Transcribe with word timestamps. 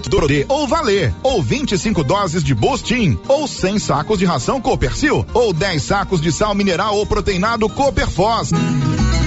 Dororê 0.00 0.44
ou 0.48 0.66
Valer, 0.66 1.14
ou 1.22 1.42
25 1.42 2.04
doses 2.04 2.42
de 2.44 2.54
Bostin, 2.54 3.18
ou 3.28 3.46
100 3.46 3.78
sacos 3.78 4.18
de 4.18 4.24
ração 4.24 4.60
Copercil, 4.60 5.26
ou 5.32 5.52
10 5.52 5.82
sacos 5.82 6.20
de 6.20 6.30
sal 6.30 6.54
mineral 6.54 6.96
ou 6.96 7.06
proteinado 7.06 7.68
Cooperfós. 7.68 8.50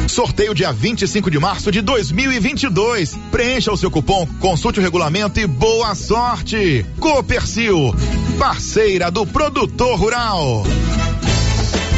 Sorteio 0.08 0.56
dia 0.56 0.72
25 0.72 1.30
de 1.30 1.40
março 1.40 1.72
de 1.72 1.82
2022. 1.82 3.16
Preencha 3.32 3.72
o 3.72 3.78
seu 3.78 3.92
cupom, 3.92 4.28
consulte 4.40 4.80
o 4.80 4.82
regulamento 4.82 5.40
e 5.40 5.46
boa 5.46 5.94
sorte. 5.94 6.86
Copercil, 7.00 7.94
parceira 8.38 9.12
do 9.12 9.26
produtor 9.26 10.00
rural. 10.00 10.64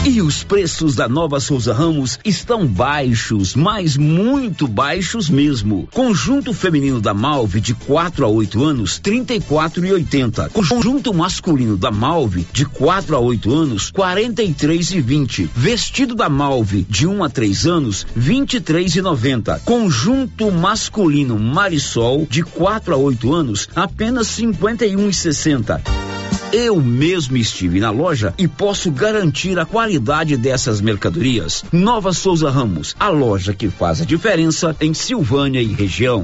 E 0.03 0.19
os 0.19 0.43
preços 0.43 0.95
da 0.95 1.07
Nova 1.07 1.39
Souza 1.39 1.75
Ramos 1.75 2.17
estão 2.25 2.65
baixos, 2.65 3.53
mas 3.53 3.95
muito 3.95 4.67
baixos 4.67 5.29
mesmo. 5.29 5.87
Conjunto 5.93 6.53
feminino 6.53 6.99
da 6.99 7.13
Malve 7.13 7.61
de 7.61 7.75
4 7.75 8.25
a 8.25 8.27
8 8.27 8.63
anos, 8.63 8.97
34 8.97 9.85
e 9.85 9.93
80. 9.93 10.49
Conjunto 10.49 11.13
masculino 11.13 11.77
da 11.77 11.91
Malve 11.91 12.47
de 12.51 12.65
4 12.65 13.15
a 13.15 13.19
8 13.19 13.53
anos, 13.53 13.91
43 13.91 14.91
e 14.91 15.01
20. 15.01 15.51
Vestido 15.55 16.15
da 16.15 16.27
Malve 16.27 16.83
de 16.89 17.05
1 17.05 17.23
a 17.23 17.29
3 17.29 17.67
anos, 17.67 18.07
23 18.15 18.95
e 18.95 19.01
90. 19.03 19.61
Conjunto 19.65 20.51
masculino 20.51 21.37
Marisol 21.37 22.25
de 22.27 22.41
4 22.41 22.95
a 22.95 22.97
8 22.97 23.31
anos, 23.31 23.69
apenas 23.75 24.25
51 24.29 25.09
e 25.09 25.13
60. 25.13 26.10
Eu 26.53 26.81
mesmo 26.81 27.37
estive 27.37 27.79
na 27.79 27.91
loja 27.91 28.33
e 28.37 28.45
posso 28.45 28.91
garantir 28.91 29.57
a 29.57 29.65
qualidade 29.65 30.35
dessas 30.35 30.81
mercadorias. 30.81 31.63
Nova 31.71 32.11
Souza 32.11 32.49
Ramos, 32.49 32.93
a 32.99 33.07
loja 33.07 33.53
que 33.53 33.69
faz 33.69 34.01
a 34.01 34.05
diferença 34.05 34.75
em 34.81 34.93
Silvânia 34.93 35.61
e 35.61 35.67
região. 35.67 36.23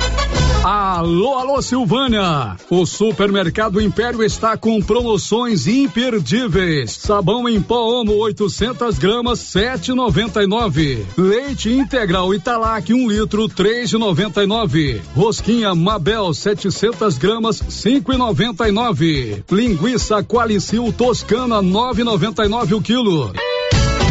Alô, 0.63 1.39
alô, 1.39 1.59
Silvânia! 1.59 2.55
O 2.69 2.85
Supermercado 2.85 3.81
Império 3.81 4.21
está 4.21 4.55
com 4.55 4.79
promoções 4.79 5.65
imperdíveis. 5.65 6.91
Sabão 6.91 7.49
em 7.49 7.59
pó 7.59 7.99
Omo 7.99 8.13
800 8.17 8.99
gramas 8.99 9.39
7,99. 9.39 11.03
Leite 11.17 11.71
integral 11.71 12.31
Italac 12.31 12.93
1 12.93 12.95
um 12.95 13.09
litro 13.09 13.49
3,99. 13.49 15.01
Rosquinha 15.15 15.73
Mabel 15.73 16.31
700 16.31 17.17
gramas 17.17 17.59
5,99. 17.59 19.43
Linguiça 19.51 20.23
Qualicil 20.23 20.93
Toscana 20.93 21.55
9,99 21.55 22.77
o 22.77 22.81
quilo. 22.83 23.33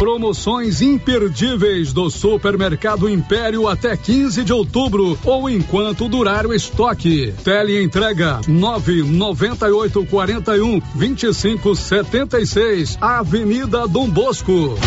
Promoções 0.00 0.80
imperdíveis 0.80 1.92
do 1.92 2.08
Supermercado 2.08 3.06
Império 3.06 3.68
até 3.68 3.94
15 3.94 4.42
de 4.42 4.50
outubro 4.50 5.18
ou 5.26 5.50
enquanto 5.50 6.08
durar 6.08 6.46
o 6.46 6.54
estoque. 6.54 7.34
Tele 7.44 7.82
entrega 7.82 8.40
998 8.48 10.06
41 10.06 10.80
25 10.96 11.76
76, 11.76 12.96
Avenida 12.98 13.86
Dom 13.86 14.08
Bosco. 14.08 14.78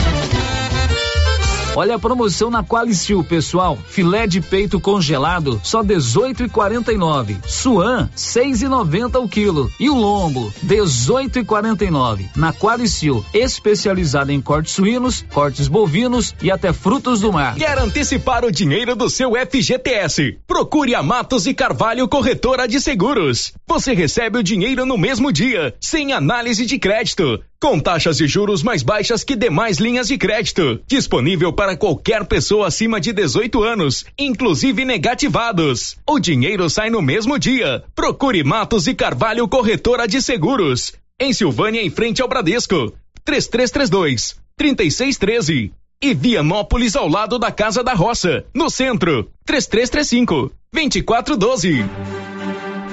Olha 1.76 1.96
a 1.96 2.00
promoção 2.00 2.52
na 2.52 2.64
Qualicil, 2.64 3.24
pessoal. 3.24 3.80
Filé 3.88 4.28
de 4.28 4.40
peito 4.40 4.80
congelado, 4.80 5.60
só 5.64 5.84
18,49. 5.84 7.38
Suan, 7.48 8.12
6,90 8.16 9.20
o 9.20 9.28
quilo. 9.28 9.72
E 9.80 9.90
o 9.90 9.96
lombo, 9.96 10.54
18,49. 10.64 12.26
Na 12.36 12.54
Qualicil, 12.54 13.26
especializada 13.34 14.32
em 14.32 14.40
cortes 14.40 14.74
suínos, 14.74 15.26
cortes 15.34 15.68
bovinos 15.68 16.36
e 16.44 16.52
até 16.52 16.72
frutos 16.72 17.22
do 17.22 17.34
mar. 17.34 17.56
Quer 17.56 17.80
antecipar 17.80 18.46
o 18.46 18.52
dinheiro 18.52 18.96
do 18.96 19.10
seu 19.10 19.32
FGTS? 19.32 20.38
Procure 20.46 20.94
a 20.94 21.02
Matos 21.02 21.48
e 21.48 21.56
Carvalho 21.56 22.08
Corretora 22.08 22.68
de 22.68 22.80
Seguros. 22.80 23.52
Você 23.68 23.96
recebe 23.96 24.38
o 24.38 24.44
dinheiro 24.44 24.86
no 24.86 24.98
mesmo 24.98 25.34
dia, 25.34 25.74
sem 25.82 26.14
análise 26.14 26.68
de 26.68 26.78
crédito 26.78 27.42
com 27.64 27.80
taxas 27.80 28.18
de 28.18 28.28
juros 28.28 28.62
mais 28.62 28.84
baixas 28.84 29.24
que 29.24 29.38
demais 29.38 29.78
linhas 29.78 30.10
de 30.10 30.18
crédito. 30.18 30.82
Disponível 30.86 31.54
para 31.54 31.78
qualquer 31.78 32.26
pessoa 32.26 32.68
acima 32.68 33.00
de 33.00 33.14
18 33.14 33.64
anos, 33.64 34.04
inclusive 34.20 34.84
negativados. 34.84 35.96
O 36.06 36.20
dinheiro 36.20 36.70
sai 36.70 36.90
no 36.90 37.02
mesmo 37.02 37.40
dia. 37.40 37.82
Procure 37.96 38.44
Matos 38.44 38.86
e 38.86 38.94
Carvalho 38.94 39.48
Corretora 39.48 40.06
de 40.06 40.22
Seguros. 40.22 40.92
Em 41.18 41.32
Silvânia, 41.32 41.82
em 41.82 41.90
frente 41.90 42.22
ao 42.22 42.28
Bradesco. 42.28 42.92
3332 43.24 44.36
3613. 44.58 45.72
E 46.02 46.14
Vianópolis 46.14 46.98
ao 46.98 47.08
lado 47.08 47.40
da 47.40 47.50
Casa 47.50 47.82
da 47.82 47.94
Roça, 47.94 48.44
no 48.54 48.70
centro. 48.70 49.32
3335 49.46 50.52
2412. 50.74 52.33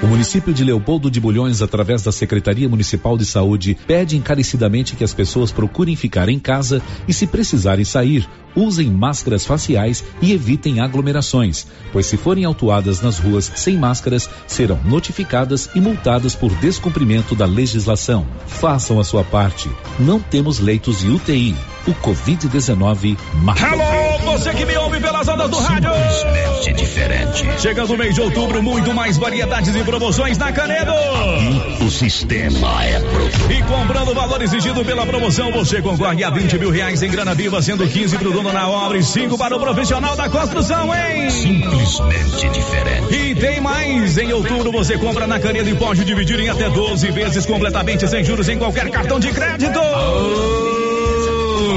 O 0.01 0.07
município 0.07 0.51
de 0.51 0.63
Leopoldo 0.63 1.11
de 1.11 1.19
Bulhões, 1.19 1.61
através 1.61 2.01
da 2.01 2.11
Secretaria 2.11 2.67
Municipal 2.67 3.15
de 3.15 3.23
Saúde, 3.23 3.77
pede 3.85 4.17
encarecidamente 4.17 4.95
que 4.95 5.03
as 5.03 5.13
pessoas 5.13 5.51
procurem 5.51 5.95
ficar 5.95 6.27
em 6.27 6.39
casa 6.39 6.81
e, 7.07 7.13
se 7.13 7.27
precisarem 7.27 7.85
sair, 7.85 8.27
usem 8.55 8.89
máscaras 8.89 9.45
faciais 9.45 10.03
e 10.19 10.31
evitem 10.33 10.79
aglomerações, 10.79 11.67
pois 11.93 12.07
se 12.07 12.17
forem 12.17 12.45
autuadas 12.45 12.99
nas 12.99 13.19
ruas 13.19 13.51
sem 13.55 13.77
máscaras, 13.77 14.27
serão 14.47 14.79
notificadas 14.83 15.69
e 15.75 15.79
multadas 15.79 16.33
por 16.33 16.51
descumprimento 16.55 17.35
da 17.35 17.45
legislação. 17.45 18.25
Façam 18.47 18.99
a 18.99 19.03
sua 19.03 19.23
parte. 19.23 19.69
Não 19.99 20.19
temos 20.19 20.59
leitos 20.59 20.99
de 20.99 21.09
UTI. 21.09 21.55
O 21.87 21.93
Covid-19 21.95 23.17
mata. 23.41 23.61
Hello, 23.65 24.19
você 24.25 24.53
que 24.53 24.65
me 24.65 24.77
ouve 24.77 24.99
pelas 24.99 25.27
ondas 25.27 25.49
do 25.49 25.57
rádio. 25.57 25.89
Simplesmente 25.91 26.73
diferente. 26.73 27.61
Chegando 27.61 27.93
o 27.93 27.97
mês 27.97 28.13
de 28.13 28.21
outubro, 28.21 28.61
muito 28.61 28.93
mais 28.93 29.17
variedades 29.17 29.75
e 29.75 29.83
promoções 29.83 30.37
na 30.37 30.51
Canedo. 30.51 30.91
Aqui, 30.91 31.83
o 31.83 31.89
sistema 31.89 32.85
é 32.85 32.99
bruto. 32.99 33.51
E 33.51 33.63
comprando 33.63 34.09
o 34.09 34.13
valor 34.13 34.41
exigido 34.41 34.85
pela 34.85 35.05
promoção, 35.05 35.51
você 35.51 35.81
concorre 35.81 36.23
a 36.23 36.29
20 36.29 36.59
mil 36.59 36.69
reais 36.69 37.01
em 37.01 37.09
grana 37.09 37.33
viva, 37.33 37.61
sendo 37.61 37.87
15 37.87 38.17
pro 38.17 38.31
dono 38.31 38.53
na 38.53 38.67
obra 38.69 38.97
e 38.97 39.03
5 39.03 39.37
para 39.37 39.55
o 39.55 39.59
profissional 39.59 40.15
da 40.15 40.29
construção, 40.29 40.93
hein? 40.93 41.29
Simplesmente 41.29 42.49
diferente. 42.49 43.15
E 43.15 43.35
tem 43.35 43.59
mais. 43.59 44.17
Em 44.17 44.31
outubro 44.33 44.71
você 44.71 44.97
compra 44.97 45.25
na 45.25 45.39
Canedo 45.39 45.69
e 45.69 45.75
pode 45.75 46.03
dividir 46.05 46.39
em 46.39 46.49
até 46.49 46.69
12 46.69 47.09
vezes 47.11 47.45
completamente 47.45 48.07
sem 48.07 48.23
juros 48.23 48.47
em 48.49 48.57
qualquer 48.57 48.89
cartão 48.89 49.19
de 49.19 49.31
crédito. 49.31 49.79
Oh, 49.79 50.90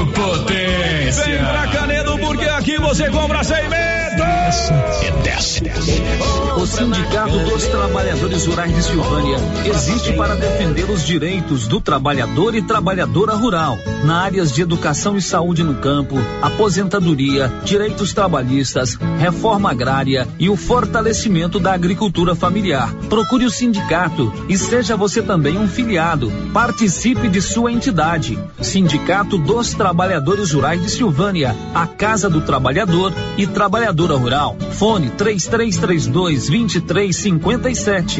potência! 0.07 1.25
Vem 1.25 1.37
pra 1.37 1.67
Canedo 1.67 2.17
porque 2.19 2.45
aqui 2.45 2.77
você 2.77 3.09
compra 3.09 3.43
sem 3.43 3.69
medo. 3.69 3.95
E 5.01 5.11
desce, 5.23 5.63
desce. 5.63 5.95
O 6.55 6.65
Sindicato 6.65 7.37
dos 7.39 7.65
Trabalhadores 7.67 8.45
Rurais 8.45 8.73
de 8.73 8.83
Silvânia 8.83 9.37
existe 9.65 10.13
para 10.13 10.35
defender 10.35 10.89
os 10.89 11.05
direitos 11.05 11.67
do 11.67 11.81
trabalhador 11.81 12.55
e 12.55 12.61
trabalhadora 12.61 13.33
rural, 13.33 13.77
na 14.03 14.21
áreas 14.21 14.51
de 14.51 14.61
educação 14.61 15.17
e 15.17 15.21
saúde 15.21 15.63
no 15.63 15.75
campo, 15.75 16.15
aposentadoria, 16.41 17.51
direitos 17.63 18.13
trabalhistas, 18.13 18.97
reforma 19.19 19.71
agrária 19.71 20.27
e 20.39 20.49
o 20.49 20.55
fortalecimento 20.55 21.59
da 21.59 21.73
agricultura 21.73 22.35
familiar. 22.35 22.93
Procure 23.09 23.45
o 23.45 23.49
sindicato 23.49 24.31
e 24.47 24.57
seja 24.57 24.95
você 24.95 25.21
também 25.21 25.57
um 25.57 25.67
filiado. 25.67 26.31
Participe 26.53 27.27
de 27.27 27.41
sua 27.41 27.71
entidade. 27.71 28.39
Sindicato 28.61 29.37
dos 29.37 29.73
Trabalhadores 29.73 29.94
Rurais 30.51 30.81
de 30.81 30.89
Silvânia, 30.89 31.55
a 31.73 31.87
Casa 31.87 32.29
do 32.29 32.41
Trabalhador 32.41 33.13
e 33.37 33.47
Trabalhadora 33.47 34.15
Rural. 34.15 34.57
Fone 34.73 35.09
3332 35.11 36.49
2357. 36.49 38.19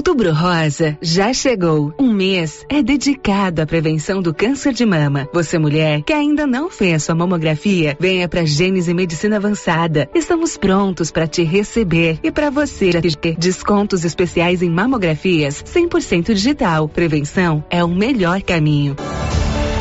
Outubro 0.00 0.32
Rosa 0.32 0.96
já 1.02 1.30
chegou. 1.30 1.92
Um 1.98 2.10
mês 2.10 2.64
é 2.70 2.82
dedicado 2.82 3.60
à 3.60 3.66
prevenção 3.66 4.22
do 4.22 4.32
câncer 4.32 4.72
de 4.72 4.86
mama. 4.86 5.28
Você 5.30 5.58
mulher 5.58 6.00
que 6.00 6.14
ainda 6.14 6.46
não 6.46 6.70
fez 6.70 7.02
sua 7.02 7.14
mamografia, 7.14 7.98
venha 8.00 8.26
para 8.26 8.46
Gênese 8.46 8.94
Medicina 8.94 9.36
Avançada. 9.36 10.08
Estamos 10.14 10.56
prontos 10.56 11.10
para 11.10 11.26
te 11.26 11.42
receber 11.42 12.18
e 12.22 12.30
para 12.30 12.48
você 12.48 12.90
ter 12.98 13.36
descontos 13.36 14.02
especiais 14.02 14.62
em 14.62 14.70
mamografias 14.70 15.62
100% 15.64 16.32
digital. 16.32 16.88
Prevenção 16.88 17.62
é 17.68 17.84
o 17.84 17.88
melhor 17.88 18.40
caminho. 18.40 18.96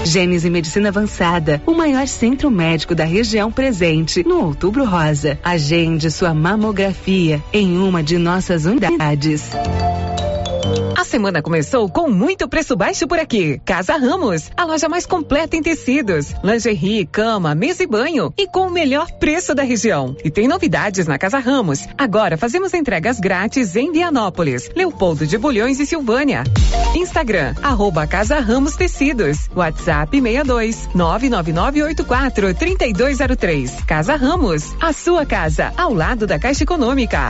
Gênese 0.03 0.49
Medicina 0.49 0.89
Avançada, 0.89 1.61
o 1.65 1.73
maior 1.73 2.07
centro 2.07 2.49
médico 2.49 2.95
da 2.95 3.03
região 3.03 3.51
presente 3.51 4.23
no 4.23 4.43
Outubro 4.45 4.85
Rosa. 4.85 5.37
Agende 5.43 6.09
sua 6.09 6.33
mamografia 6.33 7.43
em 7.53 7.77
uma 7.77 8.01
de 8.01 8.17
nossas 8.17 8.65
unidades. 8.65 9.49
A 10.99 11.05
semana 11.05 11.41
começou 11.41 11.87
com 11.87 12.09
muito 12.09 12.45
preço 12.49 12.75
baixo 12.75 13.07
por 13.07 13.17
aqui. 13.17 13.57
Casa 13.63 13.95
Ramos, 13.95 14.51
a 14.57 14.65
loja 14.65 14.89
mais 14.89 15.05
completa 15.05 15.55
em 15.55 15.61
tecidos, 15.63 16.33
lingerie, 16.43 17.05
cama, 17.05 17.55
mesa 17.55 17.83
e 17.83 17.87
banho 17.87 18.33
e 18.37 18.45
com 18.45 18.67
o 18.67 18.69
melhor 18.69 19.09
preço 19.13 19.55
da 19.55 19.63
região. 19.63 20.13
E 20.25 20.29
tem 20.29 20.45
novidades 20.45 21.07
na 21.07 21.17
Casa 21.17 21.39
Ramos. 21.39 21.87
Agora 21.97 22.35
fazemos 22.35 22.73
entregas 22.73 23.17
grátis 23.17 23.77
em 23.77 23.93
Vianópolis, 23.93 24.69
Leopoldo 24.75 25.25
de 25.25 25.37
Bulhões 25.37 25.79
e 25.79 25.85
Silvânia. 25.85 26.43
Instagram, 26.93 27.55
arroba 27.63 28.05
Casa 28.05 28.37
Ramos 28.41 28.75
Tecidos. 28.75 29.49
WhatsApp 29.55 30.19
62 30.19 30.89
99984 30.93 32.53
3203. 32.55 33.83
Casa 33.87 34.17
Ramos, 34.17 34.75
a 34.81 34.91
sua 34.91 35.25
casa, 35.25 35.71
ao 35.77 35.93
lado 35.93 36.27
da 36.27 36.37
Caixa 36.37 36.63
Econômica. 36.63 37.29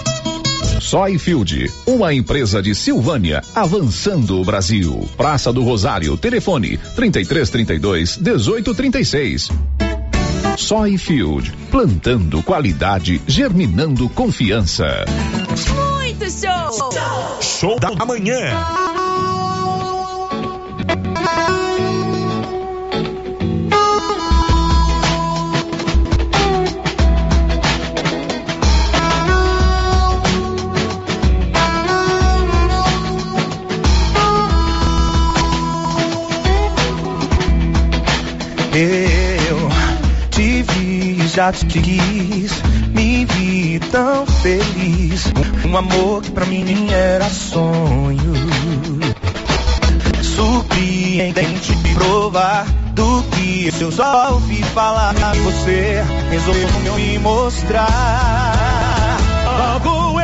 Soyfield, 0.81 1.71
uma 1.85 2.11
empresa 2.11 2.59
de 2.59 2.73
Silvânia, 2.73 3.43
avançando 3.53 4.41
o 4.41 4.43
Brasil. 4.43 5.07
Praça 5.15 5.53
do 5.53 5.63
Rosário, 5.63 6.17
telefone 6.17 6.77
3332 6.95 8.17
1836. 8.17 9.49
Soyfield, 10.57 11.53
plantando 11.69 12.41
qualidade, 12.41 13.21
germinando 13.27 14.09
confiança. 14.09 15.05
Muito 15.47 16.25
show! 16.31 16.91
Show 17.41 17.79
da 17.79 17.91
manhã. 18.03 18.90
Eu 38.73 39.69
te 40.29 40.63
vi, 40.63 41.27
já 41.27 41.51
te 41.51 41.65
quis, 41.65 42.63
me 42.93 43.25
vi 43.25 43.79
tão 43.91 44.25
feliz. 44.25 45.25
Um 45.67 45.75
amor 45.75 46.21
que 46.21 46.31
pra 46.31 46.45
mim 46.45 46.87
era 46.89 47.29
sonho. 47.29 48.33
Surpreendente 50.23 51.75
provar 51.93 52.65
do 52.93 53.23
que 53.31 53.69
eu 53.79 53.91
só 53.91 54.33
ouvi 54.33 54.63
falar. 54.63 55.13
Você 55.43 56.01
resolveu 56.29 56.95
me 56.95 57.19
mostrar. 57.19 57.89
Logo 59.83 60.20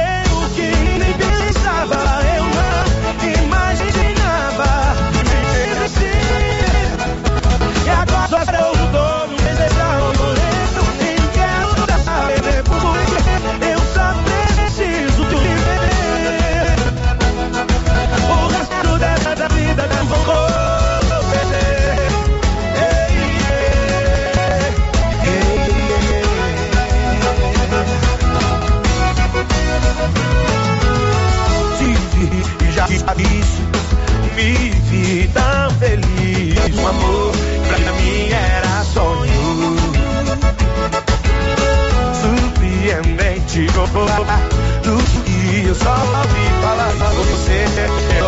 só 45.77 45.91
ouvi 45.91 46.61
falar 46.61 46.91
Você 47.13 48.26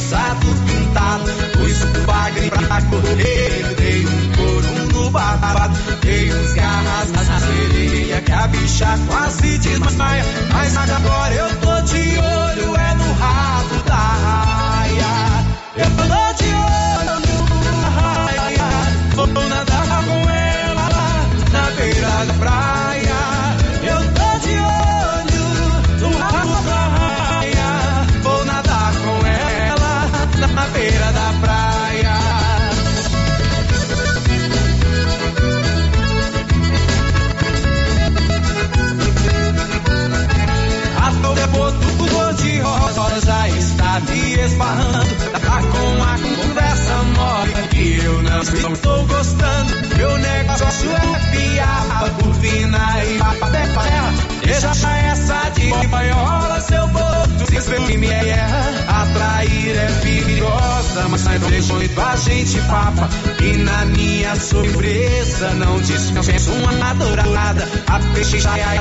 cabeça 0.00 0.34
do 0.40 0.54
pintado. 0.66 1.24
Pus 1.52 1.82
o 1.82 2.06
bagre 2.06 2.50
pra 2.50 2.82
correr, 2.82 3.74
dei 3.76 4.06
um 4.06 4.32
couro 4.36 4.94
no 4.94 5.10
babado. 5.10 5.76
Dei 6.00 6.32
uns 6.32 6.52
garras 6.54 7.10
na 7.12 7.40
sereia 7.40 8.20
que 8.22 8.32
a 8.32 8.46
bicha 8.48 8.98
quase 9.06 9.58
desmaia. 9.58 10.24
Mas 10.52 10.76
agora 10.76 11.34
eu 11.34 11.56
tô 11.56 11.80
de 11.82 12.18
olho, 12.18 12.76
é 12.76 12.94
no 12.94 13.12
rabo 13.14 13.89
esbarrando. 44.60 45.14
Tá 45.32 45.62
com 45.62 46.02
a 46.02 46.18
conversa 46.18 46.94
mole 47.16 47.68
que 47.68 48.04
eu 48.04 48.22
não 48.22 48.42
estou 48.42 49.06
gostando. 49.06 49.96
Meu 49.96 50.18
negócio 50.18 50.90
é 50.90 51.30
piar, 51.36 52.10
curvina 52.20 53.04
e 53.04 53.18
terra. 53.18 54.14
Deixa 54.44 54.96
essa 54.98 55.50
de 55.50 55.86
banhola, 55.88 56.60
seu 56.60 56.86
boto. 56.88 57.30
Se 57.46 57.86
que 57.86 57.96
me 57.96 58.06
erra, 58.08 59.02
atrair 59.02 59.76
é 59.76 60.00
perigosa, 60.02 61.08
mas 61.08 61.24
não 61.24 61.50
deixa 61.50 61.72
muito 61.74 62.00
a 62.00 62.16
gente 62.16 62.60
papa. 62.62 63.08
E 63.42 63.56
na 63.58 63.84
minha 63.86 64.34
surpresa, 64.36 65.50
não 65.54 65.80
dispenso 65.80 66.52
uma 66.52 66.94
dourada. 66.94 67.68
A 67.86 67.98
peixe 68.14 68.40
já 68.40 68.58
é 68.58 68.80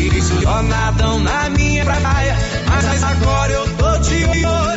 isso 0.00 0.40
só 0.42 0.62
nadam 0.62 1.20
na 1.20 1.48
minha 1.50 1.84
praia. 1.84 2.36
Mas 2.68 3.02
agora 3.02 3.52
eu 3.52 3.74
tô 3.76 3.98
de 3.98 4.44
olho 4.44 4.75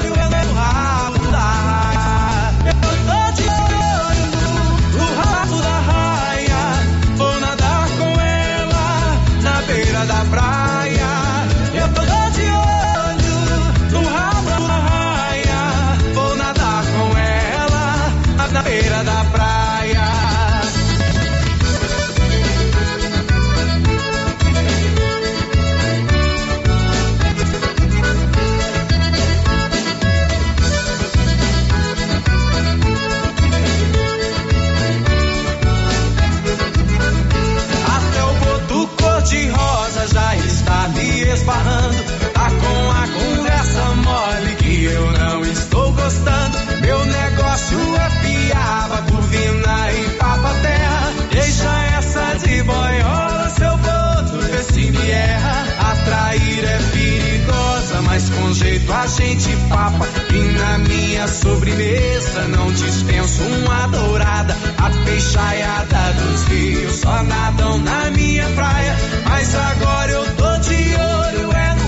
a 58.91 59.07
gente 59.07 59.55
papa. 59.69 60.07
E 60.33 60.57
na 60.57 60.77
minha 60.79 61.27
sobremesa 61.27 62.47
não 62.47 62.71
dispenso 62.71 63.43
uma 63.43 63.87
dourada. 63.87 64.55
A 64.77 64.89
peixaiada 65.05 66.13
dos 66.13 66.43
rios 66.45 66.95
só 66.97 67.23
nadam 67.23 67.77
na 67.79 68.11
minha 68.11 68.47
praia. 68.49 68.95
Mas 69.25 69.55
agora 69.55 70.11
eu 70.11 70.35
tô 70.35 70.57
de 70.57 70.95
olho, 70.95 71.51
é 71.53 71.78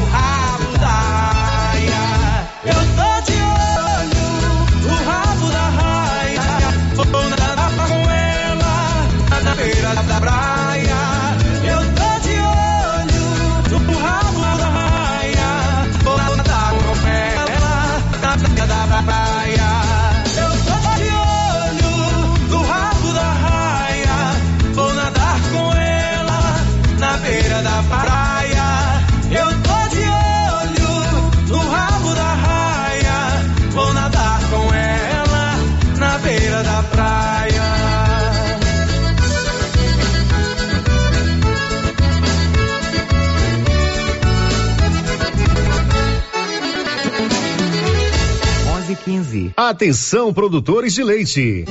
Atenção, 49.72 50.34
produtores 50.34 50.94
de 50.94 51.02
leite. 51.02 51.64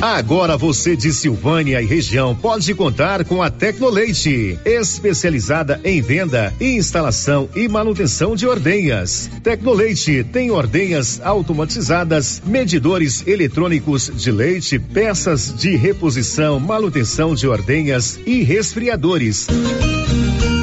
Agora 0.00 0.56
você 0.56 0.96
de 0.96 1.12
Silvânia 1.12 1.82
e 1.82 1.84
região 1.84 2.34
pode 2.34 2.74
contar 2.74 3.26
com 3.26 3.42
a 3.42 3.50
Tecnoleite, 3.50 4.58
especializada 4.64 5.78
em 5.84 6.00
venda, 6.00 6.50
instalação 6.58 7.46
e 7.54 7.68
manutenção 7.68 8.34
de 8.34 8.46
ordenhas. 8.46 9.30
Tecnoleite 9.42 10.24
tem 10.32 10.50
ordenhas 10.50 11.20
automatizadas, 11.22 12.40
medidores 12.46 13.22
eletrônicos 13.26 14.10
de 14.14 14.30
leite, 14.30 14.78
peças 14.78 15.54
de 15.54 15.76
reposição, 15.76 16.58
manutenção 16.58 17.34
de 17.34 17.46
ordenhas 17.46 18.18
e 18.24 18.42
resfriadores. 18.42 19.46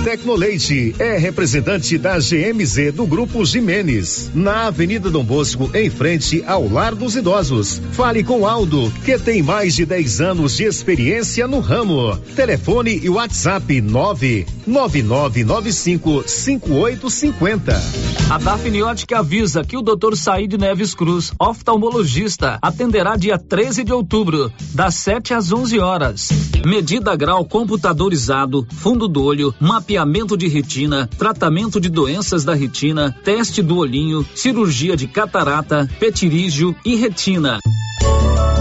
Tecnoleite 0.06 0.96
é 1.00 1.18
representante 1.18 1.98
da 1.98 2.20
GMZ 2.20 2.94
do 2.94 3.08
Grupo 3.08 3.44
Jimenez, 3.44 4.30
na 4.36 4.68
Avenida 4.68 5.10
Dom 5.10 5.24
Bosco, 5.24 5.72
em 5.74 5.90
frente 5.90 6.44
ao 6.46 6.70
Lar 6.70 6.94
dos 6.94 7.16
Idosos. 7.16 7.82
Fale 7.92 8.24
com 8.24 8.46
Aldo, 8.46 8.94
que 9.04 9.18
tem 9.18 9.42
mais 9.42 9.74
de 9.74 9.84
10 9.84 10.22
anos 10.22 10.58
de 10.58 10.66
experiência 10.66 11.48
no 11.48 11.60
ramo. 11.60 12.16
Telefone 12.36 13.00
e 13.02 13.10
WhatsApp 13.10 13.82
99995 13.82 16.24
5850. 16.28 17.82
A 18.30 18.38
Dafniótica 18.38 19.18
avisa 19.20 19.64
que 19.64 19.76
o 19.76 19.82
Dr. 19.82 20.16
Saíde 20.16 20.56
Neves 20.56 20.94
Cruz, 20.94 21.32
oftalmologista, 21.40 22.60
atenderá 22.62 23.16
dia 23.16 23.40
13 23.40 23.84
de 23.84 23.92
outubro, 23.92 24.54
das 24.72 24.94
7 24.96 25.34
às 25.34 25.52
11 25.52 25.80
horas. 25.80 26.30
Medida 26.64 27.16
grau 27.16 27.44
computadorizado, 27.44 28.68
fundo 28.72 29.08
do 29.08 29.24
olho, 29.24 29.52
mapeamento 29.60 29.95
de 30.38 30.48
retina, 30.48 31.08
tratamento 31.18 31.80
de 31.80 31.90
doenças 31.90 32.44
da 32.44 32.54
retina, 32.54 33.16
teste 33.24 33.62
do 33.62 33.78
olhinho, 33.78 34.26
cirurgia 34.36 34.98
de 34.98 35.08
catarata, 35.08 35.90
petirígio 36.00 36.76
e 36.84 36.96
retina. 36.96 37.60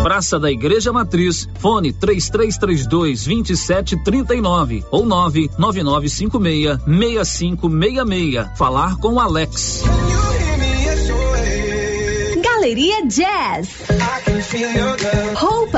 Praça 0.02 0.38
da 0.38 0.50
Igreja 0.50 0.92
Matriz, 0.92 1.48
fone 1.58 1.92
3332 1.92 3.24
2739 3.24 4.84
ou 4.90 5.04
99956 5.04 6.78
6566. 6.86 8.56
Falar 8.56 8.96
com 8.98 9.14
o 9.14 9.20
Alex. 9.20 9.82
Galeria 12.42 13.06
Jazz. 13.06 13.68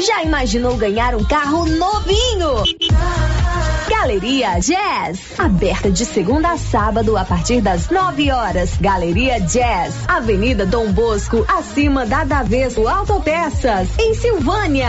Já 0.00 0.22
imaginou 0.22 0.76
ganhar 0.76 1.16
um 1.16 1.24
carro 1.24 1.66
novinho? 1.66 2.62
Galeria 3.88 4.60
Jazz, 4.60 5.18
aberta 5.36 5.90
de 5.90 6.06
segunda 6.06 6.52
a 6.52 6.56
sábado 6.56 7.16
a 7.16 7.24
partir 7.24 7.60
das 7.60 7.90
9 7.90 8.30
horas. 8.30 8.70
Galeria 8.80 9.40
Jazz, 9.40 9.94
Avenida 10.06 10.64
Dom 10.64 10.92
Bosco, 10.92 11.44
acima 11.48 12.06
da 12.06 12.22
Daveso 12.22 12.86
Autopeças, 12.86 13.88
em 13.98 14.14
Silvânia. 14.14 14.88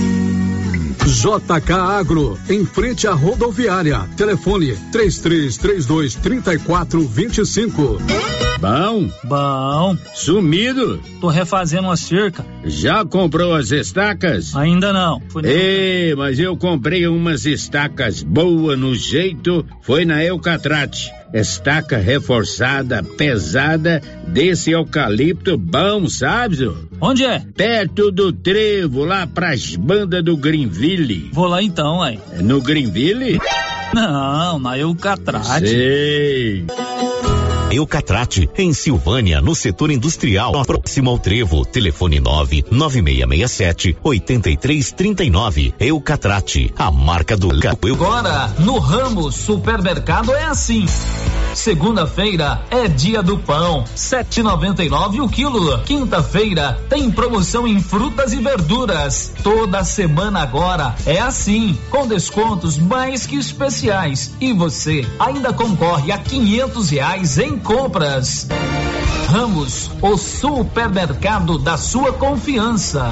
JK 1.05 1.71
Agro, 1.71 2.37
em 2.47 2.65
frente 2.65 3.07
à 3.07 3.13
rodoviária. 3.13 4.07
Telefone 4.15 4.75
3332 4.91 6.15
3425. 6.15 7.97
Bom? 8.59 9.09
Bom. 9.23 9.97
Sumido? 10.13 11.01
Tô 11.19 11.27
refazendo 11.27 11.87
uma 11.87 11.97
cerca. 11.97 12.45
Já 12.63 13.03
comprou 13.03 13.55
as 13.55 13.71
estacas? 13.71 14.55
Ainda 14.55 14.93
não. 14.93 15.19
Ei, 15.43 16.13
mas 16.15 16.37
eu 16.37 16.55
comprei 16.55 17.07
umas 17.07 17.47
estacas 17.47 18.21
boas 18.21 18.77
no 18.77 18.93
jeito, 18.93 19.65
foi 19.81 20.05
na 20.05 20.23
Eucatrate. 20.23 21.11
Estaca 21.33 21.97
reforçada, 21.97 23.01
pesada, 23.03 24.01
desse 24.27 24.71
eucalipto 24.71 25.57
bom, 25.57 26.07
sabe? 26.07 26.69
Onde 26.99 27.25
é? 27.25 27.41
Perto 27.55 28.11
do 28.11 28.33
trevo, 28.33 29.05
lá 29.05 29.25
pras 29.25 29.75
bandas 29.75 30.23
do 30.23 30.35
Greenville. 30.35 31.29
Vou 31.33 31.47
lá 31.47 31.63
então, 31.63 32.01
aí. 32.01 32.19
No 32.41 32.61
Greenville? 32.61 33.39
Não, 33.93 34.59
na 34.59 34.77
Eucatrate. 34.77 35.67
Sei. 35.67 36.65
Eucatrate, 37.71 38.49
em 38.57 38.73
Silvânia, 38.73 39.41
no 39.41 39.55
setor 39.55 39.91
industrial, 39.91 40.51
próximo 40.65 41.09
ao 41.09 41.17
Trevo. 41.17 41.65
Telefone 41.65 42.19
9 42.19 42.65
9667 42.69 43.97
8339. 44.03 45.73
Eucatrate, 45.79 46.73
a 46.77 46.91
marca 46.91 47.37
do 47.37 47.49
Agora, 47.51 48.47
no 48.59 48.77
ramo 48.77 49.31
supermercado 49.31 50.33
é 50.33 50.43
assim. 50.43 50.85
Segunda-feira 51.53 52.61
é 52.69 52.87
dia 52.87 53.21
do 53.21 53.37
pão, 53.37 53.83
7,99 53.95 55.23
o 55.23 55.29
quilo. 55.29 55.79
Quinta-feira 55.79 56.79
tem 56.89 57.11
promoção 57.11 57.67
em 57.67 57.81
frutas 57.81 58.33
e 58.33 58.37
verduras. 58.37 59.33
Toda 59.43 59.83
semana 59.83 60.41
agora 60.41 60.95
é 61.05 61.19
assim, 61.19 61.77
com 61.89 62.07
descontos 62.07 62.77
mais 62.77 63.25
que 63.25 63.35
especiais. 63.35 64.33
E 64.39 64.53
você 64.53 65.05
ainda 65.19 65.51
concorre 65.53 66.11
a 66.11 66.17
quinhentos 66.17 66.89
reais 66.89 67.37
em 67.37 67.57
compras. 67.57 68.47
Ramos, 69.27 69.91
o 70.01 70.17
supermercado 70.17 71.57
da 71.57 71.77
sua 71.77 72.13
confiança. 72.13 73.11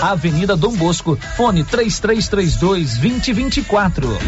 Avenida 0.00 0.56
Dom 0.56 0.76
Bosco, 0.76 1.18
fone 1.36 1.64
3332 1.64 2.98
2024. 2.98 4.18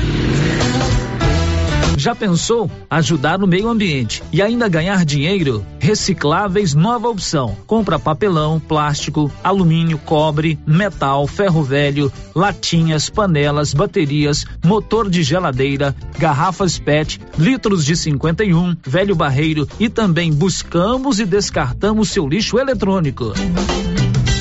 Já 1.97 2.15
pensou 2.15 2.69
ajudar 2.89 3.39
no 3.39 3.47
meio 3.47 3.69
ambiente 3.69 4.23
e 4.33 4.43
ainda 4.43 4.69
ganhar 4.69 5.05
dinheiro? 5.05 5.65
Recicláveis 5.79 6.75
nova 6.75 7.09
opção. 7.09 7.57
Compra 7.67 7.99
papelão, 7.99 8.59
plástico, 8.59 9.31
alumínio, 9.45 9.99
cobre, 9.99 10.59
metal, 10.67 11.27
ferro 11.29 11.63
velho, 11.63 12.11
latinhas, 12.35 13.09
panelas, 13.09 13.73
baterias, 13.73 14.45
motor 14.65 15.09
de 15.09 15.23
geladeira, 15.23 15.95
garrafas 16.19 16.79
PET, 16.79 17.21
litros 17.39 17.85
de 17.85 17.95
51, 17.95 18.77
velho 18.83 19.15
barreiro 19.15 19.69
e 19.79 19.89
também 19.89 20.33
buscamos 20.33 21.21
e 21.21 21.27
descartamos 21.27 22.09
seu 22.09 22.27
lixo 22.27 22.59
eletrônico. 22.59 23.35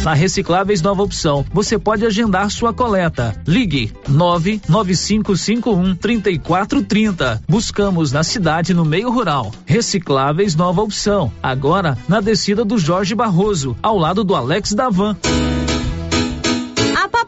Na 0.04 0.14
Recicláveis 0.14 0.82
Nova 0.82 1.04
Opção, 1.04 1.46
você 1.52 1.78
pode 1.78 2.06
agendar 2.06 2.50
sua 2.50 2.74
coleta. 2.74 3.36
Ligue 3.46 3.92
99551 4.08 5.96
3430. 5.96 7.44
Buscamos 7.48 8.12
na 8.12 8.24
cidade 8.24 8.74
no 8.74 8.86
meio 8.86 9.12
rural. 9.12 9.52
Recicláveis 9.66 10.56
Nova 10.56 10.82
Opção. 10.82 11.32
Agora 11.44 11.98
na 12.08 12.22
descida 12.22 12.64
do 12.64 12.78
Jorge 12.78 13.14
Barroso, 13.14 13.76
ao 13.84 13.98
lado 13.98 14.24
do 14.24 14.36
Alex 14.36 14.74
Davan. 14.74 15.18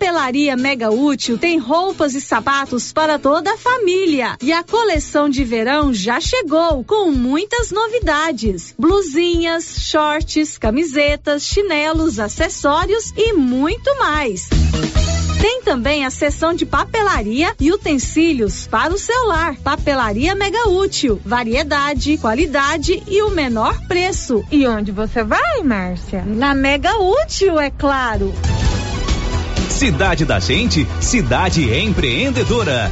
Papelaria 0.02 0.58
Mega 0.58 0.90
Útil 0.90 1.38
tem 1.38 1.60
roupas 1.60 2.16
e 2.16 2.22
sapatos 2.22 2.92
para 2.92 3.20
toda 3.20 3.54
a 3.54 3.58
família. 3.58 4.36
E 4.42 4.52
a 4.52 4.64
coleção 4.64 5.30
de 5.30 5.44
verão 5.44 5.94
já 5.94 6.20
chegou 6.20 6.84
com 6.84 7.12
muitas 7.12 7.70
novidades: 7.70 8.74
blusinhas, 8.80 9.76
shorts, 9.80 10.58
camisetas, 10.58 11.44
chinelos, 11.44 12.18
acessórios 12.18 13.14
e 13.16 13.34
muito 13.34 13.96
mais. 14.00 14.50
Tem 15.40 15.62
também 15.62 16.04
a 16.04 16.10
seção 16.10 16.52
de 16.52 16.66
papelaria 16.66 17.54
e 17.60 17.72
utensílios 17.72 18.66
para 18.66 18.92
o 18.92 18.98
celular. 18.98 19.56
Papelaria 19.58 20.34
Mega 20.34 20.68
Útil. 20.68 21.22
Variedade, 21.24 22.18
qualidade 22.18 23.04
e 23.08 23.22
o 23.22 23.30
menor 23.30 23.80
preço. 23.88 24.44
E 24.52 24.66
onde 24.66 24.92
você 24.92 25.24
vai, 25.24 25.62
Márcia? 25.62 26.24
Na 26.26 26.56
Mega 26.56 26.98
Útil, 26.98 27.60
é 27.60 27.70
claro. 27.70 28.34
Cidade 29.82 30.26
da 30.26 30.40
Gente, 30.40 30.88
cidade 31.00 31.74
empreendedora. 31.74 32.92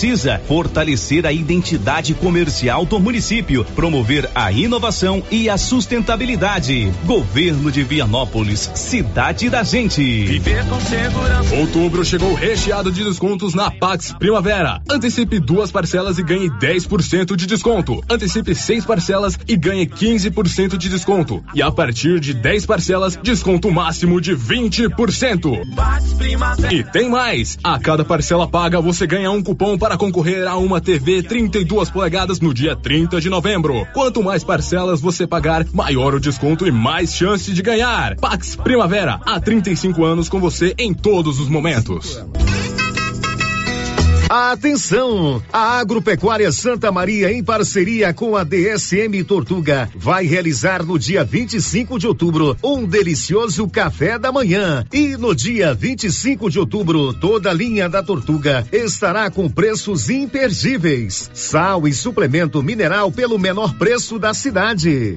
precisa 0.00 0.40
fortalecer 0.48 1.26
a 1.26 1.32
identidade 1.32 2.14
comercial 2.14 2.86
do 2.86 2.98
município, 2.98 3.66
promover 3.76 4.30
a 4.34 4.50
inovação 4.50 5.22
e 5.30 5.46
a 5.46 5.58
sustentabilidade. 5.58 6.90
Governo 7.04 7.70
de 7.70 7.82
Vianópolis, 7.82 8.70
cidade 8.74 9.50
da 9.50 9.62
gente. 9.62 10.00
Viver 10.00 10.64
com 10.64 10.80
segurança. 10.80 11.54
Outubro 11.54 12.02
chegou 12.02 12.32
recheado 12.32 12.90
de 12.90 13.04
descontos 13.04 13.52
na 13.52 13.70
Pax 13.70 14.14
Primavera. 14.18 14.80
Antecipe 14.88 15.38
duas 15.38 15.70
parcelas 15.70 16.16
e 16.16 16.22
ganhe 16.22 16.48
10% 16.48 17.36
de 17.36 17.44
desconto. 17.44 18.02
Antecipe 18.08 18.54
seis 18.54 18.86
parcelas 18.86 19.38
e 19.46 19.54
ganhe 19.54 19.86
15% 19.86 20.78
de 20.78 20.88
desconto. 20.88 21.44
E 21.54 21.60
a 21.60 21.70
partir 21.70 22.20
de 22.20 22.32
10 22.32 22.64
parcelas, 22.64 23.16
desconto 23.22 23.70
máximo 23.70 24.18
de 24.18 24.34
20%. 24.34 25.60
E 26.72 26.84
tem 26.84 27.10
mais! 27.10 27.58
A 27.62 27.78
cada 27.78 28.02
parcela 28.02 28.48
paga, 28.48 28.80
você 28.80 29.06
ganha 29.06 29.30
um 29.30 29.42
cupom 29.42 29.76
para 29.76 29.89
concorrer 29.96 30.46
a 30.46 30.56
uma 30.56 30.80
TV 30.80 31.22
32 31.22 31.90
polegadas 31.90 32.40
no 32.40 32.52
dia 32.52 32.76
30 32.76 33.20
de 33.20 33.30
novembro. 33.30 33.86
Quanto 33.92 34.22
mais 34.22 34.44
parcelas 34.44 35.00
você 35.00 35.26
pagar, 35.26 35.64
maior 35.72 36.14
o 36.14 36.20
desconto 36.20 36.66
e 36.66 36.70
mais 36.70 37.14
chance 37.14 37.52
de 37.52 37.62
ganhar. 37.62 38.16
Pax 38.16 38.56
Primavera, 38.56 39.20
há 39.24 39.40
35 39.40 40.04
anos 40.04 40.28
com 40.28 40.40
você 40.40 40.74
em 40.78 40.92
todos 40.92 41.38
os 41.40 41.48
momentos. 41.48 42.20
Atenção! 44.30 45.42
A 45.52 45.80
Agropecuária 45.80 46.52
Santa 46.52 46.92
Maria, 46.92 47.32
em 47.32 47.42
parceria 47.42 48.14
com 48.14 48.36
a 48.36 48.44
DSM 48.44 49.24
Tortuga, 49.24 49.90
vai 49.96 50.24
realizar 50.24 50.86
no 50.86 50.96
dia 50.96 51.24
25 51.24 51.98
de 51.98 52.06
outubro 52.06 52.56
um 52.62 52.86
delicioso 52.86 53.68
café 53.68 54.20
da 54.20 54.30
manhã. 54.30 54.84
E 54.92 55.16
no 55.16 55.34
dia 55.34 55.74
25 55.74 56.48
de 56.48 56.60
outubro, 56.60 57.12
toda 57.12 57.50
a 57.50 57.52
linha 57.52 57.88
da 57.88 58.04
Tortuga 58.04 58.64
estará 58.70 59.28
com 59.32 59.50
preços 59.50 60.08
imperdíveis. 60.08 61.28
Sal 61.34 61.88
e 61.88 61.92
suplemento 61.92 62.62
mineral 62.62 63.10
pelo 63.10 63.36
menor 63.36 63.74
preço 63.74 64.16
da 64.16 64.32
cidade. 64.32 65.16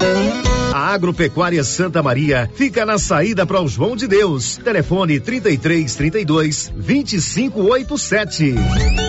A 0.74 0.92
Agropecuária 0.92 1.64
Santa 1.64 2.02
Maria 2.02 2.50
fica 2.56 2.84
na 2.84 2.98
saída 2.98 3.46
para 3.46 3.62
o 3.62 3.68
João 3.68 3.96
de 3.96 4.08
Deus. 4.08 4.58
Telefone 4.58 5.20
33 5.20 5.94
32 5.94 6.74
2587. 6.76 9.03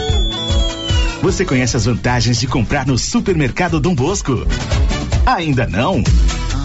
Você 1.24 1.42
conhece 1.42 1.74
as 1.74 1.87
vantagens 1.87 2.38
de 2.38 2.46
comprar 2.46 2.87
no 2.87 2.98
supermercado 2.98 3.80
Dom 3.80 3.94
Bosco? 3.94 4.46
Ainda 5.24 5.66
não? 5.66 6.04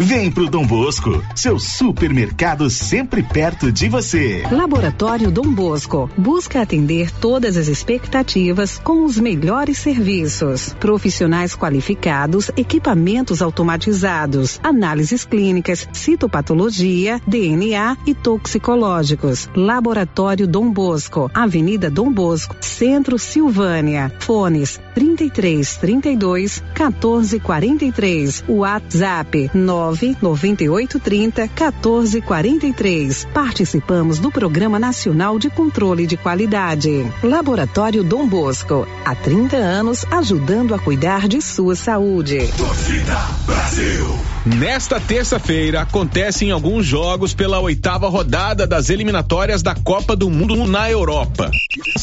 Vem 0.00 0.30
pro 0.30 0.48
Dom 0.48 0.64
Bosco, 0.64 1.24
seu 1.34 1.58
supermercado 1.58 2.70
sempre 2.70 3.20
perto 3.20 3.72
de 3.72 3.88
você. 3.88 4.44
Laboratório 4.48 5.28
Dom 5.28 5.52
Bosco 5.52 6.08
busca 6.16 6.62
atender 6.62 7.10
todas 7.10 7.56
as 7.56 7.66
expectativas 7.66 8.78
com 8.78 9.04
os 9.04 9.18
melhores 9.18 9.76
serviços. 9.78 10.72
Profissionais 10.78 11.56
qualificados, 11.56 12.48
equipamentos 12.56 13.42
automatizados, 13.42 14.60
análises 14.62 15.24
clínicas, 15.24 15.88
citopatologia, 15.92 17.20
DNA 17.26 17.96
e 18.06 18.14
toxicológicos. 18.14 19.50
Laboratório 19.52 20.46
Dom 20.46 20.70
Bosco, 20.70 21.28
Avenida 21.34 21.90
Dom 21.90 22.12
Bosco, 22.12 22.54
Centro 22.60 23.18
Silvânia. 23.18 24.12
Fones 24.20 24.80
33 24.94 25.76
32 25.78 26.62
14 26.72 27.40
43. 27.40 28.44
WhatsApp 28.48 29.50
9 29.52 29.87
9830 29.96 31.42
1443. 31.42 33.26
Participamos 33.32 34.18
do 34.18 34.30
Programa 34.30 34.78
Nacional 34.78 35.38
de 35.38 35.50
Controle 35.50 36.06
de 36.06 36.16
Qualidade. 36.16 37.10
Laboratório 37.22 38.02
Dom 38.04 38.26
Bosco, 38.26 38.86
há 39.04 39.14
30 39.14 39.56
anos 39.56 40.04
ajudando 40.10 40.74
a 40.74 40.78
cuidar 40.78 41.28
de 41.28 41.40
sua 41.40 41.74
saúde. 41.74 42.48
Torcida 42.56 43.16
Brasil. 43.46 44.27
Nesta 44.46 45.00
terça-feira 45.00 45.82
acontecem 45.82 46.50
alguns 46.50 46.86
jogos 46.86 47.34
pela 47.34 47.58
oitava 47.58 48.08
rodada 48.08 48.66
das 48.66 48.88
eliminatórias 48.88 49.62
da 49.62 49.74
Copa 49.74 50.14
do 50.14 50.30
Mundo 50.30 50.66
na 50.66 50.90
Europa. 50.90 51.50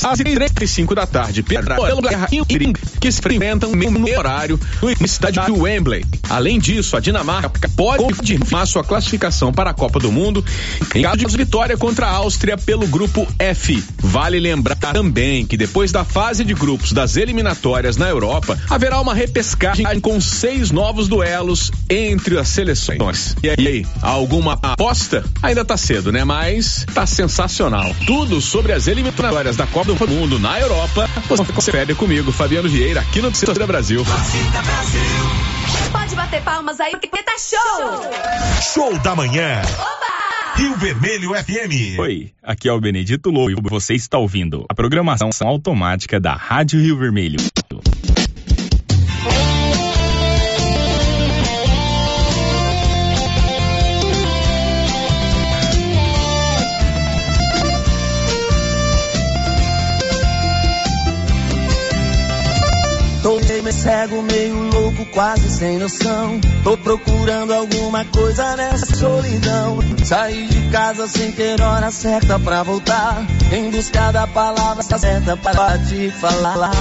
Às 0.03 0.19
3 0.19 0.37
e 0.61 0.67
5 0.67 0.95
da 0.95 1.07
tarde, 1.07 1.41
pelo 1.41 2.01
Guerra 2.01 2.27
e 2.31 2.73
que 2.99 3.11
se 3.11 3.19
enfrentam 3.19 3.71
no 3.71 4.17
horário 4.17 4.59
no 4.81 5.05
estádio 5.05 5.45
de 5.45 5.51
Wembley. 5.51 6.05
Além 6.29 6.59
disso, 6.59 6.95
a 6.97 6.99
Dinamarca 6.99 7.69
pode 7.75 8.03
confirmar 8.03 8.67
sua 8.67 8.83
classificação 8.83 9.51
para 9.51 9.71
a 9.71 9.73
Copa 9.73 9.99
do 9.99 10.11
Mundo 10.11 10.43
em 10.93 11.03
caso 11.03 11.17
de 11.17 11.37
vitória 11.37 11.77
contra 11.77 12.07
a 12.07 12.11
Áustria 12.11 12.57
pelo 12.57 12.85
grupo 12.87 13.27
F. 13.39 13.83
Vale 13.99 14.39
lembrar 14.39 14.75
também 14.75 15.45
que 15.45 15.57
depois 15.57 15.91
da 15.91 16.03
fase 16.03 16.43
de 16.43 16.53
grupos 16.53 16.91
das 16.91 17.15
eliminatórias 17.15 17.97
na 17.97 18.07
Europa, 18.09 18.57
haverá 18.69 18.99
uma 18.99 19.13
repescagem 19.13 19.99
com 19.99 20.19
seis 20.19 20.71
novos 20.71 21.07
duelos 21.07 21.71
entre 21.89 22.24
as 22.33 22.47
seleções. 22.47 23.35
E 23.43 23.49
aí, 23.49 23.85
alguma 24.01 24.53
aposta? 24.53 25.23
Ainda 25.41 25.63
tá 25.63 25.77
cedo, 25.77 26.11
né? 26.11 26.23
Mas 26.23 26.85
tá 26.93 27.05
sensacional. 27.05 27.95
Tudo 28.05 28.41
sobre 28.41 28.73
as 28.73 28.87
eliminatórias 28.87 29.55
da 29.55 29.67
Copa 29.67 29.93
do 29.93 30.07
Mundo 30.07 30.39
na 30.39 30.59
Europa, 30.59 31.07
você 31.27 31.43
confere 31.53 31.93
comigo, 31.93 32.31
Fabiano 32.31 32.67
Vieira, 32.67 33.01
aqui 33.01 33.21
no 33.21 33.31
Torcida 33.31 33.67
Brasil. 33.67 34.03
Pode 35.91 36.15
bater 36.15 36.41
palmas 36.41 36.79
aí, 36.79 36.91
porque 36.91 37.23
tá 37.23 37.35
show! 37.37 38.11
Show 38.73 38.99
da 38.99 39.15
manhã. 39.15 39.61
Oba! 39.61 40.05
Rio 40.55 40.75
Vermelho 40.77 41.31
FM. 41.31 41.99
Oi, 41.99 42.31
aqui 42.41 42.69
é 42.69 42.71
o 42.71 42.79
Benedito 42.79 43.29
Lobo 43.29 43.51
e 43.51 43.69
você 43.69 43.93
está 43.93 44.17
ouvindo 44.17 44.65
a 44.69 44.73
programação 44.73 45.29
automática 45.45 46.17
da 46.17 46.33
Rádio 46.33 46.79
Rio 46.79 46.97
Vermelho. 46.97 47.37
Cego, 63.75 64.21
meio 64.23 64.55
louco, 64.69 65.05
quase 65.07 65.49
sem 65.49 65.77
noção. 65.77 66.39
Tô 66.63 66.77
procurando 66.77 67.53
alguma 67.53 68.05
coisa 68.05 68.55
nessa 68.55 68.95
solidão. 68.95 69.79
Saí 70.03 70.47
de 70.47 70.69
casa 70.69 71.07
sem 71.07 71.31
ter 71.31 71.61
hora 71.61 71.91
certa 71.91 72.39
pra 72.39 72.63
voltar. 72.63 73.25
Em 73.51 73.69
busca 73.69 74.11
da 74.11 74.25
palavra 74.25 74.81
certa 74.81 75.35
para 75.37 75.77
te 75.79 76.09
falar. 76.11 76.71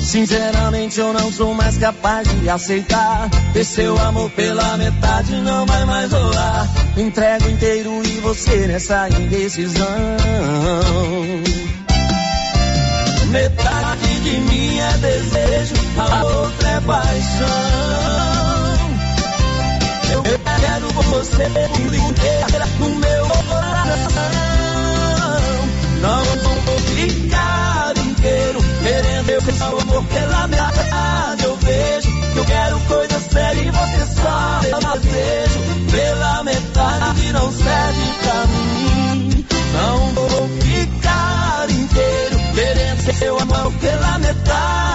Sinceramente 0.00 0.98
eu 0.98 1.12
não 1.12 1.30
sou 1.30 1.54
mais 1.54 1.78
capaz 1.78 2.26
de 2.40 2.48
aceitar 2.48 3.28
Ter 3.52 3.62
seu 3.62 3.96
amor 3.96 4.28
pela 4.30 4.76
metade 4.76 5.36
não 5.36 5.64
vai 5.64 5.84
mais 5.84 6.10
rolar 6.10 6.68
Entrego 6.96 7.48
inteiro 7.48 8.02
e 8.04 8.18
você 8.18 8.66
nessa 8.66 9.08
indecisão 9.08 9.86
Metade 13.30 14.20
de 14.24 14.40
mim 14.40 14.78
é 14.80 14.92
desejo, 14.98 15.74
a 15.98 16.24
outra 16.24 16.68
é 16.68 16.80
paixão. 16.80 17.46
Eu 20.12 20.22
quero 20.22 20.92
você 21.04 21.44
inteira 21.96 22.66
no 22.80 22.88
meu 22.96 23.26
coração. 23.48 24.30
Não 26.00 26.24
vou 26.24 26.78
ficar 26.80 27.92
inteiro 27.98 28.60
querendo 28.82 29.30
seu 29.52 29.80
amor 29.80 30.04
pela 30.06 30.48
metade. 30.48 31.44
Eu 31.44 31.56
vejo 31.56 32.32
que 32.32 32.36
eu 32.38 32.44
quero 32.44 32.80
coisa 32.80 33.20
séria 33.20 33.62
e 33.62 33.70
você 33.70 34.06
só 34.20 34.60
eu 34.64 34.80
desejo. 34.98 35.60
Pela 35.92 36.42
metade 36.42 37.32
não 37.32 37.52
serve 37.52 38.12
pra 38.22 38.46
mim. 38.46 38.59
Pela 44.30 44.34
metade. 44.34 44.89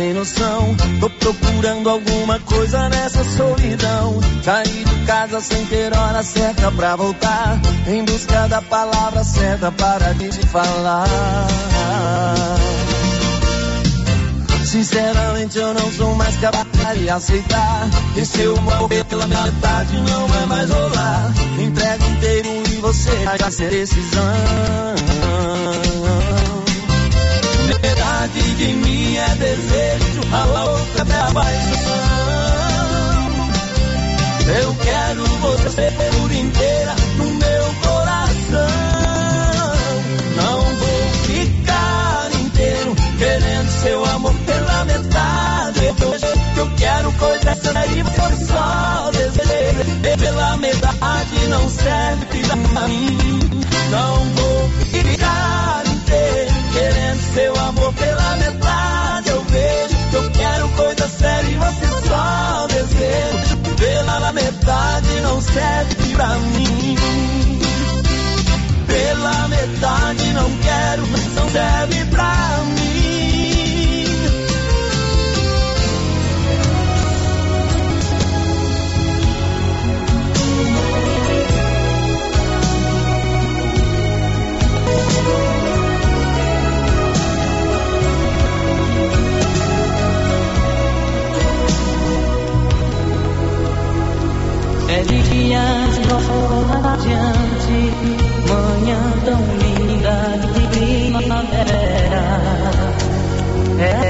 Sem 0.00 0.14
noção. 0.14 0.74
Tô 0.98 1.10
procurando 1.10 1.90
alguma 1.90 2.38
coisa 2.40 2.88
nessa 2.88 3.22
solidão. 3.36 4.18
Saí 4.42 4.84
de 4.84 5.06
casa 5.06 5.40
sem 5.40 5.66
ter 5.66 5.94
hora 5.94 6.22
certa 6.22 6.72
pra 6.72 6.96
voltar. 6.96 7.60
Em 7.86 8.02
busca 8.04 8.48
da 8.48 8.62
palavra 8.62 9.22
certa 9.22 9.70
para 9.70 10.14
te 10.14 10.46
falar. 10.46 11.06
Sinceramente 14.64 15.58
eu 15.58 15.74
não 15.74 15.92
sou 15.92 16.14
mais 16.14 16.36
capaz 16.36 16.96
de 16.96 17.10
aceitar 17.10 17.88
Que 18.14 18.24
seu 18.24 18.56
amor 18.56 18.88
pela 19.08 19.26
metade 19.26 19.96
não 19.96 20.28
vai 20.28 20.46
mais 20.46 20.70
rolar 20.70 21.32
Entrega 21.58 22.06
inteiro 22.06 22.48
e 22.70 22.76
você 22.76 23.10
vai 23.24 23.50
ser 23.50 23.70
decisão 23.70 24.22
Metade 28.32 28.54
de 28.54 28.72
mim 28.74 29.16
é 29.16 29.34
desejo, 29.34 30.20
a 30.32 30.62
outra 30.62 31.02
é 31.02 31.32
paixão 31.32 31.80
Eu 34.46 34.74
quero 34.76 35.24
você 35.24 35.90
por 35.90 36.30
inteira 36.30 36.94
no 37.16 37.24
meu 37.24 37.74
coração 37.82 38.68
Não 40.36 40.60
vou 40.60 41.10
ficar 41.24 42.30
inteiro 42.40 42.94
querendo 43.18 43.70
seu 43.82 44.04
amor 44.04 44.34
pela 44.46 44.84
metade. 44.84 45.80
Eu 46.56 46.70
quero 46.76 47.12
coisa 47.12 47.54
séria 47.56 47.98
e 47.98 48.02
você 48.02 48.44
só 48.46 49.10
deseja. 49.10 50.16
Pela 50.18 50.56
metade 50.56 51.46
não 51.48 51.68
serve 51.68 52.26
pra 52.46 52.86
mim. 52.86 53.18
Não 53.90 54.24
vou 54.34 54.70
ficar 54.92 55.82
inteiro 55.86 56.39
seu 57.34 57.56
amor 57.56 57.92
pela 57.94 58.36
metade. 58.36 59.28
Eu 59.28 59.42
vejo 59.44 59.96
que 60.10 60.16
eu 60.16 60.30
quero 60.30 60.68
coisa 60.70 61.08
séria 61.08 61.48
e 61.48 61.54
você 61.54 61.86
só 62.08 62.66
deseja. 62.66 63.56
Pela 63.78 64.32
metade 64.32 65.20
não 65.22 65.40
serve 65.40 66.14
pra 66.14 66.28
mim. 66.36 66.96
Pela 68.86 69.48
metade 69.48 70.32
não 70.32 70.50
quero, 70.58 71.06
não 71.06 71.50
serve 71.50 72.04
pra 72.06 72.34
mim. 72.34 72.39
É 103.80 104.09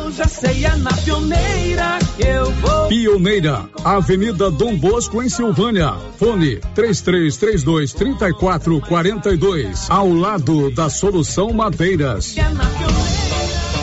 já 0.21 0.27
sei, 0.27 0.65
é 0.65 0.75
na 0.75 0.93
pioneira 0.93 1.97
que 2.15 2.23
eu 2.23 2.51
vou. 2.51 2.87
Pioneira, 2.87 3.67
Avenida 3.83 4.51
Dom 4.51 4.75
Bosco, 4.75 5.23
em 5.23 5.29
Silvânia. 5.29 5.95
Fone 6.19 6.57
3332 6.75 7.93
3442. 7.93 9.89
Ao 9.89 10.07
lado 10.13 10.69
da 10.69 10.89
Solução 10.89 11.51
Madeiras. 11.51 12.35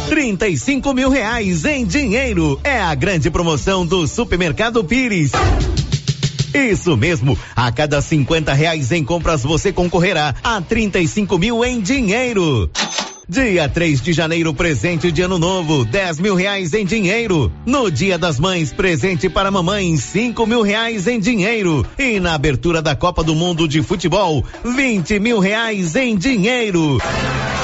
35 0.09 0.95
mil 0.95 1.11
reais 1.11 1.65
em 1.65 1.85
dinheiro. 1.85 2.61
É 2.63 2.81
a 2.81 2.95
grande 2.95 3.31
promoção 3.31 3.85
do 3.85 4.07
Supermercado 4.07 4.85
Pires. 4.85 5.33
Isso 6.55 6.97
mesmo, 6.97 7.39
a 7.55 7.71
cada 7.73 8.01
50 8.01 8.53
reais 8.53 8.93
em 8.93 9.05
compras 9.05 9.43
você 9.43 9.73
concorrerá 9.73 10.35
a 10.43 10.61
35 10.61 11.37
mil 11.39 11.65
em 11.65 11.81
dinheiro. 11.81 12.71
Dia 13.31 13.69
3 13.69 14.01
de 14.01 14.15
janeiro, 14.15 14.55
presente 14.55 15.13
de 15.13 15.21
ano 15.21 15.39
novo, 15.39 15.85
10 15.85 16.19
mil 16.19 16.35
reais 16.35 16.73
em 16.73 16.83
dinheiro. 16.83 17.53
No 17.67 17.91
Dia 17.91 18.17
das 18.17 18.41
Mães, 18.41 18.73
presente 18.73 19.29
para 19.29 19.51
mamãe, 19.51 19.99
5 19.99 20.47
mil 20.47 20.63
reais 20.63 21.07
em 21.07 21.21
dinheiro. 21.21 21.85
E 21.99 22.19
na 22.19 22.33
abertura 22.33 22.81
da 22.81 22.97
Copa 22.97 23.23
do 23.23 23.35
Mundo 23.35 23.69
de 23.69 23.83
Futebol, 23.83 24.43
20 24.65 25.21
mil 25.21 25.41
reais 25.41 25.95
em 25.95 26.17
dinheiro. 26.17 26.97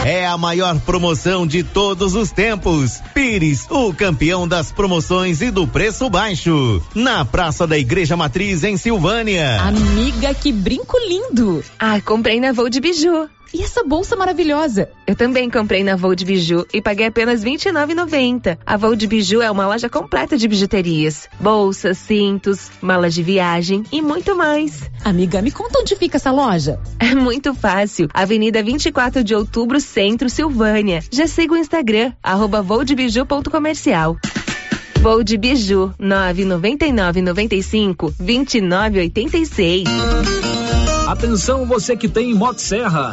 É 0.05 0.27
a 0.27 0.37
maior 0.37 0.79
promoção 0.81 1.47
de 1.47 1.63
todos 1.63 2.15
os 2.15 2.31
tempos. 2.31 3.01
Pires, 3.15 3.67
o 3.71 3.95
campeão 3.95 4.47
das 4.47 4.71
promoções 4.71 5.41
e 5.41 5.51
do 5.51 5.67
preço 5.67 6.11
baixo. 6.11 6.83
Na 6.95 7.25
Praça 7.25 7.67
da 7.67 7.79
Igreja 7.79 8.19
Matriz, 8.19 8.65
em 8.65 8.77
Silvânia. 8.77 9.63
Amiga, 9.63 10.35
que 10.35 10.53
brinco 10.53 10.99
lindo! 11.09 11.65
Ah, 11.79 12.03
comprei 12.03 12.39
na 12.39 12.53
Voo 12.53 12.69
de 12.69 12.81
Biju. 12.81 13.31
E 13.55 13.63
essa 13.63 13.85
bolsa 13.85 14.17
maravilhosa? 14.17 14.91
Eu 15.07 15.15
também 15.15 15.49
comprei 15.49 15.85
na 15.85 15.95
Voo 15.95 16.17
de 16.17 16.25
Biju 16.25 16.67
e 16.75 16.83
paguei 16.83 17.07
apenas 17.07 17.45
R$ 17.45 17.53
29,90. 17.53 18.59
A 18.67 18.77
Voo 18.77 18.97
de 18.97 19.07
Biju 19.07 19.41
é 19.41 19.49
uma 19.49 19.65
loja 19.69 19.89
completa 19.89 20.37
de 20.37 20.49
bijuterias, 20.49 21.29
bolsas, 21.39 21.99
cintos, 21.99 22.69
malas 22.81 23.15
de 23.15 23.23
viagem 23.23 23.85
e 23.93 24.03
muito 24.03 24.35
mais. 24.37 24.91
Amiga, 25.05 25.41
me 25.41 25.53
conta 25.53 25.79
onde 25.79 25.95
fica 25.95 26.17
essa 26.17 26.33
loja? 26.33 26.81
É 26.99 27.15
muito 27.15 27.55
fácil. 27.55 28.09
Avenida 28.13 28.61
24 28.61 29.23
de 29.23 29.37
Outubro, 29.37 29.81
Centro, 29.81 30.29
Silvânia. 30.29 31.01
Já 31.13 31.29
siga 31.29 31.55
o 31.55 31.57
Instagram, 31.57 32.13
arroba 32.21 32.61
voodebiju.comercial. 32.61 34.17
Voo 35.01 35.23
de 35.23 35.37
Biju, 35.37 35.95
999 35.97 37.23
95 37.23 38.15
2986. 38.19 39.85
Atenção 41.07 41.67
você 41.67 41.97
que 41.97 42.09
tem 42.09 42.35
Motosserra. 42.35 43.13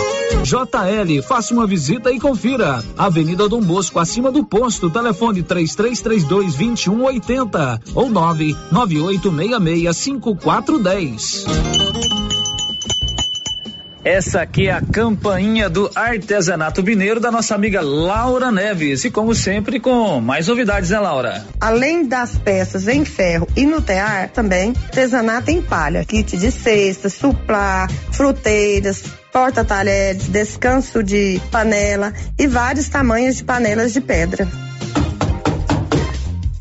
JL, 0.43 1.21
faça 1.21 1.53
uma 1.53 1.67
visita 1.67 2.11
e 2.11 2.19
confira. 2.19 2.83
Avenida 2.97 3.47
Dom 3.47 3.61
Bosco, 3.61 3.99
acima 3.99 4.31
do 4.31 4.43
posto, 4.43 4.89
telefone 4.89 5.43
3332 5.43 6.55
2180 6.55 7.81
ou 7.93 8.09
99866 8.09 9.95
5410. 9.95 11.45
Essa 14.03 14.41
aqui 14.41 14.67
é 14.67 14.71
a 14.71 14.81
campainha 14.81 15.69
do 15.69 15.91
artesanato 15.93 16.81
mineiro 16.81 17.19
da 17.19 17.29
nossa 17.31 17.53
amiga 17.53 17.81
Laura 17.81 18.51
Neves. 18.51 19.05
E 19.05 19.11
como 19.11 19.35
sempre, 19.35 19.79
com 19.79 20.19
mais 20.19 20.47
novidades, 20.47 20.89
né, 20.89 20.99
Laura? 20.99 21.45
Além 21.59 22.07
das 22.07 22.35
peças 22.35 22.87
em 22.87 23.05
ferro 23.05 23.47
e 23.55 23.63
no 23.63 23.79
tear, 23.79 24.31
também 24.31 24.73
artesanato 24.85 25.51
em 25.51 25.61
palha, 25.61 26.03
kit 26.03 26.35
de 26.35 26.51
cestas, 26.51 27.13
suplá, 27.13 27.87
fruteiras, 28.11 29.03
porta-talheres, 29.31 30.27
descanso 30.27 31.03
de 31.03 31.41
panela 31.51 32.13
e 32.37 32.47
vários 32.47 32.89
tamanhos 32.89 33.37
de 33.37 33.43
panelas 33.43 33.93
de 33.93 34.01
pedra. 34.01 34.47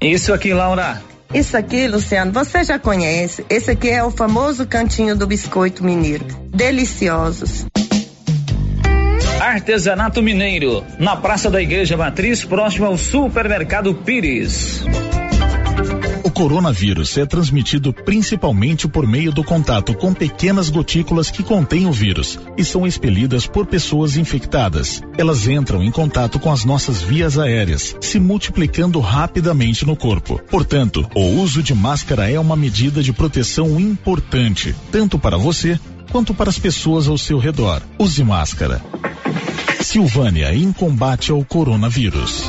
Isso 0.00 0.32
aqui, 0.32 0.54
Laura. 0.54 1.02
Isso 1.32 1.56
aqui, 1.56 1.86
Luciano, 1.86 2.32
você 2.32 2.64
já 2.64 2.78
conhece. 2.78 3.44
Esse 3.48 3.70
aqui 3.70 3.88
é 3.88 4.02
o 4.02 4.10
famoso 4.10 4.66
cantinho 4.66 5.14
do 5.14 5.26
biscoito 5.26 5.84
mineiro. 5.84 6.24
Deliciosos. 6.48 7.66
Artesanato 9.40 10.22
Mineiro, 10.22 10.84
na 10.98 11.16
Praça 11.16 11.50
da 11.50 11.62
Igreja 11.62 11.96
Matriz, 11.96 12.44
próximo 12.44 12.86
ao 12.86 12.98
Supermercado 12.98 13.94
Pires. 13.94 14.84
O 16.40 16.44
coronavírus 16.44 17.18
é 17.18 17.26
transmitido 17.26 17.92
principalmente 17.92 18.88
por 18.88 19.06
meio 19.06 19.30
do 19.30 19.44
contato 19.44 19.92
com 19.92 20.14
pequenas 20.14 20.70
gotículas 20.70 21.30
que 21.30 21.42
contêm 21.42 21.86
o 21.86 21.92
vírus 21.92 22.38
e 22.56 22.64
são 22.64 22.86
expelidas 22.86 23.46
por 23.46 23.66
pessoas 23.66 24.16
infectadas. 24.16 25.02
Elas 25.18 25.46
entram 25.46 25.84
em 25.84 25.90
contato 25.90 26.38
com 26.38 26.50
as 26.50 26.64
nossas 26.64 27.02
vias 27.02 27.38
aéreas, 27.38 27.94
se 28.00 28.18
multiplicando 28.18 29.00
rapidamente 29.00 29.84
no 29.84 29.94
corpo. 29.94 30.40
Portanto, 30.50 31.06
o 31.14 31.42
uso 31.42 31.62
de 31.62 31.74
máscara 31.74 32.30
é 32.30 32.40
uma 32.40 32.56
medida 32.56 33.02
de 33.02 33.12
proteção 33.12 33.78
importante, 33.78 34.74
tanto 34.90 35.18
para 35.18 35.36
você 35.36 35.78
quanto 36.10 36.32
para 36.32 36.48
as 36.48 36.58
pessoas 36.58 37.06
ao 37.06 37.18
seu 37.18 37.38
redor. 37.38 37.82
Use 37.98 38.24
máscara. 38.24 38.80
Silvânia 39.82 40.54
em 40.54 40.72
combate 40.72 41.30
ao 41.30 41.44
coronavírus. 41.44 42.48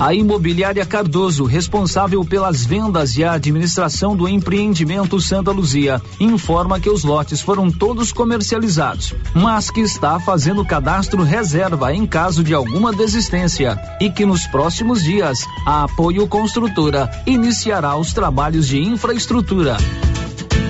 A 0.00 0.14
Imobiliária 0.14 0.86
Cardoso, 0.86 1.44
responsável 1.44 2.24
pelas 2.24 2.64
vendas 2.64 3.18
e 3.18 3.22
a 3.22 3.32
administração 3.32 4.16
do 4.16 4.26
empreendimento 4.26 5.20
Santa 5.20 5.50
Luzia, 5.50 6.00
informa 6.18 6.80
que 6.80 6.88
os 6.88 7.04
lotes 7.04 7.42
foram 7.42 7.70
todos 7.70 8.10
comercializados, 8.10 9.12
mas 9.34 9.70
que 9.70 9.80
está 9.80 10.18
fazendo 10.18 10.64
cadastro 10.64 11.22
reserva 11.22 11.92
em 11.92 12.06
caso 12.06 12.42
de 12.42 12.54
alguma 12.54 12.94
desistência 12.94 13.78
e 14.00 14.08
que 14.08 14.24
nos 14.24 14.46
próximos 14.46 15.04
dias 15.04 15.46
a 15.66 15.84
Apoio 15.84 16.26
Construtora 16.26 17.10
iniciará 17.26 17.94
os 17.94 18.14
trabalhos 18.14 18.68
de 18.68 18.80
infraestrutura. 18.80 19.76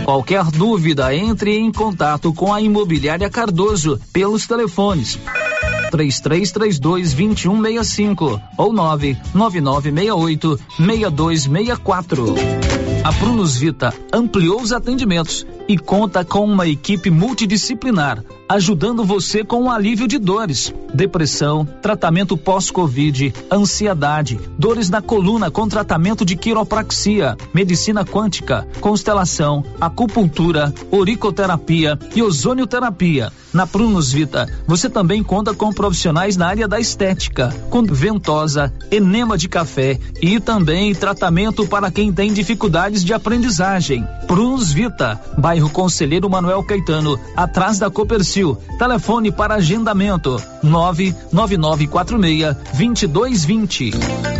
Qualquer 0.04 0.42
dúvida, 0.46 1.14
entre 1.14 1.56
em 1.56 1.70
contato 1.70 2.34
com 2.34 2.52
a 2.52 2.60
Imobiliária 2.60 3.30
Cardoso 3.30 4.00
pelos 4.12 4.44
telefones 4.44 5.20
3332 5.90 6.80
2165 7.14 8.40
ou 8.56 8.72
99968 8.72 10.58
6264. 10.78 12.59
A 13.02 13.12
Prunus 13.14 13.56
Vita 13.56 13.94
ampliou 14.12 14.60
os 14.60 14.72
atendimentos 14.72 15.46
e 15.66 15.78
conta 15.78 16.22
com 16.22 16.44
uma 16.44 16.66
equipe 16.66 17.10
multidisciplinar, 17.10 18.22
ajudando 18.46 19.04
você 19.04 19.44
com 19.44 19.62
o 19.62 19.70
alívio 19.70 20.08
de 20.08 20.18
dores, 20.18 20.74
depressão, 20.92 21.64
tratamento 21.80 22.36
pós-Covid, 22.36 23.32
ansiedade, 23.50 24.38
dores 24.58 24.90
na 24.90 25.00
coluna 25.00 25.50
com 25.50 25.68
tratamento 25.68 26.24
de 26.24 26.34
quiropraxia, 26.34 27.36
medicina 27.54 28.04
quântica, 28.04 28.66
constelação, 28.80 29.64
acupuntura, 29.80 30.74
oricoterapia 30.90 31.96
e 32.14 32.22
ozonioterapia. 32.22 33.32
Na 33.52 33.66
Prunus 33.66 34.12
Vita, 34.12 34.48
você 34.66 34.88
também 34.88 35.22
conta 35.22 35.54
com 35.54 35.72
profissionais 35.72 36.36
na 36.36 36.46
área 36.46 36.68
da 36.68 36.78
estética, 36.78 37.48
com 37.68 37.82
ventosa, 37.82 38.72
enema 38.90 39.38
de 39.38 39.48
café 39.48 39.98
e 40.20 40.38
também 40.38 40.94
tratamento 40.94 41.66
para 41.66 41.90
quem 41.90 42.12
tem 42.12 42.32
dificuldade 42.32 42.89
oportunidades 42.90 43.04
de 43.04 43.14
aprendizagem. 43.14 44.06
Prus 44.26 44.72
Vita, 44.72 45.20
bairro 45.38 45.70
Conselheiro 45.70 46.28
Manuel 46.28 46.62
Caetano, 46.64 47.18
atrás 47.36 47.78
da 47.78 47.88
Copercil. 47.90 48.58
Telefone 48.78 49.30
para 49.30 49.54
agendamento: 49.54 50.42
99946 50.62 52.56
2220. 52.72 54.39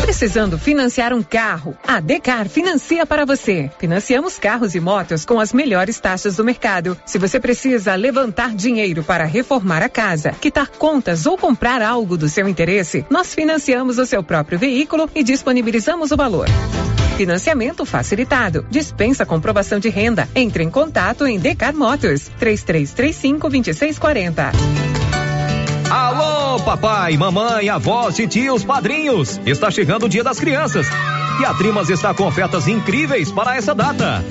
Precisando 0.01 0.57
financiar 0.57 1.13
um 1.13 1.21
carro? 1.21 1.77
A 1.85 1.99
Decar 1.99 2.47
financia 2.49 3.05
para 3.05 3.25
você. 3.25 3.69
Financiamos 3.77 4.39
carros 4.39 4.73
e 4.73 4.79
motos 4.79 5.25
com 5.25 5.39
as 5.39 5.53
melhores 5.53 5.99
taxas 5.99 6.37
do 6.37 6.43
mercado. 6.43 6.97
Se 7.05 7.19
você 7.19 7.39
precisa 7.39 7.93
levantar 7.95 8.55
dinheiro 8.55 9.03
para 9.03 9.25
reformar 9.25 9.83
a 9.83 9.89
casa, 9.89 10.31
quitar 10.31 10.69
contas 10.69 11.27
ou 11.27 11.37
comprar 11.37 11.81
algo 11.81 12.17
do 12.17 12.27
seu 12.27 12.47
interesse, 12.47 13.05
nós 13.09 13.35
financiamos 13.35 13.99
o 13.99 14.05
seu 14.05 14.23
próprio 14.23 14.57
veículo 14.57 15.09
e 15.13 15.23
disponibilizamos 15.23 16.11
o 16.11 16.17
valor. 16.17 16.47
Financiamento 17.19 17.85
facilitado. 17.85 18.65
Dispensa 18.69 19.25
comprovação 19.25 19.77
de 19.77 19.89
renda. 19.89 20.25
Entre 20.33 20.63
em 20.63 20.69
contato 20.69 21.27
em 21.27 21.37
Decar 21.37 21.75
Motos. 21.75 22.31
3335 22.39 23.49
2640. 23.49 24.51
Alô, 25.91 26.61
papai, 26.61 27.17
mamãe, 27.17 27.67
avós, 27.67 28.15
tios, 28.29 28.63
padrinhos. 28.63 29.37
Está 29.45 29.69
chegando 29.69 30.05
o 30.05 30.09
Dia 30.09 30.23
das 30.23 30.39
Crianças. 30.39 30.87
E 31.41 31.45
a 31.45 31.53
Trimas 31.55 31.89
está 31.89 32.13
com 32.13 32.25
ofertas 32.25 32.69
incríveis 32.69 33.29
para 33.29 33.57
essa 33.57 33.75
data. 33.75 34.23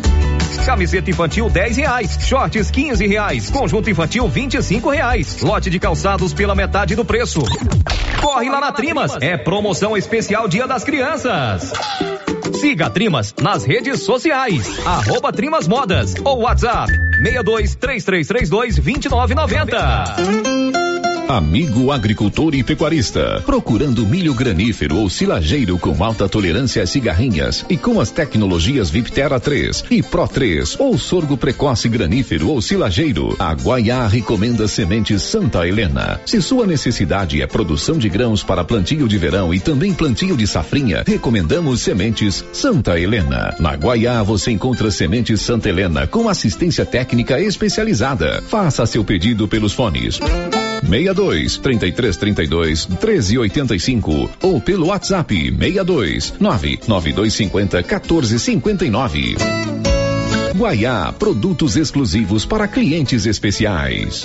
Camiseta 0.64 1.10
infantil 1.10 1.50
10 1.50 1.76
reais, 1.76 2.18
shorts 2.22 2.70
15 2.70 3.06
reais, 3.06 3.50
conjunto 3.50 3.90
infantil 3.90 4.26
25 4.26 4.88
reais, 4.88 5.42
lote 5.42 5.68
de 5.68 5.78
calçados 5.78 6.32
pela 6.32 6.54
metade 6.54 6.96
do 6.96 7.04
preço. 7.04 7.42
Corre 8.22 8.48
lá 8.48 8.60
na 8.62 8.72
Trimas, 8.72 9.12
é 9.20 9.36
promoção 9.36 9.94
especial 9.94 10.48
Dia 10.48 10.66
das 10.66 10.84
Crianças. 10.84 11.70
Siga 12.52 12.86
a 12.86 12.90
Trimas 12.90 13.34
nas 13.40 13.64
redes 13.64 14.02
sociais, 14.02 14.78
arroba 14.86 15.32
Trimas 15.32 15.68
Modas 15.68 16.14
ou 16.24 16.40
WhatsApp 16.40 16.90
62 17.22 17.76
3332 17.76 18.78
2990. 18.78 20.87
Amigo 21.28 21.92
agricultor 21.92 22.54
e 22.54 22.62
pecuarista, 22.64 23.42
procurando 23.44 24.06
milho 24.06 24.32
granífero 24.32 24.96
ou 24.96 25.10
silageiro 25.10 25.78
com 25.78 26.02
alta 26.02 26.26
tolerância 26.26 26.82
às 26.82 26.88
cigarrinhas 26.88 27.66
e 27.68 27.76
com 27.76 28.00
as 28.00 28.10
tecnologias 28.10 28.88
Viptera 28.88 29.38
3 29.38 29.84
e 29.90 30.02
Pro 30.02 30.26
3 30.26 30.80
ou 30.80 30.96
sorgo 30.96 31.36
precoce 31.36 31.86
granífero 31.86 32.48
ou 32.48 32.62
silageiro, 32.62 33.36
a 33.38 33.52
Guaiá 33.52 34.06
recomenda 34.06 34.66
sementes 34.66 35.20
Santa 35.20 35.68
Helena. 35.68 36.18
Se 36.24 36.40
sua 36.40 36.66
necessidade 36.66 37.42
é 37.42 37.46
produção 37.46 37.98
de 37.98 38.08
grãos 38.08 38.42
para 38.42 38.64
plantio 38.64 39.06
de 39.06 39.18
verão 39.18 39.52
e 39.52 39.60
também 39.60 39.92
plantio 39.92 40.34
de 40.34 40.46
safrinha, 40.46 41.04
recomendamos 41.06 41.82
sementes 41.82 42.42
Santa 42.54 42.98
Helena. 42.98 43.54
Na 43.60 43.74
Guaiá 43.74 44.22
você 44.22 44.50
encontra 44.50 44.90
sementes 44.90 45.42
Santa 45.42 45.68
Helena 45.68 46.06
com 46.06 46.26
assistência 46.26 46.86
técnica 46.86 47.38
especializada. 47.38 48.42
Faça 48.48 48.86
seu 48.86 49.04
pedido 49.04 49.46
pelos 49.46 49.74
fones 49.74 50.18
62 50.82 51.58
33 51.58 52.16
32 52.16 52.86
13 52.86 53.38
85 53.38 54.30
ou 54.42 54.60
pelo 54.60 54.86
WhatsApp 54.86 55.34
62 55.34 56.34
99250 56.38 57.82
14 57.82 58.38
59. 58.38 59.36
Guaiá, 60.56 61.12
produtos 61.12 61.76
exclusivos 61.76 62.44
para 62.44 62.66
clientes 62.66 63.26
especiais. 63.26 64.24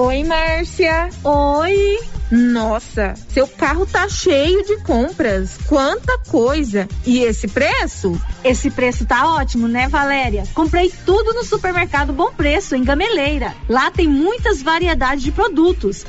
Oi, 0.00 0.22
Márcia. 0.22 1.08
Oi. 1.24 1.98
Nossa, 2.30 3.14
seu 3.30 3.48
carro 3.48 3.84
tá 3.84 4.08
cheio 4.08 4.64
de 4.64 4.76
compras. 4.84 5.58
Quanta 5.66 6.16
coisa! 6.28 6.86
E 7.04 7.18
esse 7.18 7.48
preço? 7.48 8.16
Esse 8.44 8.70
preço 8.70 9.04
tá 9.04 9.34
ótimo, 9.34 9.66
né, 9.66 9.88
Valéria? 9.88 10.44
Comprei 10.54 10.92
tudo 11.04 11.34
no 11.34 11.42
supermercado 11.42 12.12
Bom 12.12 12.30
Preço, 12.30 12.76
em 12.76 12.84
Gameleira. 12.84 13.56
Lá 13.68 13.90
tem 13.90 14.06
muitas 14.06 14.62
variedades 14.62 15.24
de 15.24 15.32
produtos. 15.32 16.06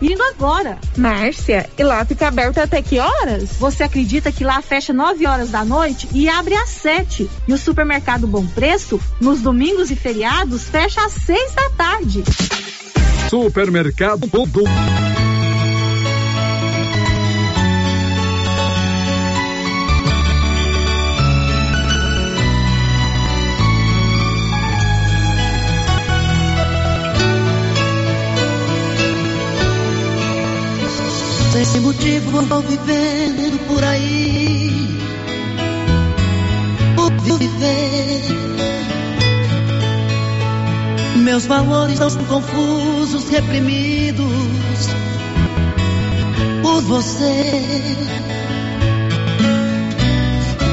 Indo 0.00 0.22
agora. 0.22 0.78
Márcia, 0.96 1.68
e 1.76 1.82
lá 1.82 2.04
fica 2.04 2.28
aberto 2.28 2.58
até 2.58 2.80
que 2.80 3.00
horas? 3.00 3.50
Você 3.58 3.82
acredita 3.82 4.30
que 4.30 4.44
lá 4.44 4.62
fecha 4.62 4.92
9 4.92 5.26
horas 5.26 5.50
da 5.50 5.64
noite 5.64 6.08
e 6.12 6.28
abre 6.28 6.54
às 6.54 6.68
7? 6.68 7.28
E 7.48 7.52
o 7.52 7.58
supermercado 7.58 8.28
Bom 8.28 8.46
Preço, 8.46 9.00
nos 9.20 9.40
domingos 9.40 9.90
e 9.90 9.96
feriados, 9.96 10.68
fecha 10.68 11.04
às 11.04 11.14
6 11.14 11.52
da 11.52 11.70
tarde. 11.70 12.22
Supermercado 13.28 14.26
Bom 14.26 14.46
Sem 31.52 31.80
motivo 31.82 32.40
vou 32.42 32.62
vivendo 32.62 33.58
por 33.66 33.84
aí. 33.84 34.70
Por 36.96 37.12
viver 37.38 38.57
Meus 41.28 41.44
valores 41.44 42.00
estão 42.00 42.24
confusos, 42.24 43.28
reprimidos 43.28 44.88
Por 46.62 46.80
você. 46.84 47.52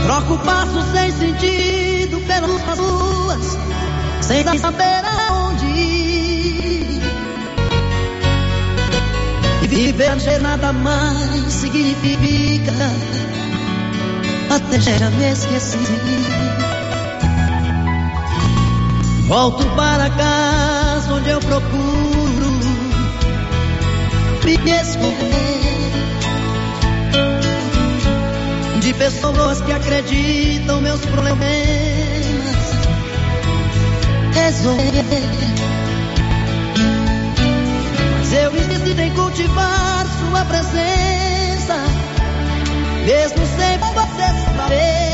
Troco 0.03 0.37
passo 0.45 0.81
sem 0.93 1.11
sentido 1.11 2.21
pelas 2.21 2.79
ruas 2.79 3.57
Sem 4.21 4.45
saber 4.57 5.03
aonde 5.27 5.65
ir. 5.65 7.01
E 9.61 9.67
viver 9.67 10.39
nada 10.41 10.71
mais 10.71 11.51
significa 11.51 12.71
Até 14.49 14.79
já 14.79 15.09
me 15.09 15.31
esqueci 15.33 16.34
Volto 19.27 19.65
para 19.75 20.09
casa 20.09 21.13
onde 21.13 21.29
eu 21.29 21.39
procuro 21.39 22.25
me 24.65 24.71
esconder 24.71 25.55
de 28.81 28.93
pessoas 28.93 29.61
que 29.61 29.71
acreditam 29.71 30.81
meus 30.81 31.01
problemas 31.01 31.45
resolver. 34.33 35.05
Mas 38.17 38.33
eu 38.33 38.55
insisto 38.55 38.99
em 38.99 39.11
cultivar 39.13 40.05
sua 40.19 40.45
presença, 40.45 41.75
mesmo 43.05 43.45
sem 43.57 43.77
você 43.77 44.57
saber. 44.57 45.04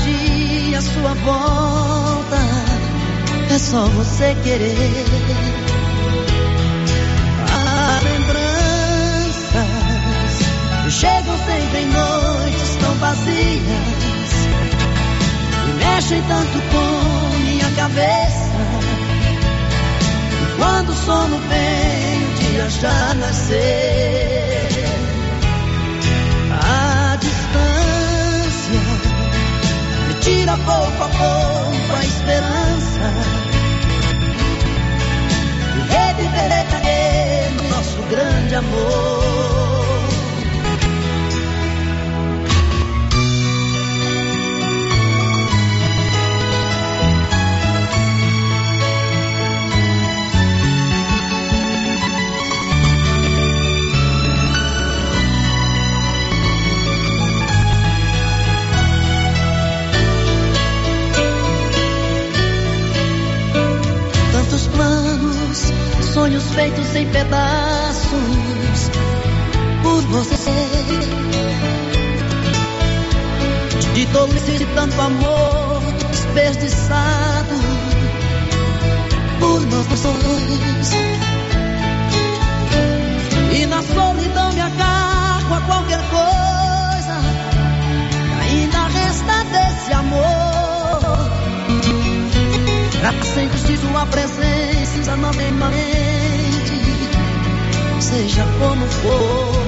dia 0.00 0.80
sua 0.80 1.14
volta 1.14 2.38
é 3.54 3.58
só 3.58 3.86
você 3.86 4.34
querer. 4.42 5.04
As 7.52 8.02
lembranças 8.02 8.54
chegam 10.90 11.36
sempre 11.46 11.80
em 11.80 11.86
noites 11.86 12.76
tão 12.80 12.94
vazias 12.94 14.32
e 15.68 15.72
mexem 15.84 16.22
tanto 16.22 16.58
com 16.72 17.38
minha 17.44 17.70
cabeça. 17.76 18.54
E 20.42 20.56
quando 20.56 20.90
o 20.90 20.96
sono 20.96 21.38
vem, 21.48 22.24
o 22.24 22.34
dia 22.34 22.68
já 22.70 23.14
nasceu. 23.14 24.63
Tira 30.54 30.58
pouco 30.58 31.02
a 31.02 31.08
pouco 31.08 31.96
a 31.96 32.04
esperança 32.04 33.12
de 35.72 35.80
reviver 35.92 36.52
aquele 36.52 37.68
nosso 37.68 38.02
grande 38.08 38.54
amor. 38.54 39.93
Sonhos 66.44 66.54
feitos 66.54 66.94
em 66.96 67.06
pedaços 67.06 68.90
por 69.82 70.02
você. 70.02 70.50
De 73.94 74.06
tolice 74.06 74.58
de 74.58 74.66
tanto 74.74 75.00
amor 75.00 75.82
desperdiçado 76.10 77.54
por 79.38 79.60
nós 79.66 79.86
dois. 79.86 80.90
E 83.52 83.66
na 83.66 83.82
solidão 83.82 84.52
me 84.52 84.60
agarro 84.60 85.54
a 85.54 85.60
qualquer 85.60 86.00
coisa. 86.10 87.14
Ainda 88.42 88.86
resta 88.88 89.44
desse 89.44 89.92
amor. 89.92 90.64
Pra 93.00 93.12
sempre 93.22 93.78
tua 93.78 94.06
presença 94.06 95.16
novamente, 95.16 95.83
seja 98.14 98.46
como 98.60 98.86
for. 98.86 99.64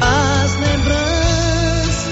As 0.00 0.50
lembranças 0.56 2.06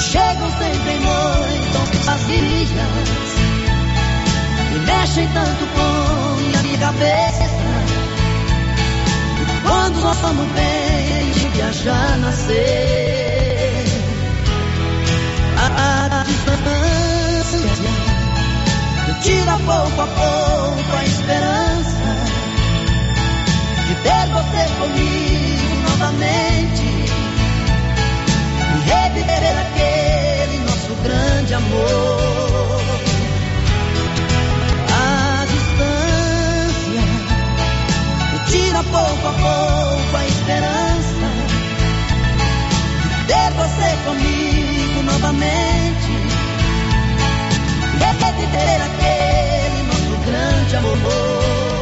chegam 0.00 0.50
sempre 0.58 0.90
em 0.92 1.00
noites 1.00 2.04
vazias 2.04 2.68
e 4.74 4.78
mexem 4.80 5.28
tanto 5.28 5.64
com 5.74 6.62
minha 6.62 6.78
cabeça. 6.78 7.44
Quando 9.62 10.00
nós 10.00 10.16
estamos 10.16 10.46
bem, 10.52 11.30
de 11.32 11.48
viajar 11.50 12.18
nascer. 12.18 13.84
A, 15.56 15.66
a 16.20 16.24
distância 16.24 17.94
tira 19.22 19.56
pouco 19.64 20.00
a 20.00 20.06
pouco 20.06 20.96
a 20.96 21.04
esperança 21.04 21.63
ter 24.04 24.26
você 24.28 24.62
comigo 24.78 25.74
novamente 25.88 26.84
e 28.70 28.78
reviver 28.90 29.58
aquele 29.64 30.58
nosso 30.58 30.94
grande 31.02 31.54
amor. 31.54 32.80
A 34.92 35.46
distância 35.46 37.02
me 38.32 38.38
tira 38.50 38.82
pouco 38.84 39.26
a 39.26 39.32
pouco 39.32 40.16
a 40.16 40.26
esperança 40.26 41.28
de 43.02 43.24
ter 43.26 43.50
você 43.56 43.88
comigo 44.04 45.02
novamente 45.02 46.12
e 47.94 48.04
reviver 48.24 48.80
aquele 48.82 49.82
nosso 49.88 50.14
grande 50.26 50.76
amor. 50.76 51.73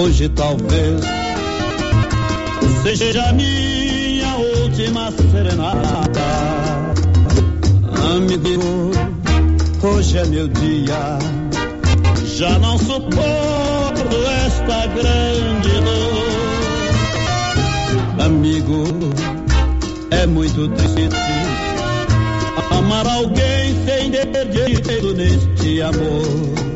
Hoje 0.00 0.28
talvez 0.30 1.00
seja 2.82 3.32
minha 3.34 4.34
última 4.36 5.10
serenata. 5.10 6.20
Amigo, 8.16 8.90
hoje 9.82 10.18
é 10.18 10.24
meu 10.24 10.48
dia. 10.48 11.18
Já 12.36 12.58
não 12.58 12.78
suporto 12.78 14.16
esta 14.46 14.86
grande 14.86 15.80
dor. 15.84 16.20
Amigo, 18.24 18.84
é 20.10 20.26
muito 20.26 20.68
triste 20.68 21.10
amar 22.70 23.06
alguém 23.06 23.74
sem 23.84 24.10
ter 24.10 24.48
direito 24.48 25.12
neste 25.14 25.82
amor. 25.82 26.69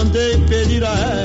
Mandei 0.00 0.38
pedir 0.48 0.82
a 0.82 0.88
ela 0.88 1.19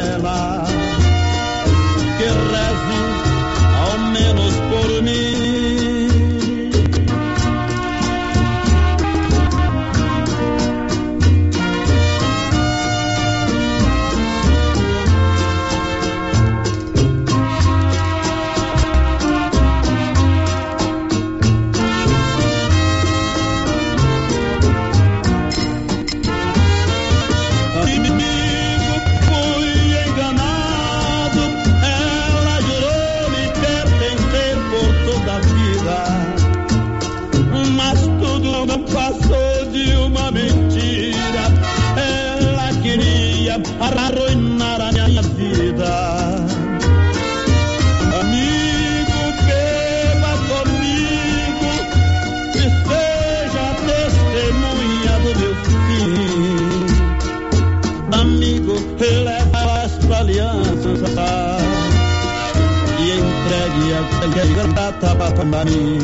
mim. 65.66 66.00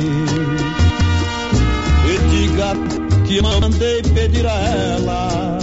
E 2.12 2.14
diga 2.30 2.74
que 3.26 3.41
mandei 3.41 4.01
pedir 4.01 4.45
a 4.45 4.53
ela 4.53 5.57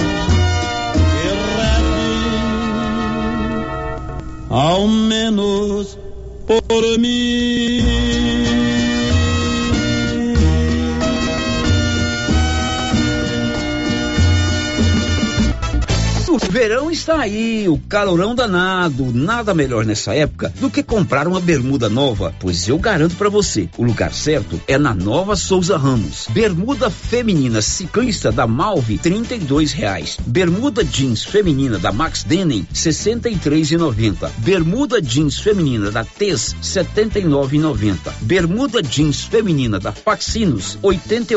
que 0.95 1.29
reze 1.57 2.09
ao 4.51 4.87
menos 4.89 5.99
por 6.47 6.99
mim. 6.99 7.88
Aí, 17.11 17.69
o 17.69 17.79
calorão 17.79 18.35
danado. 18.35 19.13
Nada 19.13 19.55
melhor 19.55 19.85
nessa 19.85 20.15
época 20.15 20.53
do 20.61 20.71
que 20.71 20.83
comprar 20.83 21.29
uma 21.29 21.41
bermuda 21.41 21.89
nova, 21.89 22.35
pois 22.41 22.69
eu 22.69 22.79
garanto 22.79 23.17
para 23.17 23.29
você, 23.29 23.69
o 23.77 23.85
lugar 23.85 24.13
certo 24.13 24.61
é 24.67 24.79
na 24.79 24.95
Nova 24.95 25.37
Souza 25.37 25.77
Ramos. 25.77 26.27
Bermuda 26.31 26.91
feminina 26.91 27.63
ciclista 27.63 28.33
da 28.33 28.47
Malve, 28.47 28.99
trinta 28.99 29.35
e 29.35 29.39
reais. 29.73 30.19
Bermuda 30.27 30.85
jeans 30.85 31.25
feminina 31.25 31.79
da 31.79 31.93
Max 31.93 32.23
Denim, 32.23 32.67
sessenta 32.73 33.29
e 33.29 33.37
três. 33.37 33.69
Bermuda 34.39 35.03
jeans 35.03 35.39
feminina 35.39 35.91
da 35.91 36.05
Tez, 36.05 36.57
setenta 36.63 37.19
e. 37.19 37.25
Bermuda 38.23 38.83
jeans 38.83 39.25
feminina 39.25 39.79
da 39.79 39.93
Faxinos, 39.93 40.79
oitenta 40.83 41.35
e 41.35 41.37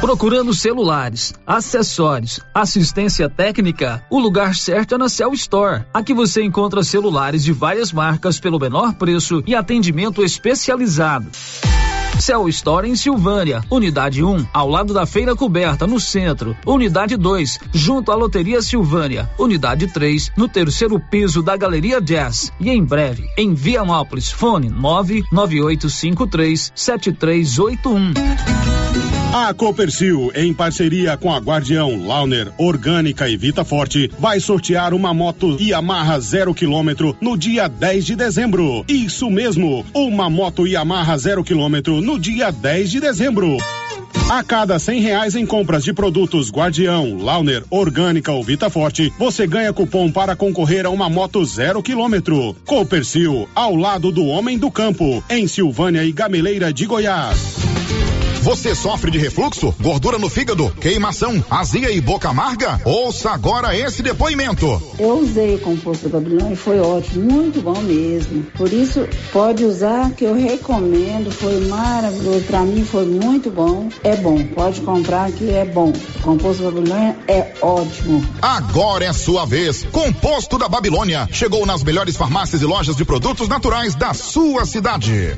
Procurando 0.00 0.54
celulares, 0.54 1.34
acessórios, 1.46 2.40
assistência 2.54 3.28
técnica, 3.28 4.02
o 4.08 4.18
lugar 4.18 4.54
certo 4.54 4.94
é 4.94 4.98
na 4.98 5.10
Cell 5.10 5.34
Store. 5.34 5.84
Aqui 5.92 6.14
você 6.14 6.42
encontra 6.42 6.82
celulares 6.82 7.44
de 7.44 7.52
várias 7.52 7.92
marcas 7.92 8.40
pelo 8.40 8.58
menor 8.58 8.94
preço 8.94 9.42
e 9.46 9.54
atendimento 9.54 10.24
especializado. 10.24 11.26
Cell 12.20 12.48
Store 12.50 12.88
em 12.88 12.94
Silvânia, 12.94 13.64
Unidade 13.70 14.22
1, 14.22 14.46
ao 14.52 14.68
lado 14.68 14.92
da 14.92 15.06
Feira 15.06 15.34
Coberta, 15.34 15.86
no 15.86 15.98
centro. 15.98 16.54
Unidade 16.66 17.16
2, 17.16 17.58
junto 17.72 18.12
à 18.12 18.14
Loteria 18.14 18.60
Silvânia. 18.60 19.30
Unidade 19.38 19.86
3, 19.86 20.32
no 20.36 20.46
terceiro 20.46 21.00
piso 21.00 21.42
da 21.42 21.56
Galeria 21.56 21.98
Jazz. 22.00 22.52
E 22.60 22.68
em 22.68 22.84
breve, 22.84 23.26
em 23.38 23.54
Vianópolis, 23.54 24.30
fone 24.30 24.68
99853 24.68 26.72
7381. 26.74 28.89
A 29.32 29.54
Copercil, 29.54 30.32
em 30.34 30.52
parceria 30.52 31.16
com 31.16 31.32
a 31.32 31.38
Guardião, 31.38 32.04
Launer, 32.04 32.48
Orgânica 32.58 33.28
e 33.28 33.36
Vita 33.36 33.64
Forte, 33.64 34.10
vai 34.18 34.40
sortear 34.40 34.92
uma 34.92 35.14
moto 35.14 35.56
Yamaha 35.60 36.18
zero 36.18 36.52
quilômetro 36.52 37.16
no 37.20 37.38
dia 37.38 37.68
10 37.68 38.06
de 38.06 38.16
dezembro. 38.16 38.84
Isso 38.88 39.30
mesmo, 39.30 39.86
uma 39.94 40.28
moto 40.28 40.66
Yamaha 40.66 41.16
zero 41.16 41.44
quilômetro 41.44 42.00
no 42.00 42.18
dia 42.18 42.50
10 42.50 42.90
de 42.90 42.98
dezembro. 42.98 43.56
A 44.28 44.42
cada 44.42 44.80
cem 44.80 45.00
reais 45.00 45.36
em 45.36 45.46
compras 45.46 45.84
de 45.84 45.92
produtos 45.92 46.50
Guardião, 46.50 47.16
Launer, 47.16 47.62
Orgânica 47.70 48.32
ou 48.32 48.42
Vita 48.42 48.68
Forte, 48.68 49.12
você 49.16 49.46
ganha 49.46 49.72
cupom 49.72 50.10
para 50.10 50.34
concorrer 50.34 50.84
a 50.86 50.90
uma 50.90 51.08
moto 51.08 51.44
zero 51.44 51.80
quilômetro. 51.84 52.56
Copercil, 52.66 53.48
ao 53.54 53.76
lado 53.76 54.10
do 54.10 54.26
homem 54.26 54.58
do 54.58 54.72
campo, 54.72 55.22
em 55.30 55.46
Silvânia 55.46 56.02
e 56.04 56.10
Gameleira 56.10 56.72
de 56.72 56.84
Goiás. 56.84 57.70
Você 58.42 58.74
sofre 58.74 59.10
de 59.10 59.18
refluxo, 59.18 59.74
gordura 59.78 60.18
no 60.18 60.30
fígado, 60.30 60.70
queimação, 60.80 61.44
azia 61.50 61.90
e 61.90 62.00
boca 62.00 62.30
amarga? 62.30 62.80
Ouça 62.86 63.30
agora 63.30 63.76
esse 63.76 64.02
depoimento. 64.02 64.80
Eu 64.98 65.18
usei 65.18 65.56
o 65.56 65.58
composto 65.58 66.08
Babilônia 66.08 66.54
e 66.54 66.56
foi 66.56 66.80
ótimo, 66.80 67.30
muito 67.30 67.60
bom 67.60 67.78
mesmo. 67.82 68.42
Por 68.56 68.72
isso, 68.72 69.06
pode 69.30 69.62
usar, 69.64 70.10
que 70.12 70.24
eu 70.24 70.34
recomendo, 70.34 71.30
foi 71.30 71.60
maravilhoso. 71.66 72.40
Pra 72.46 72.62
mim 72.62 72.82
foi 72.82 73.04
muito 73.04 73.50
bom. 73.50 73.90
É 74.02 74.16
bom, 74.16 74.42
pode 74.46 74.80
comprar 74.80 75.30
que 75.32 75.50
é 75.50 75.66
bom. 75.66 75.90
O 75.90 76.22
composto 76.22 76.62
Babilônia 76.62 77.18
é 77.28 77.52
ótimo. 77.60 78.26
Agora 78.40 79.04
é 79.04 79.12
sua 79.12 79.44
vez. 79.44 79.84
Composto 79.92 80.56
da 80.56 80.68
Babilônia 80.68 81.28
chegou 81.30 81.66
nas 81.66 81.84
melhores 81.84 82.16
farmácias 82.16 82.62
e 82.62 82.64
lojas 82.64 82.96
de 82.96 83.04
produtos 83.04 83.48
naturais 83.48 83.94
da 83.94 84.14
sua 84.14 84.64
cidade. 84.64 85.36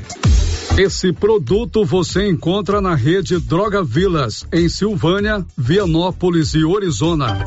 Esse 0.75 1.13
produto 1.13 1.85
você 1.85 2.27
encontra 2.27 2.81
na 2.81 2.95
rede 2.95 3.39
Droga 3.39 3.83
Vilas, 3.83 4.43
em 4.51 4.67
Silvânia, 4.67 5.45
Vianópolis 5.55 6.55
e 6.55 6.63
Orizona. 6.63 7.45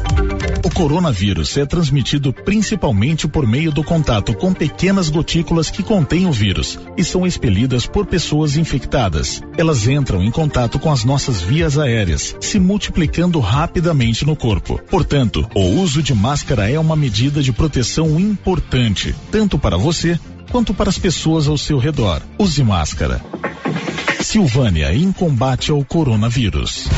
O 0.64 0.70
coronavírus 0.70 1.56
é 1.56 1.66
transmitido 1.66 2.32
principalmente 2.32 3.26
por 3.26 3.44
meio 3.44 3.72
do 3.72 3.82
contato 3.82 4.32
com 4.32 4.54
pequenas 4.54 5.10
gotículas 5.10 5.68
que 5.70 5.82
contêm 5.82 6.26
o 6.26 6.30
vírus 6.30 6.78
e 6.96 7.02
são 7.02 7.26
expelidas 7.26 7.84
por 7.84 8.06
pessoas 8.06 8.56
infectadas. 8.56 9.42
Elas 9.58 9.88
entram 9.88 10.22
em 10.22 10.30
contato 10.30 10.78
com 10.78 10.92
as 10.92 11.02
nossas 11.04 11.40
vias 11.40 11.76
aéreas, 11.78 12.36
se 12.40 12.60
multiplicando 12.60 13.40
rapidamente 13.40 14.24
no 14.24 14.36
corpo. 14.36 14.80
Portanto, 14.88 15.44
o 15.52 15.62
uso 15.80 16.00
de 16.00 16.14
máscara 16.14 16.70
é 16.70 16.78
uma 16.78 16.94
medida 16.94 17.42
de 17.42 17.52
proteção 17.52 18.20
importante, 18.20 19.12
tanto 19.32 19.58
para 19.58 19.76
você 19.76 20.16
quanto 20.50 20.72
para 20.74 20.88
as 20.88 20.98
pessoas 20.98 21.48
ao 21.48 21.58
seu 21.58 21.78
redor. 21.78 22.22
Use 22.38 22.62
máscara. 22.62 23.20
Silvânia 24.20 24.94
em 24.94 25.12
combate 25.12 25.70
ao 25.70 25.84
coronavírus. 25.84 26.88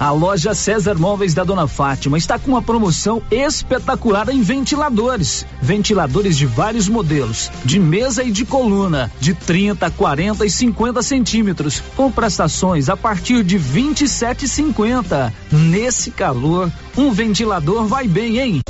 A 0.00 0.10
loja 0.10 0.52
César 0.54 0.96
Móveis 0.96 1.32
da 1.32 1.44
Dona 1.44 1.66
Fátima 1.66 2.18
está 2.18 2.38
com 2.38 2.50
uma 2.50 2.60
promoção 2.60 3.22
espetacular 3.30 4.28
em 4.28 4.42
ventiladores. 4.42 5.46
Ventiladores 5.62 6.36
de 6.36 6.44
vários 6.44 6.88
modelos, 6.88 7.50
de 7.64 7.78
mesa 7.78 8.22
e 8.22 8.30
de 8.30 8.44
coluna, 8.44 9.10
de 9.20 9.32
30, 9.32 9.90
40 9.90 10.44
e 10.44 10.50
50 10.50 11.02
centímetros, 11.02 11.82
com 11.96 12.10
prestações 12.10 12.88
a 12.88 12.96
partir 12.96 13.42
de 13.44 13.58
27,50. 13.58 15.32
Nesse 15.50 16.10
calor, 16.10 16.70
um 16.98 17.10
ventilador 17.10 17.86
vai 17.86 18.06
bem, 18.06 18.38
hein? 18.38 18.63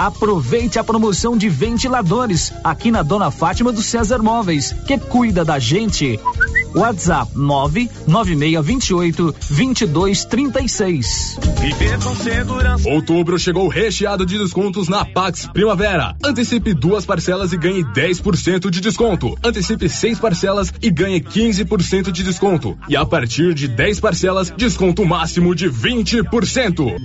Aproveite 0.00 0.78
a 0.78 0.82
promoção 0.82 1.36
de 1.36 1.50
ventiladores 1.50 2.54
aqui 2.64 2.90
na 2.90 3.02
Dona 3.02 3.30
Fátima 3.30 3.70
do 3.70 3.82
César 3.82 4.22
Móveis, 4.22 4.74
que 4.86 4.98
cuida 4.98 5.44
da 5.44 5.58
gente. 5.58 6.18
WhatsApp 6.74 7.32
99628 7.36 9.34
2236. 9.50 11.38
Viver 11.60 11.98
com 12.02 12.14
segurança. 12.16 12.88
Outubro 12.88 13.38
chegou 13.38 13.68
recheado 13.68 14.24
de 14.24 14.38
descontos 14.38 14.88
na 14.88 15.04
Pax 15.04 15.48
Primavera. 15.52 16.16
Antecipe 16.24 16.72
duas 16.72 17.04
parcelas 17.04 17.52
e 17.52 17.56
ganhe 17.56 17.84
10% 17.84 18.70
de 18.70 18.80
desconto. 18.80 19.36
Antecipe 19.44 19.88
seis 19.88 20.18
parcelas 20.18 20.72
e 20.80 20.90
ganhe 20.90 21.20
15% 21.20 22.10
de 22.10 22.22
desconto. 22.22 22.78
E 22.88 22.96
a 22.96 23.04
partir 23.04 23.54
de 23.54 23.68
10 23.68 24.00
parcelas, 24.00 24.50
desconto 24.56 25.04
máximo 25.04 25.54
de 25.54 25.68
20%. 25.68 26.96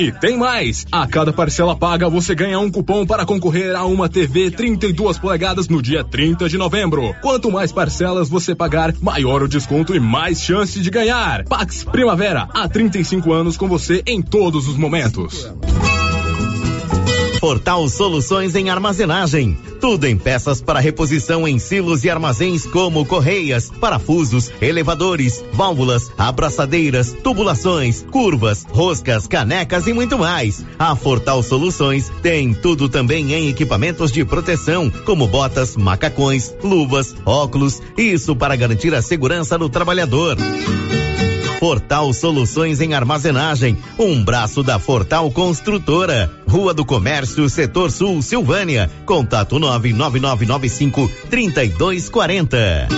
E 0.00 0.12
tem 0.12 0.36
mais! 0.36 0.86
A 0.90 1.06
cada 1.06 1.32
parcela 1.32 1.76
paga, 1.76 2.08
você 2.08 2.34
ganha 2.34 2.58
um 2.58 2.70
cupom 2.70 3.06
para 3.06 3.24
concorrer 3.24 3.74
a 3.76 3.84
uma 3.84 4.08
TV 4.08 4.50
32 4.50 5.18
polegadas 5.18 5.68
no 5.68 5.80
dia 5.80 6.04
30 6.04 6.48
de 6.48 6.58
novembro. 6.58 7.14
Quanto 7.20 7.50
mais 7.50 7.72
parcelas 7.72 8.28
você 8.28 8.53
pagar, 8.54 8.94
maior 9.00 9.42
o 9.42 9.48
desconto 9.48 9.94
e 9.94 10.00
mais 10.00 10.42
chance 10.42 10.80
de 10.80 10.90
ganhar. 10.90 11.44
Pax 11.44 11.84
Primavera, 11.84 12.48
há 12.52 12.68
35 12.68 13.32
anos 13.32 13.56
com 13.56 13.68
você 13.68 14.02
em 14.06 14.20
todos 14.20 14.68
os 14.68 14.76
momentos. 14.76 15.50
Fortal 17.44 17.86
Soluções 17.90 18.54
em 18.54 18.70
Armazenagem. 18.70 19.54
Tudo 19.78 20.06
em 20.06 20.16
peças 20.16 20.62
para 20.62 20.80
reposição 20.80 21.46
em 21.46 21.58
silos 21.58 22.02
e 22.02 22.08
armazéns 22.08 22.64
como 22.64 23.04
correias, 23.04 23.70
parafusos, 23.70 24.50
elevadores, 24.62 25.44
válvulas, 25.52 26.10
abraçadeiras, 26.16 27.12
tubulações, 27.22 28.02
curvas, 28.10 28.64
roscas, 28.70 29.26
canecas 29.26 29.86
e 29.86 29.92
muito 29.92 30.16
mais. 30.18 30.64
A 30.78 30.96
Fortal 30.96 31.42
Soluções 31.42 32.10
tem 32.22 32.54
tudo 32.54 32.88
também 32.88 33.34
em 33.34 33.50
equipamentos 33.50 34.10
de 34.10 34.24
proteção, 34.24 34.90
como 35.04 35.26
botas, 35.26 35.76
macacões, 35.76 36.50
luvas, 36.64 37.14
óculos, 37.26 37.82
isso 37.94 38.34
para 38.34 38.56
garantir 38.56 38.94
a 38.94 39.02
segurança 39.02 39.58
do 39.58 39.68
trabalhador. 39.68 40.38
Fortal 41.64 42.12
Soluções 42.12 42.82
em 42.82 42.92
Armazenagem, 42.92 43.78
um 43.98 44.22
braço 44.22 44.62
da 44.62 44.78
Fortal 44.78 45.30
Construtora. 45.30 46.30
Rua 46.46 46.74
do 46.74 46.84
Comércio, 46.84 47.48
Setor 47.48 47.90
Sul, 47.90 48.20
Silvânia. 48.20 48.90
Contato 49.06 49.58
99995 49.58 51.10
3240. 51.30 52.88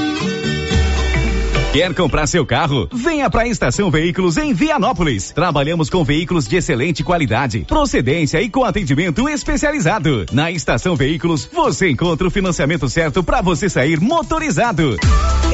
Quer 1.73 1.95
comprar 1.95 2.27
seu 2.27 2.45
carro? 2.45 2.89
Venha 2.93 3.31
para 3.31 3.43
a 3.43 3.49
Estação 3.49 3.89
Veículos 3.89 4.37
em 4.37 4.53
Vianópolis. 4.53 5.31
Trabalhamos 5.31 5.89
com 5.89 6.03
veículos 6.03 6.49
de 6.49 6.57
excelente 6.57 7.05
qualidade, 7.05 7.65
procedência 7.69 8.43
e 8.43 8.51
com 8.51 8.65
atendimento 8.65 9.29
especializado. 9.29 10.27
Na 10.33 10.51
Estação 10.51 10.97
Veículos, 10.97 11.49
você 11.53 11.89
encontra 11.89 12.27
o 12.27 12.33
financiamento 12.33 12.89
certo 12.89 13.23
para 13.23 13.41
você 13.41 13.69
sair 13.69 14.01
motorizado. 14.01 14.97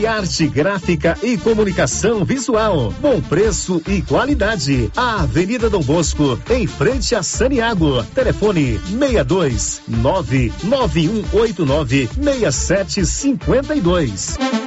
Criarte 0.00 0.48
Gráfica 0.48 1.18
e 1.22 1.36
Comunicação 1.36 2.24
Visual. 2.24 2.90
Bom 3.02 3.20
preço 3.20 3.82
e 3.86 4.00
qualidade. 4.00 4.90
A 4.96 5.20
Avenida 5.20 5.68
Dom 5.68 5.82
Bosco, 5.82 6.40
em 6.48 6.66
frente 6.66 7.14
a 7.14 7.22
Saniago. 7.22 8.02
Telefone 8.14 8.78
62 8.78 9.82
99189 9.88 12.08
6752. 12.14 14.59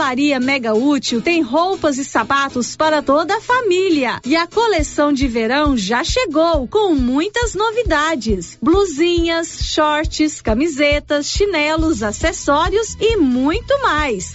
Papelaria 0.00 0.40
Mega 0.40 0.72
Útil 0.72 1.20
tem 1.20 1.42
roupas 1.42 1.98
e 1.98 2.04
sapatos 2.06 2.74
para 2.74 3.02
toda 3.02 3.36
a 3.36 3.40
família. 3.40 4.18
E 4.24 4.34
a 4.34 4.46
coleção 4.46 5.12
de 5.12 5.28
verão 5.28 5.76
já 5.76 6.02
chegou 6.02 6.66
com 6.66 6.94
muitas 6.94 7.54
novidades: 7.54 8.56
blusinhas, 8.62 9.58
shorts, 9.62 10.40
camisetas, 10.40 11.26
chinelos, 11.26 12.02
acessórios 12.02 12.96
e 12.98 13.18
muito 13.18 13.78
mais. 13.82 14.32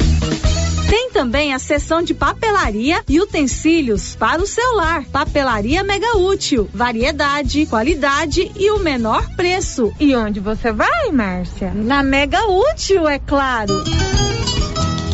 Tem 0.87 1.09
também 1.09 1.51
a 1.51 1.57
seção 1.57 2.03
de 2.03 2.13
papelaria 2.13 3.01
e 3.09 3.19
utensílios 3.19 4.15
para 4.15 4.43
o 4.43 4.45
celular. 4.45 5.03
Papelaria 5.05 5.83
Mega 5.83 6.15
Útil. 6.15 6.69
Variedade, 6.71 7.65
qualidade 7.65 8.51
e 8.55 8.69
o 8.69 8.77
menor 8.77 9.27
preço. 9.35 9.91
E 9.99 10.15
onde 10.15 10.39
você 10.39 10.71
vai, 10.71 11.11
Márcia? 11.11 11.73
Na 11.73 12.03
Mega 12.03 12.45
Útil, 12.45 13.07
é 13.07 13.17
claro. 13.17 13.73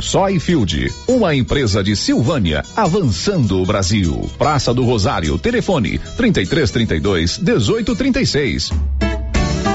Soyfield, 0.00 0.92
uma 1.08 1.34
empresa 1.34 1.82
de 1.82 1.96
Silvânia, 1.96 2.62
avançando 2.76 3.60
o 3.60 3.66
Brasil. 3.66 4.30
Praça 4.38 4.72
do 4.74 4.84
Rosário, 4.84 5.38
telefone 5.38 5.98
3332 6.16 7.38
1836. 7.38 8.70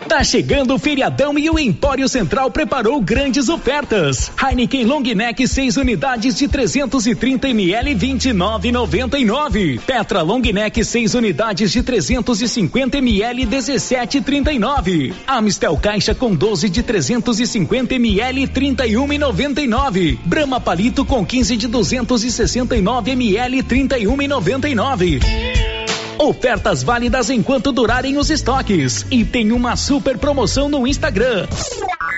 Tá 0.08 0.24
chegando 0.24 0.74
o 0.74 0.78
feriadão 0.78 1.38
e 1.38 1.50
o 1.50 1.58
Empório 1.58 2.08
Central 2.08 2.50
preparou 2.50 2.98
grandes 2.98 3.50
ofertas. 3.50 4.32
Heineken 4.42 4.86
Long 4.86 5.02
Neck 5.02 5.46
6 5.46 5.76
unidades 5.76 6.34
de 6.34 6.48
330 6.48 7.50
ml 7.50 7.94
29,99. 7.94 9.78
Petra 9.80 10.22
Long 10.22 10.40
Neck 10.40 10.82
6 10.82 11.12
unidades 11.12 11.70
de 11.70 11.82
350 11.82 12.96
ml 12.96 13.46
17,39. 13.46 15.12
Amistel 15.26 15.76
Caixa 15.76 16.14
com 16.14 16.34
12 16.34 16.70
de 16.70 16.82
350 16.82 17.94
ml 17.96 18.48
31,99. 18.48 20.18
Brahma 20.24 20.58
Palito 20.58 21.04
com 21.04 21.22
15 21.22 21.54
de 21.54 21.68
269 21.68 23.10
ml 23.10 23.62
31,99. 23.62 25.77
Ofertas 26.18 26.82
válidas 26.82 27.30
enquanto 27.30 27.72
durarem 27.72 28.18
os 28.18 28.28
estoques. 28.28 29.06
E 29.10 29.24
tem 29.24 29.52
uma 29.52 29.76
super 29.76 30.18
promoção 30.18 30.68
no 30.68 30.86
Instagram. 30.86 31.46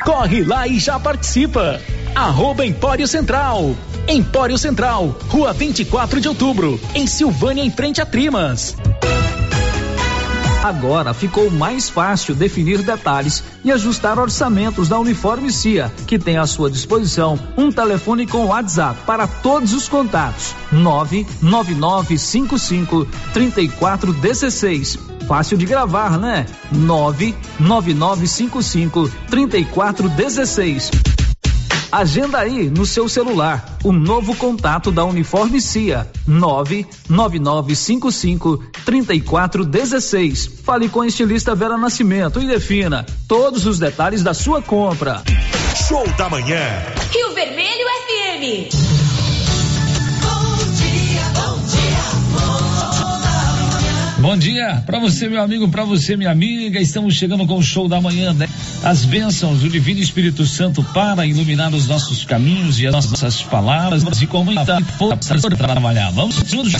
Corre 0.05 0.43
lá 0.43 0.67
e 0.67 0.79
já 0.79 0.99
participa. 0.99 1.81
Arroba 2.15 2.65
Empório 2.65 3.07
Central. 3.07 3.77
Empório 4.09 4.59
Central, 4.59 5.17
Rua 5.29 5.53
24 5.53 6.21
de 6.21 6.29
Outubro, 6.29 6.81
em 6.95 7.07
Silvânia, 7.07 7.63
em 7.63 7.71
frente 7.71 8.01
a 8.01 8.07
Trimas. 8.07 8.75
Agora 10.63 11.15
ficou 11.15 11.51
mais 11.51 11.89
fácil 11.89 12.35
definir 12.35 12.83
detalhes 12.83 13.43
e 13.65 13.73
ajustar 13.73 14.19
orçamentos 14.19 14.91
da 14.91 14.99
Uniforme 14.99 15.51
CIA, 15.51 15.91
que 16.07 16.19
tem 16.19 16.37
à 16.37 16.47
sua 16.47 16.71
disposição 16.71 17.39
um 17.57 17.73
telefone 17.73 18.27
com 18.27 18.45
WhatsApp 18.45 19.01
para 19.07 19.27
todos 19.27 19.73
os 19.73 19.89
contatos: 19.89 20.55
99955 20.71 23.09
3416. 23.33 24.99
Fácil 25.27 25.57
de 25.57 25.65
gravar, 25.65 26.19
né? 26.19 26.45
99955 26.71 29.11
3416. 29.31 30.91
Agenda 31.93 32.39
aí 32.39 32.71
no 32.71 32.87
seu 32.87 33.09
celular 33.09 33.79
o 33.83 33.93
novo 33.93 34.37
contato 34.37 34.93
da 34.93 35.05
Uniforme 35.05 35.61
CIA 35.61 36.09
99955 36.27 38.63
3416. 38.85 40.61
Fale 40.65 40.89
com 40.89 41.01
a 41.01 41.07
estilista 41.07 41.55
Vera 41.55 41.77
Nascimento 41.77 42.41
e 42.41 42.47
defina 42.47 43.05
todos 43.27 43.67
os 43.67 43.79
detalhes 43.79 44.23
da 44.23 44.33
sua 44.33 44.63
compra. 44.63 45.23
Show 45.89 46.07
da 46.17 46.29
manhã. 46.29 46.63
Rio 47.13 47.35
Vermelho 47.35 47.87
FM. 48.07 48.90
Bom 54.21 54.37
dia 54.37 54.83
para 54.85 54.99
você, 54.99 55.31
meu 55.31 55.41
amigo, 55.43 55.67
para 55.69 55.83
você, 55.83 56.15
minha 56.15 56.31
amiga. 56.31 56.79
Estamos 56.79 57.15
chegando 57.15 57.47
com 57.47 57.57
o 57.57 57.63
show 57.63 57.89
da 57.89 58.03
manhã, 58.03 58.35
né? 58.35 58.47
As 58.85 59.07
bênçãos 59.07 59.61
do 59.61 59.69
Divino 59.71 59.99
Espírito 59.99 60.45
Santo 60.45 60.83
para 60.83 61.25
iluminar 61.25 61.73
os 61.75 61.89
nossos 61.89 62.23
caminhos 62.27 62.79
e 62.79 62.87
as 62.87 62.93
nossas 62.93 63.43
palavras 63.43 64.21
e 64.21 64.27
comunicar 64.27 64.83
para 64.99 65.57
trabalhar. 65.57 66.11
Vamos 66.11 66.37
juntos. 66.47 66.75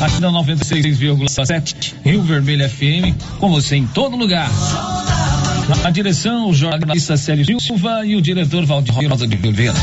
Aqui 0.00 0.20
na 0.20 0.30
96,7 0.30 1.94
Rio 2.04 2.22
Vermelho 2.22 2.68
FM, 2.68 3.16
com 3.38 3.50
você 3.50 3.76
em 3.76 3.86
todo 3.86 4.14
lugar. 4.14 4.50
Na 5.82 5.90
direção, 5.90 6.50
o 6.50 6.54
jornalista 6.54 7.16
Célio 7.16 7.58
Silva 7.58 8.04
e 8.04 8.16
o 8.16 8.20
diretor 8.20 8.66
Valdir 8.66 8.94
Rosa 9.08 9.26
de 9.26 9.36
Oliveira. 9.36 9.74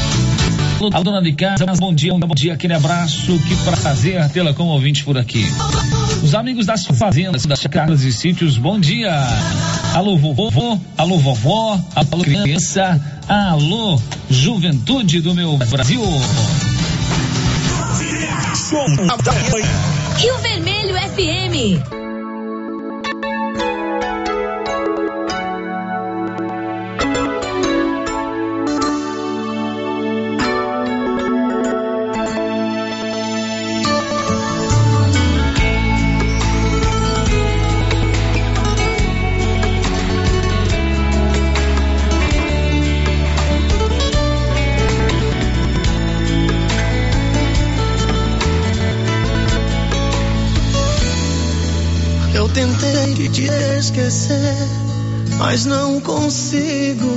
A 0.93 1.01
dona 1.03 1.21
de 1.21 1.33
casa, 1.33 1.65
bom 1.77 1.93
dia, 1.93 2.13
bom 2.13 2.33
dia, 2.33 2.53
aquele 2.53 2.73
abraço, 2.73 3.37
que 3.39 3.55
prazer 3.57 4.29
tê-la 4.29 4.53
como 4.53 4.69
ouvinte 4.71 5.03
por 5.03 5.17
aqui. 5.17 5.45
Os 6.23 6.33
amigos 6.33 6.65
das 6.65 6.85
fazendas, 6.85 7.45
das 7.45 7.67
casas 7.67 8.03
e 8.03 8.13
sítios, 8.13 8.57
bom 8.57 8.79
dia. 8.79 9.11
Alô, 9.93 10.15
vovô, 10.17 10.79
alô, 10.97 11.17
vovó, 11.17 11.77
alô, 11.95 12.23
criança, 12.23 12.99
alô, 13.27 14.01
juventude 14.29 15.19
do 15.19 15.35
meu 15.35 15.57
Brasil. 15.57 16.01
Rio 20.17 20.37
Vermelho 20.37 20.95
FM. 20.95 21.98
Esquecer, 53.89 54.55
mas 55.37 55.65
não 55.65 55.99
consigo. 55.99 57.09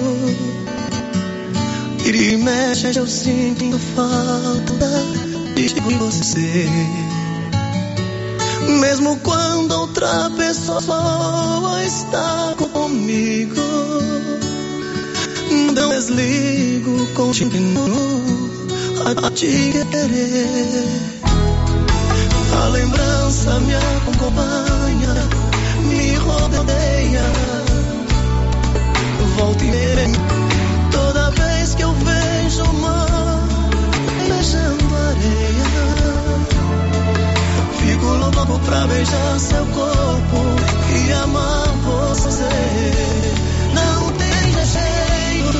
E 2.05 2.37
mexe, 2.37 2.99
eu 2.99 3.07
sinto 3.07 3.79
falta 3.95 4.89
de 5.55 5.69
você. 5.97 6.67
Mesmo 8.81 9.17
quando 9.19 9.73
outra 9.73 10.31
pessoa 10.31 11.83
está 11.85 12.55
comigo, 12.73 13.61
não 15.75 15.89
desligo, 15.91 17.07
continuo 17.15 18.51
a 19.05 19.31
te 19.31 19.73
querer. 19.91 21.13
A 22.63 22.69
lembrança 22.69 23.61
me 23.61 23.75
acompanha, 23.75 24.72
Toda 30.93 31.31
vez 31.33 31.75
que 31.75 31.83
eu 31.83 31.93
vejo 31.93 32.63
o 32.63 32.75
mar 32.75 33.43
beijando 34.29 34.95
a 34.95 35.09
areia. 35.09 35.67
Fico 37.77 38.07
louco 38.07 38.59
pra 38.61 38.87
beijar 38.87 39.41
seu 39.41 39.67
corpo 39.67 40.39
e 40.95 41.13
amar 41.13 41.67
você. 41.83 42.93
Não 43.75 44.13
tem 44.13 44.53
jeito, 44.65 45.59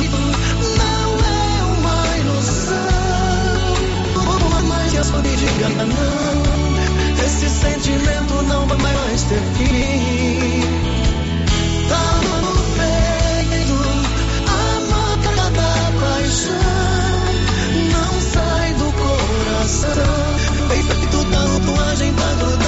não 0.79 1.09
é 1.27 1.63
uma 1.77 2.19
ilusão. 2.19 3.75
Por 4.15 4.63
mais 4.63 4.93
que 4.93 4.99
a 4.99 5.05
solidão 5.05 5.87
não. 5.89 7.25
Esse 7.25 7.51
sentimento 7.51 8.43
não 8.47 8.65
vai 8.69 8.79
mais 8.79 9.23
ter 9.25 9.43
fim. 9.59 10.82
Tatuagem 22.23 22.62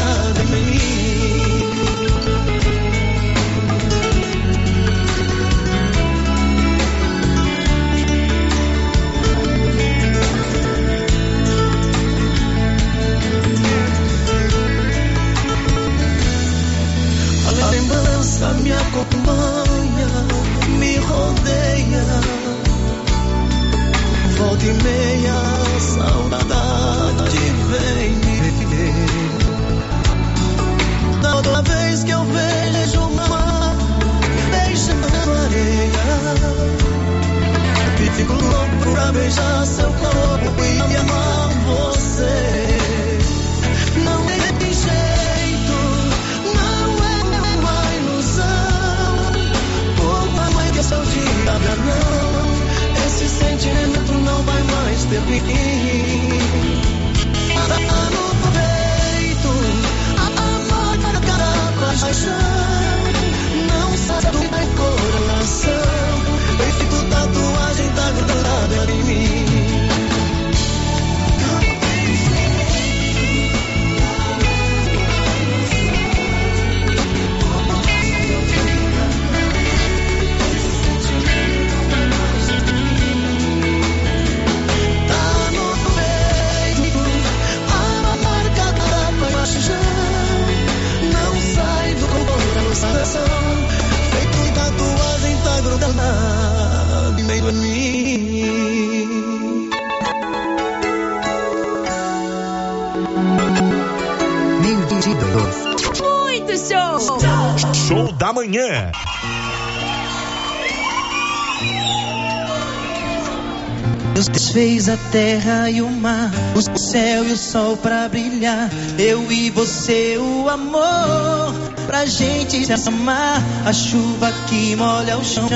a 114.95 115.11
terra 115.11 115.71
e 115.71 115.83
o 115.83 115.91
mar, 115.91 116.31
o 116.55 116.79
céu 116.79 117.25
e 117.25 117.33
o 117.33 117.37
sol 117.37 117.77
pra 117.77 118.09
brilhar. 118.09 118.71
Eu 118.97 119.31
e 119.31 119.51
você, 119.51 120.17
o 120.19 120.49
amor, 120.49 121.53
pra 121.87 122.07
gente 122.07 122.65
se 122.65 122.89
amar. 122.89 123.43
A 123.67 123.73
chuva 123.73 124.33
que 124.49 124.77
molha 124.77 125.19
o 125.19 125.25
chão, 125.25 125.49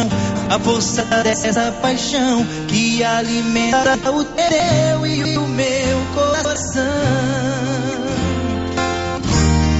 a 0.50 0.58
força 0.58 1.04
dessa 1.22 1.70
paixão 1.80 2.44
que 2.66 3.04
alimenta 3.04 4.10
o 4.10 4.24
teu 4.24 5.06
e 5.06 5.38
o 5.38 5.46
meu 5.46 5.98
coração. 6.14 6.82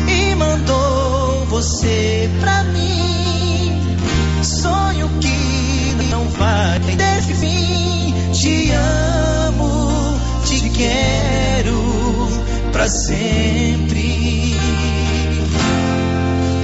E 0.09 0.35
mandou 0.37 1.47
você 1.47 2.31
pra 2.41 2.63
mim, 2.65 3.97
sonho 4.43 5.11
que 5.21 6.05
não 6.11 6.29
vai 6.29 6.79
ter 6.81 7.23
fim. 7.35 7.88
Te 8.41 8.73
amo, 8.73 10.17
te 10.45 10.71
quero 10.71 12.29
pra 12.71 12.89
sempre. 12.89 14.55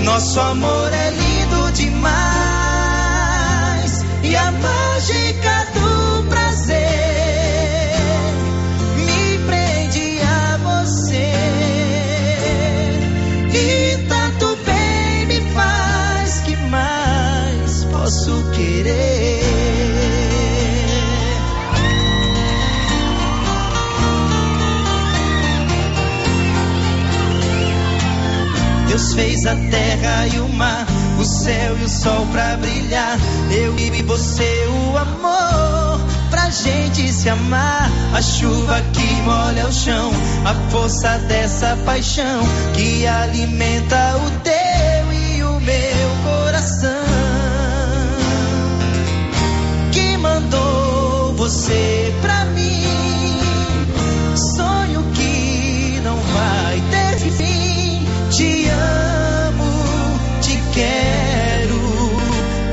Nosso 0.05 0.39
amor 0.39 0.93
é 0.93 1.11
lindo 1.11 1.73
demais 1.73 2.05
e 4.23 4.37
a 4.37 4.53
mágica 4.53 5.54
o 31.19 31.25
céu 31.25 31.77
e 31.79 31.85
o 31.85 31.89
sol 31.89 32.27
pra 32.33 32.57
brilhar. 32.57 33.19
Eu 33.51 33.77
e 33.79 34.03
você, 34.03 34.67
o 34.69 34.97
amor, 34.97 36.01
pra 36.31 36.51
gente 36.51 37.13
se 37.13 37.29
amar. 37.29 37.91
A 38.15 38.23
chuva 38.23 38.81
que 38.93 39.23
molha 39.23 39.67
o 39.67 39.73
chão, 39.73 40.11
a 40.45 40.55
força 40.71 41.19
dessa 41.19 41.77
paixão 41.85 42.43
que 42.75 43.07
alimenta 43.07 44.17
o 44.17 44.31
teu 44.43 45.13
e 45.13 45.43
o 45.43 45.61
meu 45.61 46.11
coração. 46.25 46.91
Que 49.93 50.17
mandou 50.17 51.35
você 51.37 52.15
pra 52.21 52.45
mim, 52.47 52.74
quero 60.75 61.81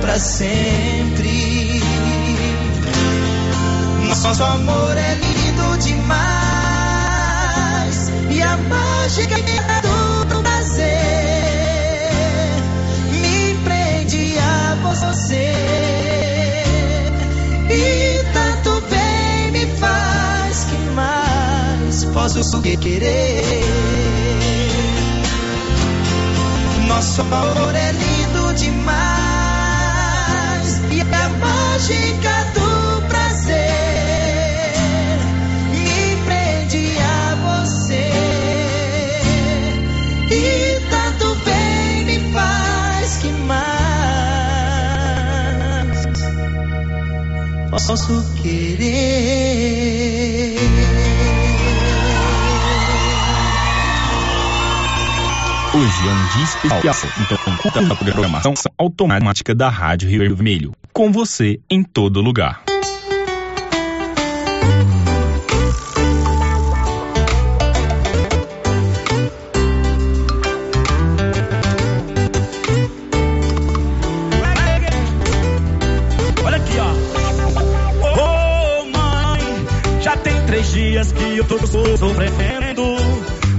pra 0.01 0.19
sempre. 0.19 1.79
Nosso 4.07 4.43
amor 4.43 4.97
é 4.97 5.15
lindo 5.15 5.77
demais 5.77 6.01
e 8.29 8.41
a 8.41 8.57
mágica 8.57 9.37
do 9.81 10.25
prazer 10.41 10.89
me 13.11 13.55
prende 13.63 14.37
a 14.39 14.75
você. 14.83 15.53
E 17.69 18.23
tanto 18.33 18.81
bem 18.89 19.51
me 19.51 19.65
faz 19.77 20.65
que 20.65 20.75
mais 20.93 22.03
posso 22.05 22.61
querer. 22.61 23.61
Nosso 26.93 27.21
amor 27.21 27.73
é 27.73 27.91
lindo 27.93 28.53
demais 28.53 28.91
e 30.91 30.99
a 31.01 31.29
mágica 31.39 32.51
do 32.53 33.01
prazer 33.07 33.55
me 35.71 36.17
prende 36.25 36.97
a 36.99 37.35
você. 37.45 38.11
E 40.31 40.81
tanto 40.89 41.35
bem 41.45 42.03
me 42.05 42.19
faz 42.33 43.17
que 43.17 43.31
mais 43.31 44.51
posso 47.87 48.21
querer. 48.41 49.31
É 55.81 55.83
um 55.83 56.43
especial, 56.43 57.11
então 57.19 57.57
curta 57.57 57.79
a 57.91 57.95
programação 57.95 58.53
automática 58.77 59.55
da 59.55 59.67
Rádio 59.67 60.07
Rio 60.07 60.35
Vermelho. 60.35 60.73
Com 60.93 61.11
você 61.11 61.59
em 61.67 61.81
todo 61.83 62.21
lugar. 62.21 62.61
Dias 80.71 81.11
que 81.11 81.37
eu 81.37 81.43
tô 81.43 81.57
sofrendo. 81.67 82.50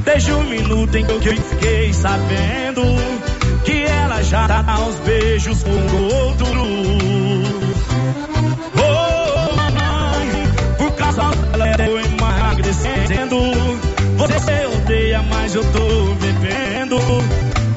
Desde 0.04 0.32
o 0.32 0.42
minuto 0.42 0.96
em 0.96 1.04
que 1.04 1.28
eu 1.28 1.36
fiquei 1.36 1.92
sabendo 1.92 2.82
que 3.64 3.84
ela 3.84 4.22
já 4.22 4.48
tá 4.48 4.64
aos 4.66 4.96
beijos 5.00 5.62
com 5.62 5.70
outro. 5.70 6.62
Ô 8.76 9.54
mãe, 9.56 10.28
por 10.76 10.92
causa 10.92 11.22
dela 11.52 11.68
eu 11.68 11.76
tô 11.76 11.98
emagrecendo. 11.98 13.38
Você 14.18 14.66
odeia, 14.76 15.22
mas 15.22 15.54
eu 15.54 15.64
tô 15.72 16.14
bebendo. 16.14 16.98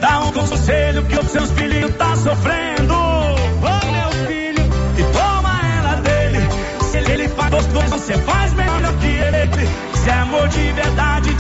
Dá 0.02 0.20
um 0.22 0.32
conselho 0.32 1.04
que 1.06 1.20
os 1.20 1.28
seus 1.32 1.52
filhos 1.52 1.96
tá 1.96 2.16
sofrendo. 2.16 2.94
Ô 2.94 3.92
meu 3.92 4.28
filho, 4.28 4.64
e 4.98 5.04
toma 5.14 5.62
ela 5.78 5.96
dele. 6.02 6.40
Se 6.92 6.98
ele 6.98 7.30
faz 7.30 7.52
gostoso, 7.52 7.88
você 7.90 8.14
faz 8.18 8.54
melhor 8.54 8.94
que 9.00 9.08
ele. 9.08 9.70
Se 9.96 10.10
é 10.10 10.14
amor 10.14 10.48
de 10.48 10.72
verdade 10.74 11.35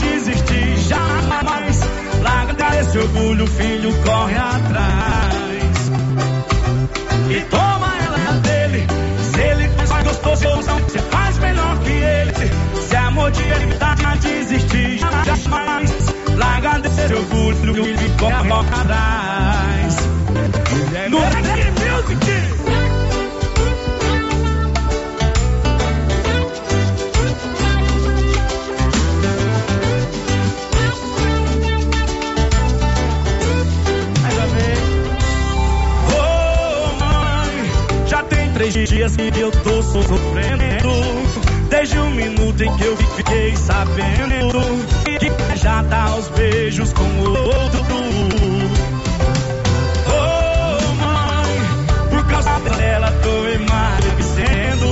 esse 2.95 2.97
orgulho, 2.97 3.45
filho, 3.47 3.93
corre 4.03 4.35
atrás. 4.35 5.91
E 7.29 7.41
toma 7.41 7.93
ela 8.05 8.39
dele. 8.39 8.87
Se 9.21 9.41
ele 9.41 9.69
faz 9.85 10.03
gostoso, 10.03 10.47
você 10.81 10.99
faz 10.99 11.37
melhor 11.39 11.77
que 11.79 11.91
ele. 11.91 12.33
Se 12.87 12.95
é 12.95 12.99
amor 12.99 13.31
de 13.31 13.43
verdade 13.43 14.17
desistir, 14.19 14.99
jamais. 14.99 15.91
Larga 16.37 16.79
desse 16.79 17.13
orgulho, 17.13 17.73
filho, 17.73 18.17
corre 18.17 18.51
atrás. 18.51 19.95
No 21.09 21.19
Music! 21.19 22.64
Três 38.71 38.89
dias 38.89 39.15
que 39.15 39.39
eu 39.39 39.51
tô 39.51 39.81
sofrendo. 39.83 40.63
Desde 41.69 41.99
o 41.99 42.09
minuto 42.09 42.63
em 42.63 42.77
que 42.77 42.83
eu 42.83 42.97
fiquei 42.97 43.55
sabendo 43.55 44.59
que 45.19 45.57
já 45.57 45.83
tá 45.83 46.03
aos 46.05 46.27
beijos 46.29 46.91
com 46.93 47.03
outro. 47.19 47.85
Ô 50.07 50.93
mãe, 50.95 51.59
por 52.09 52.25
causa 52.27 52.59
dela 52.77 53.11
tô 53.21 53.47
emagrecendo. 53.49 54.87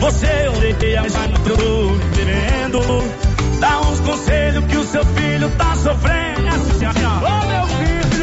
Você 0.00 0.48
odeia, 0.48 1.02
mas 1.02 1.14
eu 1.14 1.56
tô 1.56 1.92
vivendo. 2.16 2.80
Dá 3.60 3.80
uns 3.80 4.00
conselhos 4.00 4.64
que 4.64 4.76
o 4.76 4.84
seu 4.84 5.04
filho 5.04 5.50
tá 5.50 5.76
sofrendo. 5.76 6.48
Ô 7.22 7.46
meu 7.46 7.66
filho, 7.66 8.17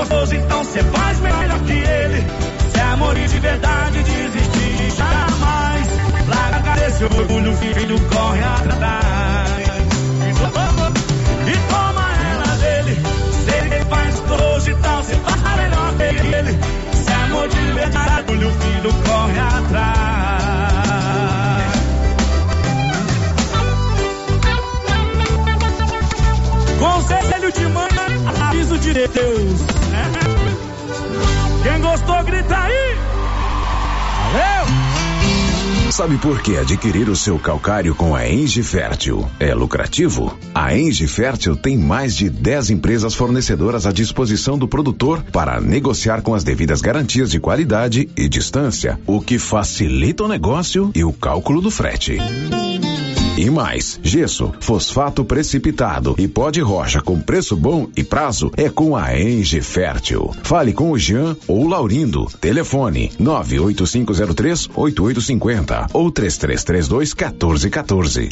gostoso, 0.00 0.34
então 0.34 0.64
você 0.64 0.82
faz 0.82 1.20
melhor 1.20 1.60
que 1.60 1.72
ele. 1.72 2.26
Se 2.72 2.78
é 2.78 2.82
amor 2.82 3.14
de 3.14 3.38
verdade, 3.38 4.02
desistir 4.02 4.90
jamais. 4.96 5.88
Larga 6.28 6.86
esse 6.86 7.04
orgulho, 7.04 7.56
filho, 7.56 8.00
corre 8.08 8.42
atrás. 8.42 9.60
E 11.46 11.52
toma 11.68 12.06
ela 12.32 12.56
dele. 12.56 12.98
Se 13.44 13.50
ele 13.50 13.84
faz 13.84 14.20
gostoso, 14.20 14.70
então 14.70 15.02
você 15.02 15.14
faz 15.16 15.56
melhor 15.56 15.94
que 15.96 16.02
ele. 16.02 16.58
Se 16.94 17.10
é 17.10 17.14
amor 17.14 17.48
de 17.48 17.72
verdade, 17.72 18.32
o 18.32 18.52
filho 18.52 18.92
corre 19.04 19.38
atrás. 19.38 20.00
Conselho 26.78 27.52
de 27.52 27.66
mãe, 27.66 27.90
aviso 28.48 28.78
de 28.78 28.92
Deus. 28.94 29.69
Quem 31.62 31.80
gostou, 31.80 32.24
grita 32.24 32.56
aí. 32.56 32.94
Valeu! 34.32 34.80
Sabe 35.90 36.16
por 36.18 36.40
que 36.40 36.56
adquirir 36.56 37.08
o 37.08 37.16
seu 37.16 37.38
calcário 37.38 37.94
com 37.94 38.14
a 38.14 38.26
Engie 38.26 38.62
Fértil 38.62 39.28
é 39.40 39.52
lucrativo? 39.52 40.34
A 40.54 40.74
Engie 40.74 41.08
Fértil 41.08 41.56
tem 41.56 41.76
mais 41.76 42.16
de 42.16 42.30
10 42.30 42.70
empresas 42.70 43.14
fornecedoras 43.14 43.86
à 43.86 43.92
disposição 43.92 44.56
do 44.56 44.68
produtor 44.68 45.22
para 45.32 45.60
negociar 45.60 46.22
com 46.22 46.34
as 46.34 46.44
devidas 46.44 46.80
garantias 46.80 47.30
de 47.30 47.40
qualidade 47.40 48.08
e 48.16 48.28
distância, 48.28 49.00
o 49.06 49.20
que 49.20 49.38
facilita 49.38 50.24
o 50.24 50.28
negócio 50.28 50.90
e 50.94 51.04
o 51.04 51.12
cálculo 51.12 51.60
do 51.60 51.70
frete. 51.70 52.18
E 53.40 53.48
mais, 53.48 53.98
gesso, 54.02 54.52
fosfato 54.60 55.24
precipitado 55.24 56.14
e 56.18 56.28
pó 56.28 56.50
de 56.50 56.60
rocha 56.60 57.00
com 57.00 57.18
preço 57.18 57.56
bom 57.56 57.88
e 57.96 58.04
prazo 58.04 58.52
é 58.54 58.68
com 58.68 58.94
a 58.94 59.18
Enge 59.18 59.62
Fértil. 59.62 60.30
Fale 60.42 60.74
com 60.74 60.90
o 60.90 60.98
Jean 60.98 61.34
ou 61.48 61.66
Laurindo. 61.66 62.26
Telefone 62.38 63.10
98503 63.18 64.68
8850 64.74 65.86
ou 65.94 66.10
3332 66.10 67.14
1414. 67.14 68.28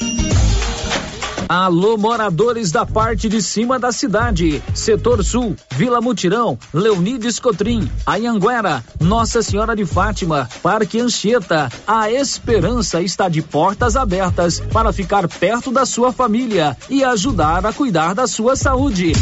Alô, 1.49 1.97
moradores 1.97 2.71
da 2.71 2.85
parte 2.85 3.27
de 3.27 3.41
cima 3.41 3.79
da 3.79 3.91
cidade. 3.91 4.63
Setor 4.75 5.25
Sul, 5.25 5.57
Vila 5.71 5.99
Mutirão, 5.99 6.59
Leonides 6.75 7.39
Cotrim, 7.39 7.91
Ayanguera, 8.05 8.85
Nossa 9.01 9.41
Senhora 9.41 9.75
de 9.75 9.87
Fátima, 9.87 10.47
Parque 10.63 11.01
Anchieta. 11.01 11.73
A 11.87 12.13
esperança 12.13 13.01
está 13.01 13.31
de 13.31 13.41
portas 13.41 13.97
abertas 13.97 14.61
para 14.61 14.93
ficar 14.93 15.27
perto 15.27 15.73
da 15.73 15.87
sua 15.87 16.13
família 16.13 16.77
e 16.91 17.03
ajudar 17.03 17.65
a 17.65 17.73
cuidar 17.73 18.15
da 18.15 18.27
sua 18.27 18.55
saúde. 18.55 19.15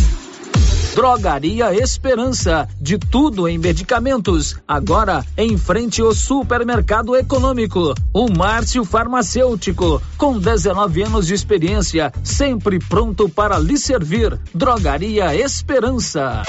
Drogaria 0.97 1.75
Esperança, 1.75 2.67
de 2.81 2.97
tudo 2.97 3.47
em 3.47 3.59
medicamentos. 3.59 4.57
Agora 4.67 5.23
em 5.37 5.55
frente 5.59 6.01
ao 6.01 6.15
Supermercado 6.15 7.15
Econômico. 7.15 7.93
O 8.15 8.33
Márcio 8.33 8.83
Farmacêutico, 8.83 10.01
com 10.17 10.39
19 10.39 11.03
anos 11.03 11.27
de 11.27 11.35
experiência, 11.35 12.11
sempre 12.25 12.79
pronto 12.79 13.29
para 13.29 13.59
lhe 13.59 13.77
servir. 13.77 14.41
Drogaria 14.55 15.37
Esperança. 15.37 16.43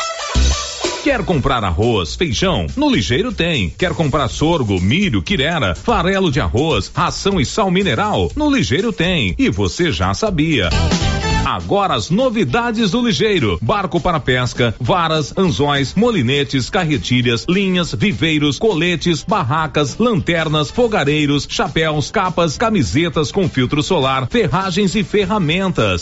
Quer 1.03 1.25
comprar 1.25 1.61
arroz, 1.65 2.15
feijão? 2.15 2.67
No 2.77 2.89
Ligeiro 2.89 3.33
tem. 3.33 3.69
Quer 3.69 3.93
comprar 3.93 4.29
sorgo, 4.29 4.79
milho, 4.79 5.21
quirera, 5.21 5.75
farelo 5.75 6.31
de 6.31 6.39
arroz, 6.39 6.89
ração 6.95 7.37
e 7.37 7.45
sal 7.45 7.69
mineral? 7.69 8.31
No 8.33 8.49
Ligeiro 8.49 8.93
tem. 8.93 9.35
E 9.37 9.49
você 9.49 9.91
já 9.91 10.13
sabia. 10.13 10.69
Agora 11.47 11.95
as 11.95 12.09
novidades 12.09 12.91
do 12.91 13.01
Ligeiro: 13.01 13.57
barco 13.61 14.01
para 14.01 14.19
pesca, 14.19 14.75
varas, 14.81 15.33
anzóis, 15.37 15.95
molinetes, 15.95 16.69
carretilhas, 16.69 17.45
linhas, 17.47 17.93
viveiros, 17.93 18.59
coletes, 18.59 19.23
barracas, 19.23 19.97
lanternas, 19.97 20.69
fogareiros, 20.69 21.47
chapéus, 21.49 22.11
capas, 22.11 22.57
camisetas 22.57 23.31
com 23.31 23.47
filtro 23.47 23.81
solar, 23.81 24.27
ferragens 24.29 24.93
e 24.93 25.05
ferramentas. 25.05 26.01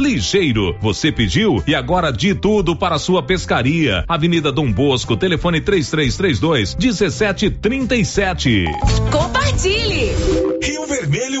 Ligeiro, 0.00 0.76
você 0.80 1.12
pediu 1.12 1.62
e 1.64 1.72
agora 1.72 2.10
de 2.10 2.34
tudo 2.34 2.74
para 2.74 2.98
sua 2.98 3.22
pescaria. 3.22 4.04
Avenida 4.08 4.50
Dom 4.50 4.72
Bosco, 4.72 5.16
telefone 5.16 5.60
3332 5.60 6.74
1737. 6.74 8.64
Compartilhe! 9.12 10.16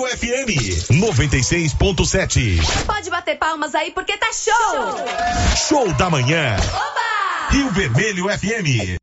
FM 0.08 0.48
96.7. 0.90 2.86
Pode 2.86 3.10
bater 3.10 3.36
palmas 3.38 3.74
aí 3.74 3.90
porque 3.90 4.16
tá 4.16 4.28
show! 4.32 4.96
Show 5.68 5.92
da 5.94 6.08
manhã. 6.08 6.56
Rio 7.50 7.70
Vermelho 7.72 8.26
FM. 8.28 8.96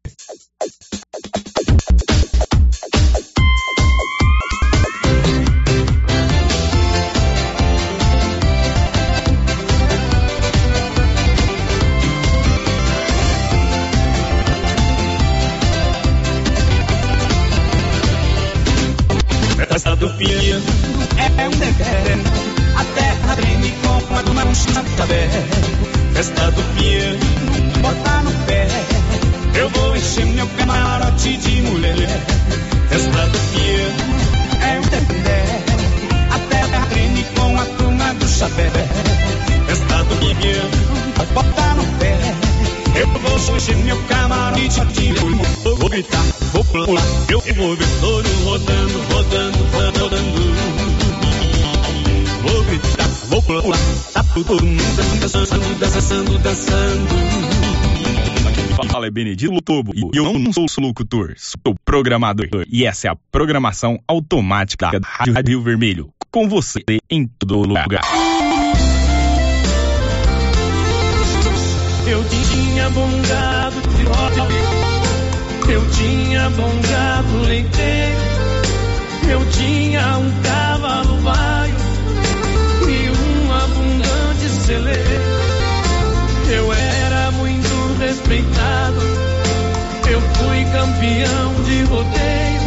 Festa 19.67 19.95
do 19.95 20.09
Pinhão 20.17 20.84
é 21.38 21.47
um 21.47 21.51
dedé, 21.51 22.17
a 22.75 22.83
terra 22.83 23.36
treme 23.36 23.73
com 23.83 24.15
a 24.15 24.21
duma 24.21 24.45
no 24.45 24.55
chapé. 24.55 25.29
Festa 26.13 26.51
do 26.51 26.63
Pinhão, 26.75 27.17
bota 27.81 28.21
no 28.21 28.31
pé, 28.45 28.67
eu 29.55 29.69
vou 29.69 29.95
encher 29.95 30.25
meu 30.27 30.47
camarote 30.57 31.38
de 31.38 31.61
mulher. 31.61 31.95
Festa 32.89 33.27
do 33.27 33.39
Pinhão 33.51 33.91
é 34.61 34.79
um 34.79 34.83
dedé, 34.83 35.43
a 36.31 36.39
terra 36.39 36.86
treme 36.89 37.25
com 37.36 37.59
a 37.59 37.65
turma 37.65 38.13
do 38.13 38.27
chapé. 38.27 38.69
Festa 39.67 40.03
do 40.03 40.15
Pinhão, 40.15 40.69
bota 41.33 41.73
no 41.73 41.86
pé, 41.99 42.17
eu 42.95 43.07
vou 43.07 43.57
encher 43.57 43.75
meu 43.77 43.97
camarote 44.03 44.86
de 44.93 45.13
mulher. 45.21 45.45
Vou 45.63 45.89
gritar, 45.89 46.23
vou 46.53 46.63
pular, 46.63 47.03
eu 47.29 47.41
vou 47.55 47.75
ver 47.75 47.88
todo 47.99 48.43
rodando, 48.45 49.01
rodando, 49.13 49.57
rodando. 49.73 50.84
Vou 53.45 53.61
gritar, 53.61 53.61
vou 53.61 53.61
pular, 53.61 53.77
tá 54.11 54.23
todo 54.33 54.65
mundo 54.65 54.95
dançando, 55.19 55.79
dançando, 55.79 56.37
dançando. 56.39 57.15
Fala 58.91 59.07
é 59.07 59.11
Benedito 59.11 59.61
Tobo 59.61 59.93
e 59.95 60.17
eu 60.17 60.33
não 60.39 60.51
sou 60.51 60.65
locutor, 60.79 61.33
sou 61.37 61.75
programador 61.85 62.65
e 62.67 62.85
essa 62.85 63.07
é 63.07 63.11
a 63.11 63.15
programação 63.31 63.99
automática 64.07 64.99
da 64.99 65.07
Rádio 65.07 65.43
Rio 65.47 65.61
Vermelho, 65.61 66.09
com 66.31 66.49
você 66.49 66.83
em 67.09 67.27
todo 67.27 67.61
lugar. 67.61 68.01
Eu 72.07 72.24
tinha 72.25 72.89
bom 72.89 73.09
gado 73.28 73.82
de 73.95 74.03
roda, 74.03 74.47
eu 75.71 75.91
tinha 75.91 76.49
bom 76.49 76.82
gado 76.82 77.47
leiteiro, 77.47 78.20
eu 79.29 79.49
tinha 79.51 80.17
um 80.17 80.41
cavalo 80.41 81.17
baio 81.21 81.54
Eu 86.50 86.74
era 86.74 87.29
muito 87.33 88.00
respeitado, 88.00 89.00
eu 90.09 90.20
fui 90.20 90.66
campeão 90.74 91.63
de 91.66 91.83
rodeio 91.83 92.62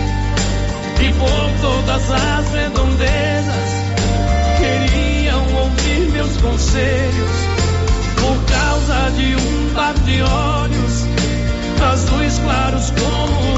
e 1.00 1.12
por 1.14 1.50
todas 1.60 2.08
as 2.08 2.52
redondezas 2.52 3.70
queriam 4.58 5.42
ouvir 5.56 6.12
meus 6.12 6.36
conselhos. 6.36 7.30
Por 8.20 8.44
causa 8.44 9.10
de 9.16 9.34
um 9.34 9.74
par 9.74 9.94
de 9.94 10.22
olhos 10.22 11.04
azuis 11.82 12.38
claros 12.38 12.90
como 12.90 13.57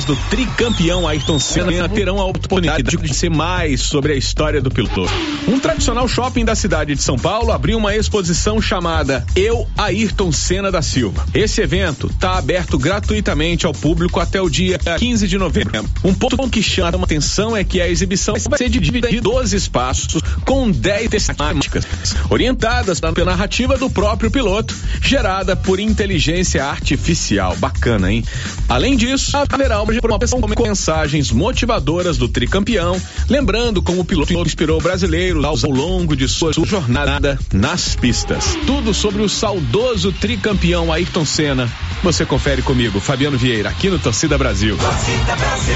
Os 0.00 0.04
fãs 0.04 0.04
do 0.04 0.19
tricampeão 0.30 1.08
Ayrton 1.08 1.40
Senna 1.40 1.88
terão 1.88 2.20
a 2.20 2.24
oportunidade 2.24 2.84
de 2.84 2.96
conhecer 2.96 3.28
mais 3.28 3.80
sobre 3.80 4.12
a 4.12 4.16
história 4.16 4.62
do 4.62 4.70
piloto. 4.70 5.10
Um 5.48 5.58
tradicional 5.58 6.06
shopping 6.06 6.44
da 6.44 6.54
cidade 6.54 6.94
de 6.94 7.02
São 7.02 7.18
Paulo 7.18 7.50
abriu 7.50 7.76
uma 7.76 7.96
exposição 7.96 8.62
chamada 8.62 9.26
Eu 9.34 9.66
Ayrton 9.76 10.30
Senna 10.30 10.70
da 10.70 10.82
Silva. 10.82 11.26
Esse 11.34 11.60
evento 11.60 12.06
está 12.06 12.38
aberto 12.38 12.78
gratuitamente 12.78 13.66
ao 13.66 13.72
público 13.72 14.20
até 14.20 14.40
o 14.40 14.48
dia 14.48 14.78
15 14.78 15.26
de 15.26 15.36
novembro. 15.36 15.84
Um 16.04 16.14
ponto 16.14 16.48
que 16.48 16.62
chama 16.62 16.96
a 16.96 17.02
atenção 17.02 17.56
é 17.56 17.64
que 17.64 17.80
a 17.80 17.88
exibição 17.88 18.36
vai 18.48 18.58
ser 18.58 18.68
dividida 18.68 19.10
em 19.10 19.20
12 19.20 19.56
espaços 19.56 20.22
com 20.44 20.70
10 20.70 21.10
temáticas, 21.26 21.84
orientadas 22.30 23.00
pela 23.00 23.32
narrativa 23.32 23.76
do 23.76 23.90
próprio 23.90 24.30
piloto, 24.30 24.76
gerada 25.02 25.56
por 25.56 25.80
inteligência 25.80 26.64
artificial. 26.64 27.56
Bacana, 27.56 28.12
hein? 28.12 28.24
Além 28.68 28.96
disso, 28.96 29.36
haverá 29.36 29.82
uma 29.82 30.19
promoção 30.20 30.40
com 30.40 30.62
mensagens 30.62 31.30
motivadoras 31.30 32.18
do 32.18 32.28
tricampeão, 32.28 33.00
lembrando 33.28 33.80
como 33.80 34.02
o 34.02 34.04
piloto 34.04 34.34
inspirou 34.42 34.80
brasileiros 34.80 35.64
ao 35.64 35.70
longo 35.70 36.14
de 36.14 36.28
sua 36.28 36.52
jornada 36.52 37.38
nas 37.52 37.96
pistas. 37.96 38.56
Tudo 38.66 38.92
sobre 38.92 39.22
o 39.22 39.28
saudoso 39.28 40.12
tricampeão 40.12 40.92
Ayrton 40.92 41.24
Senna. 41.24 41.70
Você 42.02 42.26
confere 42.26 42.60
comigo, 42.60 43.00
Fabiano 43.00 43.38
Vieira, 43.38 43.70
aqui 43.70 43.88
no 43.88 43.98
Torcida 43.98 44.36
Brasil. 44.36 44.76
Torcida 44.76 45.36
Brasil. 45.36 45.74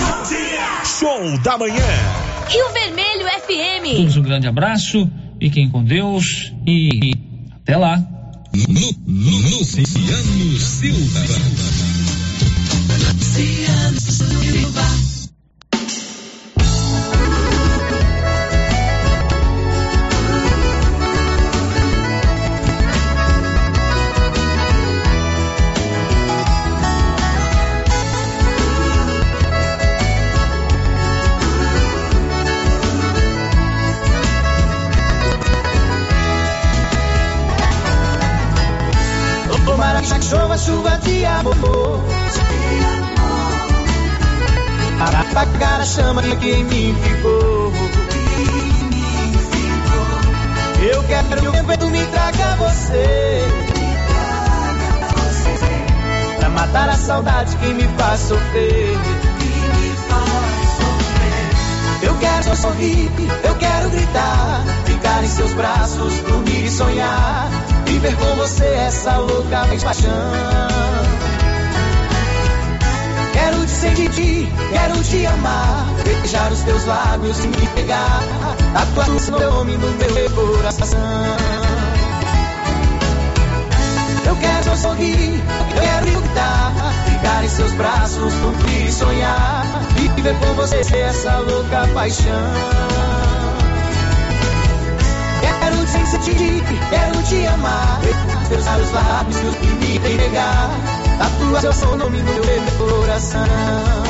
Bom 0.00 0.28
dia. 0.28 0.84
Show 0.84 1.38
da 1.42 1.58
manhã. 1.58 1.86
Rio 2.48 2.72
Vermelho 2.72 3.26
FM. 3.26 3.96
Todos 3.98 4.16
um 4.16 4.22
grande 4.22 4.48
abraço, 4.48 5.08
fiquem 5.40 5.68
com 5.70 5.84
Deus 5.84 6.52
e 6.66 7.12
até 7.62 7.76
lá. 7.76 8.02
Luciano 9.06 10.58
Silva. 10.58 11.75
Tomara 39.66 40.00
que 40.00 40.20
chova 40.20 40.56
chuva 40.56 40.96
de 40.98 41.26
amor 41.26 41.56
Para 41.56 42.35
apagar 45.08 45.80
a 45.80 45.84
chama 45.84 46.22
que 46.22 46.50
em 46.50 46.64
mim 46.64 46.96
ficou. 47.02 47.72
Eu 50.90 51.02
quero 51.04 51.40
que 51.40 51.48
o 51.48 51.52
vento 51.52 51.86
me 51.88 52.04
traga 52.06 52.56
você. 52.56 53.40
Pra 56.38 56.48
matar 56.50 56.88
a 56.88 56.96
saudade 56.96 57.56
que 57.56 57.66
me 57.74 57.84
faz 57.98 58.20
sofrer. 58.20 58.98
Eu 62.02 62.14
quero 62.18 62.56
sorrir, 62.56 63.10
eu 63.42 63.54
quero 63.56 63.90
gritar 63.90 64.64
Ficar 65.06 65.22
em 65.24 65.28
seus 65.28 65.52
braços, 65.54 66.14
dormir 66.20 66.64
e 66.64 66.70
sonhar. 66.70 67.48
Viver 67.84 68.16
com 68.16 68.36
você 68.36 68.64
essa 68.64 69.16
louca 69.18 69.66
paixão. 69.82 70.10
Quero 73.32 73.65
te 73.76 73.94
sentir, 73.94 74.52
quero 74.70 75.02
te 75.02 75.26
amar 75.26 75.86
Beijar 76.04 76.52
os 76.52 76.60
teus 76.60 76.84
lábios 76.86 77.44
e 77.44 77.48
me 77.48 77.66
pegar 77.74 78.22
Tatuar 78.72 79.10
o 79.10 79.50
nome 79.50 79.76
no 79.76 80.14
meu 80.14 80.30
coração. 80.30 80.98
Eu 84.26 84.36
quero 84.36 84.76
sorrir, 84.76 85.34
eu 85.34 85.80
quero 85.80 86.20
gritar 86.20 86.72
Ficar 87.04 87.44
em 87.44 87.48
seus 87.48 87.72
braços, 87.72 88.32
dormir 88.34 88.86
e 88.86 88.92
sonhar 88.92 89.64
Viver 89.94 90.34
com 90.38 90.54
você 90.54 90.76
essa 90.76 91.38
louca 91.38 91.86
paixão. 91.94 92.52
Quero 95.40 95.76
te 95.86 96.10
sentir, 96.10 96.62
quero 96.90 97.22
te 97.24 97.46
amar 97.46 98.00
Teus 98.48 98.64
lábios 98.64 98.90
lábios 98.92 99.36
e 99.36 100.95
me 101.16 101.24
entregar 101.24 101.62
Tatua 101.62 101.72
seu 101.72 101.96
nome 101.96 102.22
no 102.22 102.32
meu 102.32 102.42
coração 102.78 104.05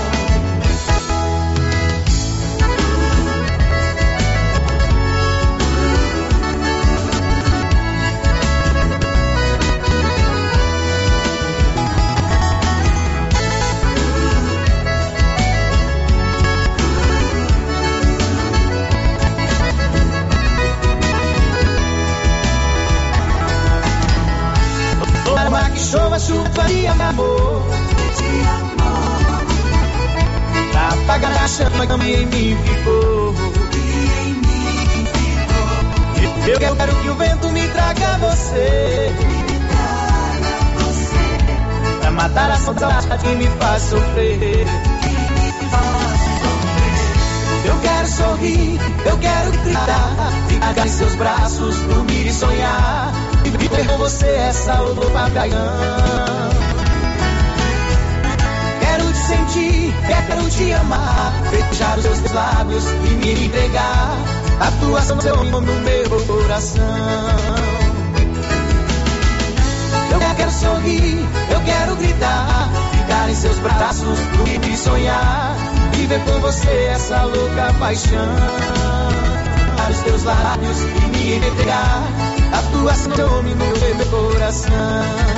que 26.26 26.32
chova 26.32 26.48
chuva 26.48 26.64
de 26.64 26.86
amor. 26.86 27.62
Pra 30.72 30.88
apagar 30.88 31.44
a 31.44 31.48
chama 31.48 31.86
que 31.86 31.92
em 31.92 32.26
mim 32.26 32.56
ficou. 32.64 33.34
Eu 36.48 36.76
quero 36.76 36.96
que 36.96 37.08
o 37.08 37.14
vento 37.14 37.48
me 37.50 37.68
traga 37.68 38.18
você. 38.18 39.12
Pra 42.00 42.10
matar 42.10 42.50
a 42.50 42.56
saudade 42.56 43.08
que 43.18 43.34
me 43.34 43.46
faz 43.58 43.82
sofrer. 43.82 44.66
Eu 47.64 47.80
quero 47.82 48.06
sorrir, 48.08 48.80
eu 49.04 49.18
quero 49.18 49.50
gritar 49.64 50.32
Ficar 50.48 50.86
em 50.86 50.88
seus 50.88 51.14
braços, 51.16 51.76
dormir 51.78 52.26
e 52.26 52.32
sonhar. 52.32 53.12
E 53.12 53.15
viver 53.56 53.86
com 53.86 53.96
você 53.98 54.26
essa 54.26 54.80
louca 54.80 55.10
paixão 55.10 56.56
Quero 58.80 59.12
te 59.12 59.18
sentir, 59.18 59.94
quero 60.06 60.50
te 60.50 60.72
amar. 60.72 61.32
Beijar 61.50 61.98
os 61.98 62.04
teus 62.04 62.32
lábios 62.32 62.84
e 62.84 63.14
me 63.14 63.46
entregar. 63.46 64.16
Atuação 64.60 65.20
seu 65.20 65.36
nome 65.44 65.66
no 65.66 65.80
meu 65.80 66.20
coração. 66.26 66.82
Eu 70.10 70.34
quero 70.36 70.50
sorrir, 70.50 71.18
eu 71.50 71.60
quero 71.60 71.96
gritar. 71.96 72.68
Ficar 72.92 73.30
em 73.30 73.34
seus 73.34 73.58
braços, 73.58 74.18
dormir 74.36 74.72
e 74.72 74.76
sonhar. 74.76 75.56
Viver 75.92 76.20
com 76.24 76.40
você 76.40 76.90
essa 76.92 77.22
louca 77.24 77.74
paixão. 77.78 78.28
Os 79.90 79.98
teus 79.98 80.24
lábios 80.24 80.78
e 80.78 81.16
me 81.16 81.36
entregar 81.36 82.25
Atuação 82.58 83.42
no 83.42 83.54
meu 83.54 84.06
coração 84.10 85.36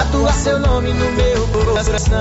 Tatua 0.00 0.32
seu 0.32 0.58
nome 0.60 0.92
no 0.92 1.10
meu 1.12 1.48
coração. 1.48 2.18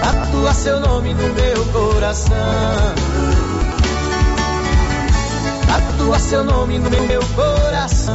Tatua 0.00 0.54
seu 0.54 0.80
nome 0.80 1.14
no 1.14 1.34
meu 1.34 1.64
coração. 1.66 2.36
Tatua 5.66 6.18
seu 6.18 6.44
nome 6.44 6.78
no 6.78 6.90
meu 6.90 7.20
coração. 7.34 8.14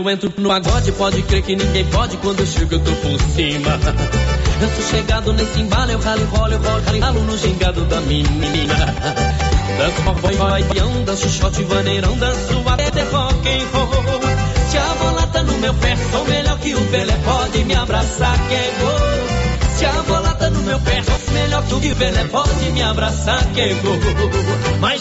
Eu 0.00 0.10
entro 0.10 0.32
no 0.38 0.48
pagode, 0.48 0.92
pode 0.92 1.22
crer 1.22 1.42
que 1.42 1.54
ninguém 1.54 1.84
pode 1.86 2.16
quando 2.16 2.40
eu 2.40 2.46
chego 2.46 2.74
eu 2.74 2.80
tô 2.80 2.92
por 2.92 3.20
cima. 3.32 3.78
Eu 4.60 4.68
tô 4.68 4.82
chegado 4.90 5.32
nesse 5.32 5.60
embalo, 5.60 5.90
eu 5.90 5.98
ralo, 5.98 6.24
rolo, 6.26 6.52
eu 6.52 6.62
rolo, 6.62 7.00
ralo, 7.00 7.20
no 7.20 7.36
gingado 7.36 7.84
da 7.84 8.00
menina. 8.00 8.76
Danço 9.78 10.02
boy, 10.20 10.64
peão, 10.64 11.04
danço 11.04 11.28
shot, 11.28 11.62
vaneirão, 11.64 12.16
danço 12.16 12.62
até 12.66 13.02
rock 13.04 13.48
and 13.48 13.66
roll. 13.72 14.20
Se 14.70 14.78
a 14.78 14.94
bola 14.94 15.26
tá 15.26 15.42
no 15.42 15.58
meu 15.58 15.74
pé, 15.74 15.96
sou 16.10 16.24
melhor 16.24 16.58
que 16.58 16.74
o 16.74 16.80
Pelé, 16.86 17.16
pode 17.24 17.64
me 17.64 17.74
abraçar 17.74 18.38
que 18.48 18.54
é 18.54 18.72
gol. 18.80 19.76
Se 19.76 19.84
a 19.86 20.02
bola 20.02 20.34
tá 20.34 20.50
no 20.50 20.62
meu 20.62 20.78
pé, 20.80 21.02
sou 21.02 21.34
melhor 21.34 21.62
que 21.64 21.74
o 21.74 21.96
Pelé, 21.96 22.24
pode 22.24 22.72
me 22.72 22.82
abraçar 22.82 23.44
que 23.52 23.60
é 23.60 23.74
gol. 23.74 23.98
Mas 24.80 24.99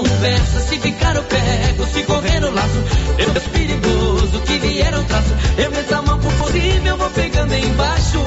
conversa, 0.00 0.60
se 0.60 0.78
ficar 0.78 1.16
eu 1.16 1.22
pego, 1.22 1.86
se 1.86 2.02
correr 2.02 2.40
no 2.40 2.50
laço, 2.50 2.84
eu 3.18 3.30
é 3.30 3.40
perigoso 3.40 4.40
que 4.40 4.58
vier 4.58 4.92
eu 4.92 5.02
traço. 5.04 5.34
Eu 5.56 5.70
meto 5.70 5.94
a 5.94 6.02
mão 6.02 6.18
por 6.18 6.52
cima, 6.52 6.88
eu 6.88 6.96
vou 6.98 7.10
pegando 7.10 7.54
embaixo. 7.54 8.20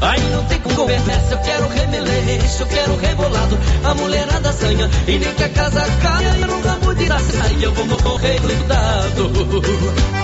Aí 0.00 0.20
não 0.30 0.44
tem 0.44 0.60
conversa, 0.60 1.10
eu 1.32 1.38
quero 1.38 1.68
remeleixo, 1.68 2.62
eu 2.62 2.66
quero 2.66 2.96
rebolado. 2.96 3.58
A 3.84 3.94
mulherada 3.94 4.50
assanha, 4.50 4.88
e 5.08 5.18
nem 5.18 5.34
que 5.34 5.44
a 5.44 5.48
casa 5.48 5.84
caia, 6.00 6.36
eu 6.40 6.46
não 6.46 6.62
ramo 6.62 6.94
de 6.94 7.06
saia, 7.08 7.64
eu 7.64 7.72
vou 7.72 7.86
morrer 7.86 8.40
cuidado. 8.40 10.21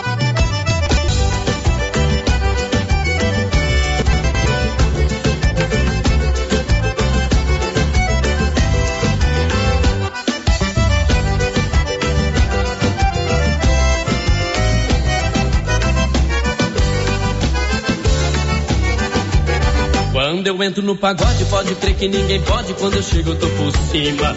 Eu 20.59 20.65
entro 20.65 20.83
no 20.83 20.97
pagode, 20.97 21.45
pode 21.45 21.75
crer 21.77 21.95
que 21.95 22.09
ninguém 22.09 22.41
pode. 22.43 22.75
Quando 22.75 22.97
eu 22.97 23.03
chego, 23.03 23.31
eu 23.31 23.37
tô 23.37 23.47
por 23.51 23.73
cima. 23.91 24.35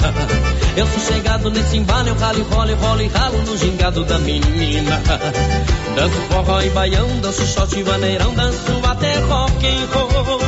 Eu 0.77 0.85
sou 0.87 1.13
chegado 1.13 1.49
nesse 1.49 1.77
embalo, 1.77 2.09
eu 2.09 2.15
ralo, 2.15 2.39
e 2.39 2.41
rolo, 2.43 2.75
rolo 2.75 3.01
e 3.01 3.07
ralo 3.07 3.41
no 3.41 3.57
gingado 3.57 4.05
da 4.05 4.19
menina. 4.19 5.01
Danço 5.95 6.15
forró 6.29 6.61
e 6.61 6.69
baião, 6.69 7.07
danço 7.21 7.45
shot 7.45 7.77
e 7.77 7.83
vaneirão, 7.83 8.33
danço 8.35 8.81
até 8.83 9.19
rock 9.19 9.67
and 9.67 9.87
roll. 9.93 10.39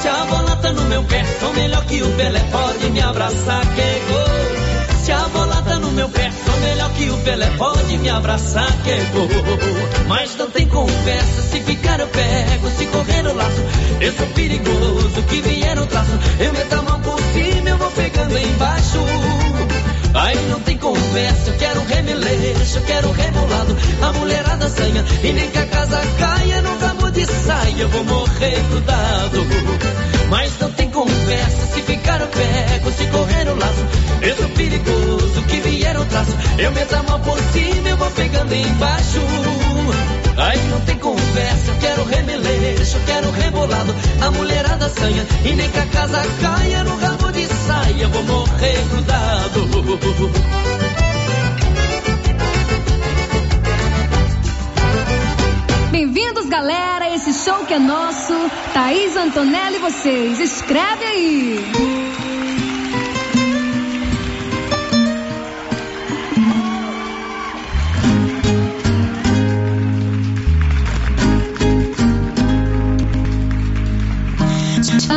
Se 0.00 0.08
a 0.08 0.24
bola 0.26 0.56
tá 0.56 0.72
no 0.72 0.82
meu 0.82 1.02
pé, 1.04 1.24
sou 1.40 1.52
melhor 1.54 1.84
que 1.86 2.02
o 2.02 2.08
Pelé, 2.12 2.40
pode 2.50 2.90
me 2.90 3.00
abraçar 3.00 3.74
que 3.74 3.80
é 3.80 4.02
gol. 4.08 4.82
Se 5.02 5.12
a 5.12 5.28
bola 5.28 5.62
tá 5.62 5.78
no 5.78 5.90
meu 5.92 6.08
pé, 6.10 6.30
que 6.96 7.10
o 7.10 7.18
Pelé, 7.18 7.50
pode 7.56 7.98
me 7.98 8.08
abraçar 8.08 8.70
que 8.82 8.90
é 8.90 9.04
gol. 9.12 9.28
Mas 10.08 10.36
não 10.36 10.50
tem 10.50 10.66
conversa, 10.68 11.42
se 11.50 11.60
ficar 11.60 12.00
eu 12.00 12.06
pego, 12.08 12.70
se 12.76 12.86
correr 12.86 13.24
eu 13.24 13.34
laço. 13.34 13.62
Eu 14.00 14.12
sou 14.12 14.26
perigoso, 14.28 15.22
que 15.28 15.40
vier 15.40 15.76
eu 15.76 15.86
traço. 15.86 16.10
Eu 16.38 16.52
meto 16.52 16.72
a 16.72 16.82
mão 16.82 17.00
por 17.00 17.20
cima, 17.32 17.68
eu 17.68 17.78
vou 17.78 17.90
pegando 17.90 18.38
embaixo. 18.38 18.98
Aí 20.14 20.36
não 20.50 20.60
tem 20.60 20.76
conversa, 20.76 21.50
eu 21.50 21.58
quero 21.58 21.84
remeleixo, 21.84 22.78
eu 22.78 22.82
quero 22.82 23.12
rebolado. 23.12 23.76
A 24.02 24.12
mulherada 24.12 24.68
sanha, 24.68 25.04
e 25.22 25.32
nem 25.32 25.50
que 25.50 25.58
a 25.58 25.66
casa 25.66 26.00
caia 26.18 26.41
no 27.26 27.26
saia, 27.26 27.82
eu 27.82 27.88
vou 27.88 28.04
morrer 28.04 28.60
grudado. 28.70 29.46
Mas 30.28 30.58
não 30.58 30.70
tem 30.72 30.90
conversa, 30.90 31.66
se 31.74 31.82
ficar 31.82 32.20
eu 32.20 32.28
pego, 32.28 32.92
se 32.92 33.06
correr 33.06 33.46
eu 33.46 33.56
laço. 33.56 33.86
Eu 34.22 34.36
sou 34.36 34.48
perigoso, 34.50 35.42
que 35.42 35.60
vier 35.60 35.94
eu 35.94 36.04
traço. 36.06 36.32
Eu 36.58 36.72
a 36.98 37.02
mão 37.02 37.20
por 37.20 37.38
cima, 37.52 37.88
eu 37.88 37.96
vou 37.96 38.10
pegando 38.10 38.54
embaixo. 38.54 39.20
Aí 40.36 40.58
não 40.68 40.80
tem 40.80 40.98
conversa, 40.98 41.72
quero 41.80 42.04
remeleixo, 42.04 42.98
quero 43.06 43.30
rebolado. 43.30 43.94
A 44.20 44.30
mulherada 44.30 44.88
sanha, 44.88 45.26
e 45.44 45.52
nem 45.52 45.68
que 45.68 45.78
a 45.78 45.86
casa 45.86 46.22
caia 46.40 46.84
no 46.84 46.96
ramo 46.96 47.32
de 47.32 47.46
saia, 47.46 48.02
eu 48.02 48.10
vou 48.10 48.22
morrer 48.24 48.84
grudado. 48.90 50.91
Bem-vindos, 55.92 56.46
galera, 56.46 57.04
a 57.04 57.14
esse 57.14 57.34
show 57.34 57.66
que 57.66 57.74
é 57.74 57.78
nosso. 57.78 58.32
Thaís 58.72 59.14
Antonelli 59.14 59.76
e 59.76 59.78
vocês. 59.78 60.40
Escreve 60.40 61.04
aí. 61.04 61.58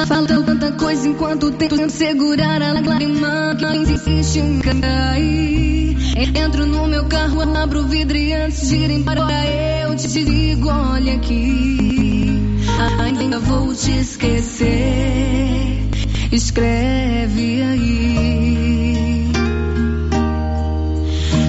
Falo 0.06 0.28
tanta 0.44 0.74
coisa 0.74 1.08
enquanto 1.08 1.54
tento 1.54 1.90
segurar 1.90 2.62
a 2.62 2.74
lágrima 2.74 3.56
que 3.58 3.94
insiste 3.94 4.40
em 4.40 4.60
cair. 4.60 5.95
Entro 6.16 6.66
no 6.66 6.88
meu 6.88 7.04
carro, 7.06 7.42
abro 7.58 7.82
o 7.82 7.88
vidro 7.88 8.16
e 8.16 8.32
antes 8.32 8.70
de 8.70 8.76
ir 8.78 8.90
embora 8.90 9.28
eu 9.82 9.94
te 9.98 10.24
digo, 10.24 10.70
olha 10.70 11.16
aqui. 11.16 12.30
Ainda 13.00 13.38
vou 13.40 13.76
te 13.76 13.92
esquecer. 13.92 15.90
Escreve 16.32 17.62
aí. 17.64 19.32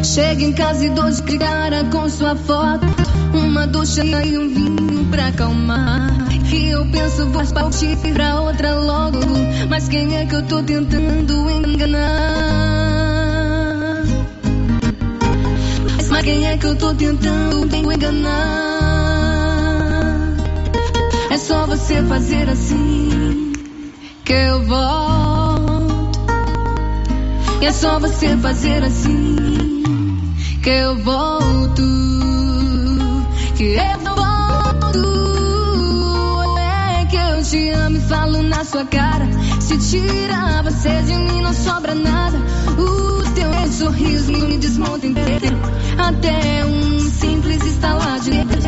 Chega 0.02 0.42
em 0.42 0.52
casa 0.52 0.84
e 0.84 0.90
dou 0.90 1.10
de 1.10 1.38
cara 1.38 1.84
com 1.84 2.08
sua 2.08 2.34
foto. 2.34 2.86
Uma 3.34 3.68
ducha 3.68 4.02
e 4.02 4.36
um 4.36 4.48
vinho 4.48 5.04
pra 5.12 5.28
acalmar. 5.28 6.26
E 6.52 6.70
eu 6.70 6.84
penso, 6.90 7.26
vou 7.26 7.46
partir 7.46 7.96
pra 7.98 8.40
outra 8.40 8.74
logo. 8.74 9.18
Mas 9.70 9.88
quem 9.88 10.16
é 10.16 10.26
que 10.26 10.34
eu 10.34 10.42
tô 10.42 10.60
tentando 10.62 11.50
enganar? 11.50 12.75
Mas 16.16 16.24
quem 16.24 16.46
é 16.46 16.56
que 16.56 16.64
eu 16.64 16.74
tô 16.76 16.94
tentando 16.94 17.76
enganar? 17.92 18.32
É 21.28 21.36
só 21.36 21.66
você 21.66 22.02
fazer 22.04 22.48
assim 22.48 23.52
que 24.24 24.32
eu 24.32 24.64
volto. 24.64 26.18
E 27.60 27.66
é 27.66 27.70
só 27.70 27.98
você 28.00 28.34
fazer 28.38 28.82
assim 28.82 30.22
que 30.62 30.70
eu 30.70 30.96
volto. 31.04 31.82
Que 33.54 33.74
eu 33.74 33.98
volto. 34.14 35.04
É 36.58 37.04
que 37.10 37.16
eu 37.16 37.42
te 37.42 37.68
amo 37.72 37.98
e 37.98 38.00
falo 38.00 38.42
na 38.42 38.64
sua 38.64 38.86
cara. 38.86 39.28
Se 39.60 39.76
tirar 39.76 40.62
você 40.62 41.02
de 41.02 41.14
mim, 41.14 41.42
não 41.42 41.52
sobra 41.52 41.94
nada. 41.94 42.38
O 42.78 42.95
sorriso 43.76 44.32
me 44.32 44.56
desmonta 44.56 45.06
inteiro. 45.06 45.58
Até 45.98 46.64
um 46.64 46.98
simples 46.98 47.62
estalar 47.62 48.18
de 48.20 48.30
dedos. 48.30 48.64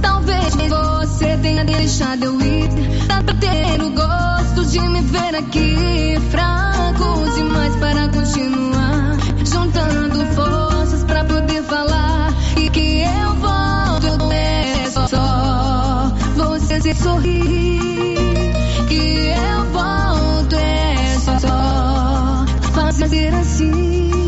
Talvez 0.00 0.54
você 0.54 1.36
tenha 1.38 1.64
deixado 1.64 2.24
eu 2.24 2.40
ir. 2.40 2.68
Pra 3.08 3.34
ter 3.34 3.82
o 3.82 3.90
gosto 3.90 4.64
de 4.66 4.80
me 4.80 5.02
ver 5.02 5.34
aqui. 5.34 6.16
Fraco 6.30 7.30
demais 7.34 7.74
para 7.76 8.08
continuar. 8.08 9.16
Juntando 9.44 10.26
forças 10.26 11.02
pra 11.04 11.24
poder 11.24 11.62
falar. 11.64 12.32
E 12.56 12.70
que 12.70 13.02
eu 13.02 13.34
volto 13.34 14.32
é 14.32 14.90
só 14.90 16.12
você 16.36 16.80
se 16.80 16.94
sorrir. 16.94 17.80
Que 18.88 19.26
eu 19.26 19.64
volto 19.72 20.54
é 20.54 21.18
só 21.18 22.44
fazer 22.72 23.34
assim. 23.34 24.21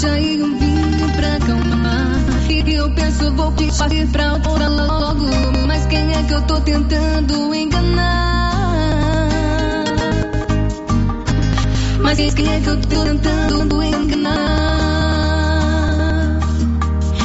E 0.00 0.40
um 0.40 0.56
vinho 0.56 1.10
pra 1.16 1.34
acalmar. 1.34 2.20
E 2.48 2.72
eu 2.72 2.88
penso, 2.92 3.32
vou 3.32 3.50
partir 3.50 4.06
pra 4.12 4.34
outra 4.34 4.68
logo. 4.68 5.26
Mas 5.66 5.86
quem 5.86 6.14
é 6.14 6.22
que 6.22 6.34
eu 6.34 6.42
tô 6.42 6.60
tentando 6.60 7.52
enganar? 7.52 8.94
Mas 12.00 12.32
quem 12.32 12.48
é 12.48 12.60
que 12.60 12.68
eu 12.68 12.80
tô 12.80 12.86
tentando 12.86 13.82
enganar? 13.82 14.38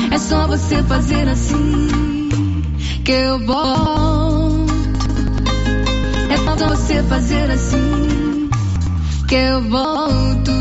É 0.10 0.18
só 0.18 0.48
você 0.48 0.82
fazer 0.82 1.28
assim 1.28 2.64
que 3.06 3.12
eu 3.12 3.38
volto. 3.46 4.74
É 6.28 6.38
só 6.38 6.56
você 6.70 7.04
fazer 7.04 7.52
assim 7.52 8.50
que 9.28 9.36
eu 9.36 9.62
volto. 9.70 10.53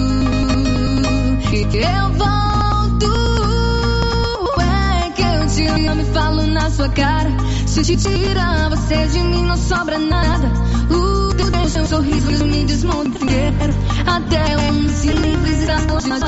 Que 1.70 1.78
eu 1.78 2.12
volto. 2.18 3.06
É 4.60 5.10
que 5.10 5.22
eu 5.22 5.46
te 5.46 5.66
amo 5.88 6.02
e 6.02 6.04
falo 6.12 6.46
na 6.46 6.70
sua 6.70 6.88
cara. 6.88 7.30
Se 7.66 7.82
te 7.82 7.96
tirar 7.96 8.68
você 8.68 9.06
de 9.06 9.20
mim 9.20 9.46
não 9.46 9.56
sobra 9.56 9.98
nada. 9.98 10.52
O 10.90 11.34
teu 11.34 11.50
beijo, 11.50 11.80
um 11.80 11.86
sorriso 11.86 12.44
me 12.44 12.64
desmonta 12.64 13.24
inteiro. 13.24 13.74
Até 14.06 14.58
um 14.58 14.88
simples 14.88 15.66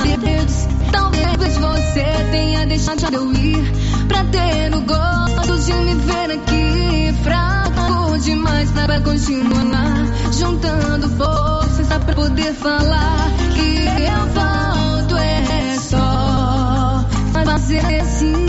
dedos. 0.02 0.66
Talvez 0.90 1.59
você 1.59 2.05
tenha 2.31 2.66
deixado 2.66 3.15
eu 3.15 3.32
ir 3.32 3.73
pra 4.09 4.24
ter 4.24 4.74
o 4.74 4.81
gosto 4.81 5.59
de 5.59 5.73
me 5.74 5.94
ver 5.94 6.31
aqui. 6.31 7.15
Fraco 7.23 8.19
demais 8.19 8.70
pra 8.70 9.01
continuar. 9.01 10.06
Juntando 10.32 11.09
forças 11.11 11.86
pra 11.86 12.15
poder 12.15 12.55
falar 12.55 13.31
que 13.55 13.85
eu 13.85 14.27
volto. 14.32 14.64
Só 15.95 17.05
fazer 17.33 18.01
assim. 18.01 18.47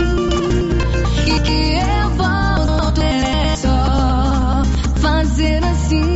Que, 1.24 1.40
que 1.40 1.74
eu 1.78 2.10
volto. 2.10 3.00
É 3.02 3.56
só 3.56 4.62
fazer 5.00 5.64
assim. 5.64 6.15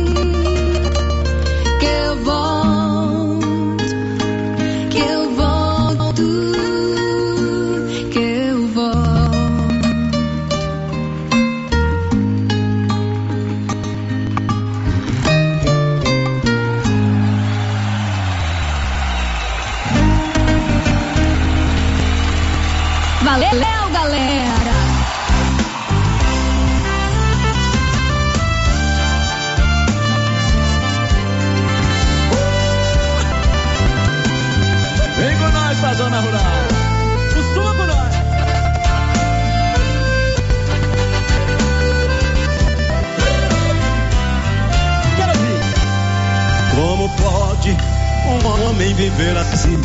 Homem 48.71 48.93
viver 48.93 49.37
assim? 49.37 49.79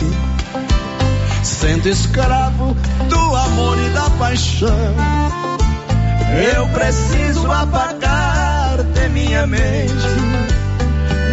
Sendo 1.43 1.89
escravo 1.89 2.77
do 3.09 3.37
amor 3.37 3.79
e 3.79 3.91
da 3.91 4.09
paixão. 4.11 4.95
Eu 6.55 6.69
preciso 6.69 7.51
apagar 7.51 8.83
de 8.83 9.09
minha 9.09 9.47
mente. 9.47 9.93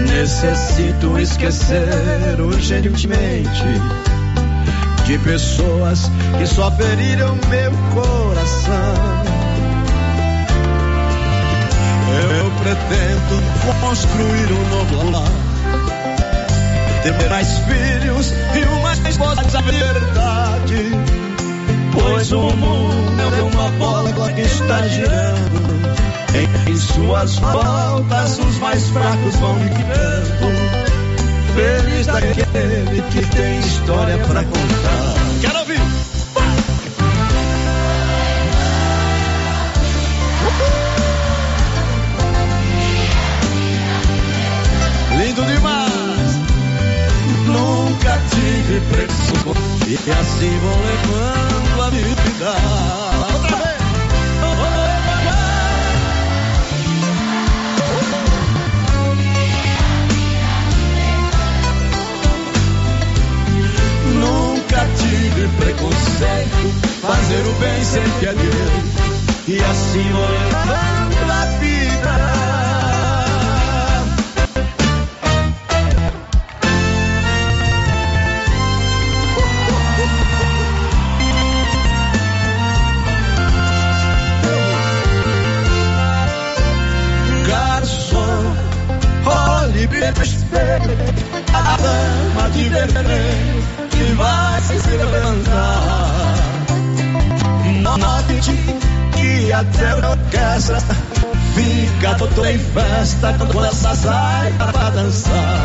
Necessito 0.07 1.17
esquecer 1.19 2.39
urgentemente 2.39 3.63
de 5.05 5.17
pessoas 5.19 6.09
que 6.37 6.45
só 6.47 6.71
feriram 6.71 7.35
meu 7.49 7.71
coração. 7.93 9.23
Eu 12.35 12.51
pretendo 12.61 13.81
construir 13.81 14.51
um 14.53 14.69
novo 14.69 15.11
lar, 15.11 15.52
ter 17.03 17.29
mais 17.29 17.47
filhos 17.59 18.33
e 18.55 18.63
uma 18.63 18.93
esposa 19.09 19.43
de 19.43 19.61
verdade. 19.71 20.91
Pois 21.91 22.31
o 22.31 22.41
mundo 22.41 23.35
é 23.37 23.41
uma 23.41 23.69
bola 23.71 24.11
que 24.33 24.41
está 24.41 24.87
girando. 24.87 25.63
Em 26.67 26.75
suas 26.75 27.35
voltas, 27.37 28.39
os 28.39 28.57
mais 28.59 28.87
fracos 28.89 29.35
vão 29.35 29.55
ficando. 29.59 30.53
Feliz 31.53 32.07
daquele 32.07 33.01
que 33.11 33.25
tem 33.35 33.59
história 33.59 34.17
pra 34.17 34.43
contar. 34.43 35.13
Quero 35.41 35.59
ouvir! 35.59 35.72
Tive 48.65 48.79
pressão 48.79 49.53
e 49.87 50.11
assim 50.11 50.59
vou 50.59 50.79
levando 50.79 51.81
a 51.81 51.89
vida. 51.89 52.55
Outra 53.33 53.57
vez! 53.57 53.81
Nunca 64.15 64.87
tive 64.95 65.47
preconceito, 65.57 66.71
fazer 67.01 67.45
o 67.45 67.53
bem 67.59 67.83
sem 67.83 68.03
querer. 68.21 68.71
E 69.45 69.61
assim 69.61 70.09
vou 70.13 70.29
levando 70.29 70.92
a 90.75 91.77
dama 91.77 92.49
de 92.49 92.69
vermelho 92.69 93.63
que 93.91 94.13
vai 94.15 94.61
se 94.61 94.97
levantar. 94.97 96.33
Note 97.83 98.51
que 99.13 99.53
até 99.53 99.89
a 99.91 100.09
orquestra 100.09 100.79
fica 101.53 102.15
toda 102.15 102.51
em 102.51 102.57
festa 102.57 103.35
quando 103.37 103.65
essa 103.65 103.95
sai 103.95 104.51
pra 104.53 104.89
dançar. 104.89 105.59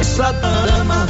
Essa 0.00 0.32
dama 0.32 1.06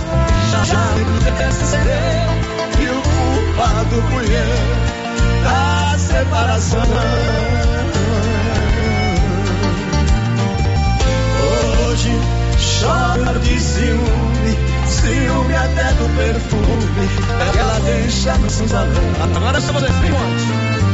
já 0.51 0.65
já 0.65 1.33
percebeu 1.37 2.35
que 2.77 2.87
o 2.89 3.03
culpado 3.03 4.03
fui 4.11 4.27
eu 4.35 5.45
da 5.45 5.97
separação. 5.99 7.74
Choro 12.85 13.39
de 13.41 13.61
ciúme, 13.61 14.53
ciúme 14.87 15.55
até 15.55 15.93
do 15.95 16.17
perfume 16.17 17.09
que 17.53 17.59
ela 17.59 17.81
deixa 17.81 18.37
no 18.37 18.51
salão. 18.51 18.93
Agora 19.37 19.61
só 19.61 19.73
você, 19.73 19.87
Monte. 19.87 20.85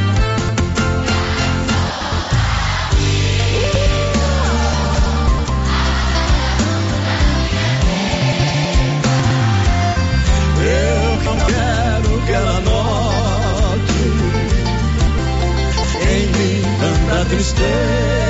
Eu 10.62 11.25
não 11.25 11.37
quero 11.47 12.27
que 12.27 12.33
ela 12.33 12.61
note 12.61 14.01
em 16.09 16.27
mim 16.39 16.62
tanta 16.81 17.25
tristeza. 17.25 18.30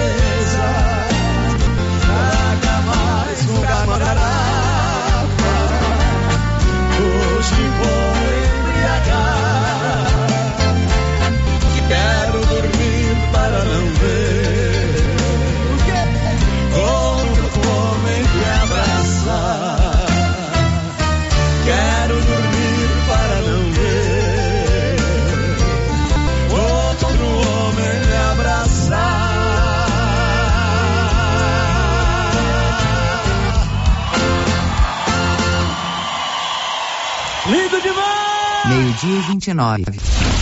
Meio-dia 39.02 39.18
e 39.18 39.22
29. 39.22 39.84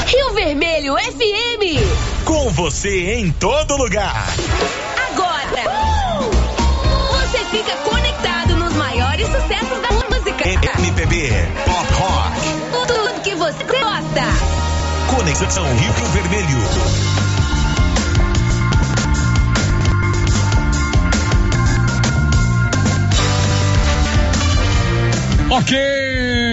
Rio 0.06 0.35
Vermelho 0.35 0.97
FM. 0.97 2.24
Com 2.24 2.51
você 2.51 3.14
em 3.14 3.30
todo 3.32 3.76
lugar. 3.76 4.26
Agora. 5.10 5.62
Você 7.12 7.39
fica 7.51 7.76
conectado 7.89 8.56
nos 8.56 8.74
maiores 8.74 9.26
sucessos 9.26 9.80
da 9.80 9.90
música. 9.93 10.48
MPB, 10.48 11.30
Pop 11.66 11.93
Rock. 11.94 12.40
Tudo 12.72 13.20
que 13.22 13.35
você 13.35 13.64
gosta. 13.64 14.24
Conexão 15.14 15.64
Rio 15.76 15.93
Vermelho. 16.12 16.59
Ok, 25.51 25.98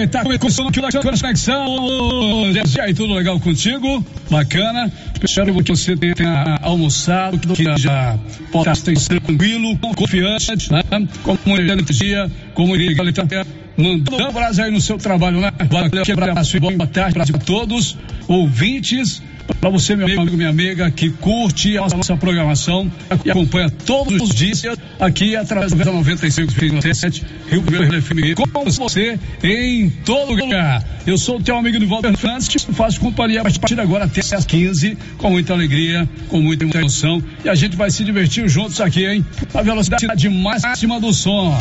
tá 0.06 0.22
começando 0.22 0.68
aqui 0.68 0.80
o 0.80 1.02
Conexão. 1.02 2.44
Aí, 2.82 2.94
tudo 2.94 3.14
legal 3.14 3.38
contigo? 3.40 4.04
Bacana. 4.30 4.92
Espero 5.22 5.54
que 5.62 5.70
você 5.70 5.96
tenha 5.96 6.58
almoçado, 6.62 7.38
que 7.54 7.64
já 7.78 8.18
possa 8.52 8.72
estar 8.72 9.20
tranquilo, 9.20 9.76
confiante, 9.78 10.72
né? 10.72 10.82
Com 11.22 11.38
muita 11.44 11.72
energia, 11.72 12.30
com 12.54 12.66
muita 12.66 13.46
mandando 13.76 14.22
um 14.22 14.26
abraço 14.26 14.62
aí 14.62 14.70
no 14.70 14.80
seu 14.80 14.96
trabalho, 14.98 15.40
né? 15.40 15.52
Valeu, 15.70 16.02
abraço 16.12 16.56
e 16.56 16.60
boa 16.60 16.86
tarde 16.86 17.14
para 17.14 17.38
todos, 17.38 17.96
ouvintes. 18.26 19.22
Para 19.60 19.70
você, 19.70 19.96
meu 19.96 20.06
amigo, 20.06 20.36
minha 20.36 20.48
amiga, 20.48 20.90
que 20.90 21.10
curte 21.10 21.78
a 21.78 21.88
nossa 21.88 22.16
programação 22.16 22.90
e 23.24 23.30
acompanha 23.30 23.70
todos 23.70 24.20
os 24.20 24.34
dias 24.34 24.62
aqui 24.98 25.36
através 25.36 25.72
da 25.72 25.84
95,7 25.84 27.24
Rio 27.48 27.62
Verde 27.62 28.00
FM. 28.00 28.34
Com 28.52 28.64
você 28.70 29.18
em 29.42 29.90
todo 29.90 30.32
lugar. 30.32 30.84
Eu 31.06 31.16
sou 31.16 31.38
o 31.38 31.42
teu 31.42 31.56
amigo 31.56 31.78
Nivaldo 31.78 32.16
Fernandes, 32.16 32.66
faço 32.72 33.00
companhia 33.00 33.40
a 33.40 33.44
partir 33.44 33.78
agora 33.78 34.04
até 34.04 34.20
às 34.20 34.44
15, 34.44 34.98
com 35.18 35.30
muita 35.30 35.52
alegria, 35.52 36.08
com 36.28 36.40
muita 36.40 36.64
emoção. 36.64 37.22
E 37.44 37.48
a 37.48 37.54
gente 37.54 37.76
vai 37.76 37.90
se 37.90 38.04
divertir 38.04 38.48
juntos 38.48 38.80
aqui, 38.80 39.06
hein? 39.06 39.24
A 39.54 39.62
velocidade 39.62 40.28
máxima 40.28 41.00
do 41.00 41.12
som. 41.12 41.56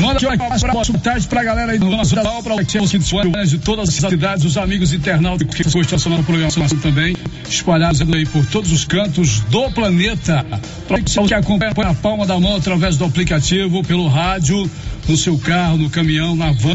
Manda 0.00 0.18
aqui 0.28 0.36
para 0.36 0.72
próximo 0.72 0.98
tarde 0.98 1.26
pra 1.26 1.42
galera 1.42 1.72
aí 1.72 1.78
do 1.78 1.88
nosso 1.88 2.14
Natal, 2.14 2.42
para 2.42 2.54
os 2.54 2.90
de 3.50 3.58
todas 3.58 3.88
as 3.88 3.94
cidades, 3.94 4.44
os 4.44 4.56
amigos 4.56 4.92
internautas 4.92 5.48
que 5.54 5.62
gostam 5.64 6.16
da 6.16 6.22
programação 6.22 6.68
também, 6.78 7.16
espalhados 7.48 8.00
aí 8.02 8.26
por 8.26 8.44
todos 8.46 8.72
os 8.72 8.84
cantos 8.84 9.40
do 9.40 9.70
planeta. 9.70 10.44
Você 10.88 11.22
que 11.22 11.34
acompanha 11.34 11.72
a 11.90 11.94
palma 11.94 12.26
da 12.26 12.38
mão 12.38 12.56
através 12.56 12.96
do 12.96 13.04
aplicativo, 13.04 13.82
pelo 13.84 14.08
rádio, 14.08 14.70
no 15.08 15.16
seu 15.16 15.38
carro, 15.38 15.78
no 15.78 15.88
caminhão, 15.90 16.36
na 16.36 16.52
van, 16.52 16.74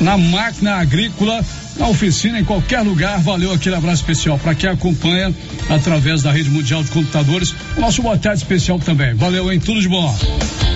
na 0.00 0.18
máquina 0.18 0.74
agrícola, 0.76 1.44
na 1.76 1.88
oficina, 1.88 2.38
em 2.38 2.44
qualquer 2.44 2.80
lugar. 2.80 3.20
Valeu 3.20 3.52
aquele 3.52 3.74
abraço 3.74 4.02
especial 4.02 4.38
para 4.38 4.54
quem 4.54 4.68
acompanha 4.68 5.34
através 5.68 6.22
da 6.22 6.32
rede 6.32 6.50
mundial 6.50 6.82
de 6.82 6.90
computadores. 6.90 7.54
O 7.76 7.80
nosso 7.80 8.02
boa 8.02 8.16
tarde 8.16 8.42
especial 8.42 8.78
também. 8.78 9.14
Valeu, 9.14 9.52
hein? 9.52 9.60
Tudo 9.60 9.80
de 9.80 9.88
bom. 9.88 10.16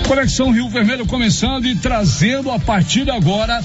Conexão 0.07 0.51
Rio 0.51 0.69
Vermelho 0.69 1.07
começando 1.07 1.66
e 1.66 1.77
trazendo 1.77 2.51
a 2.51 2.59
partir 2.59 3.05
de 3.05 3.11
agora 3.11 3.62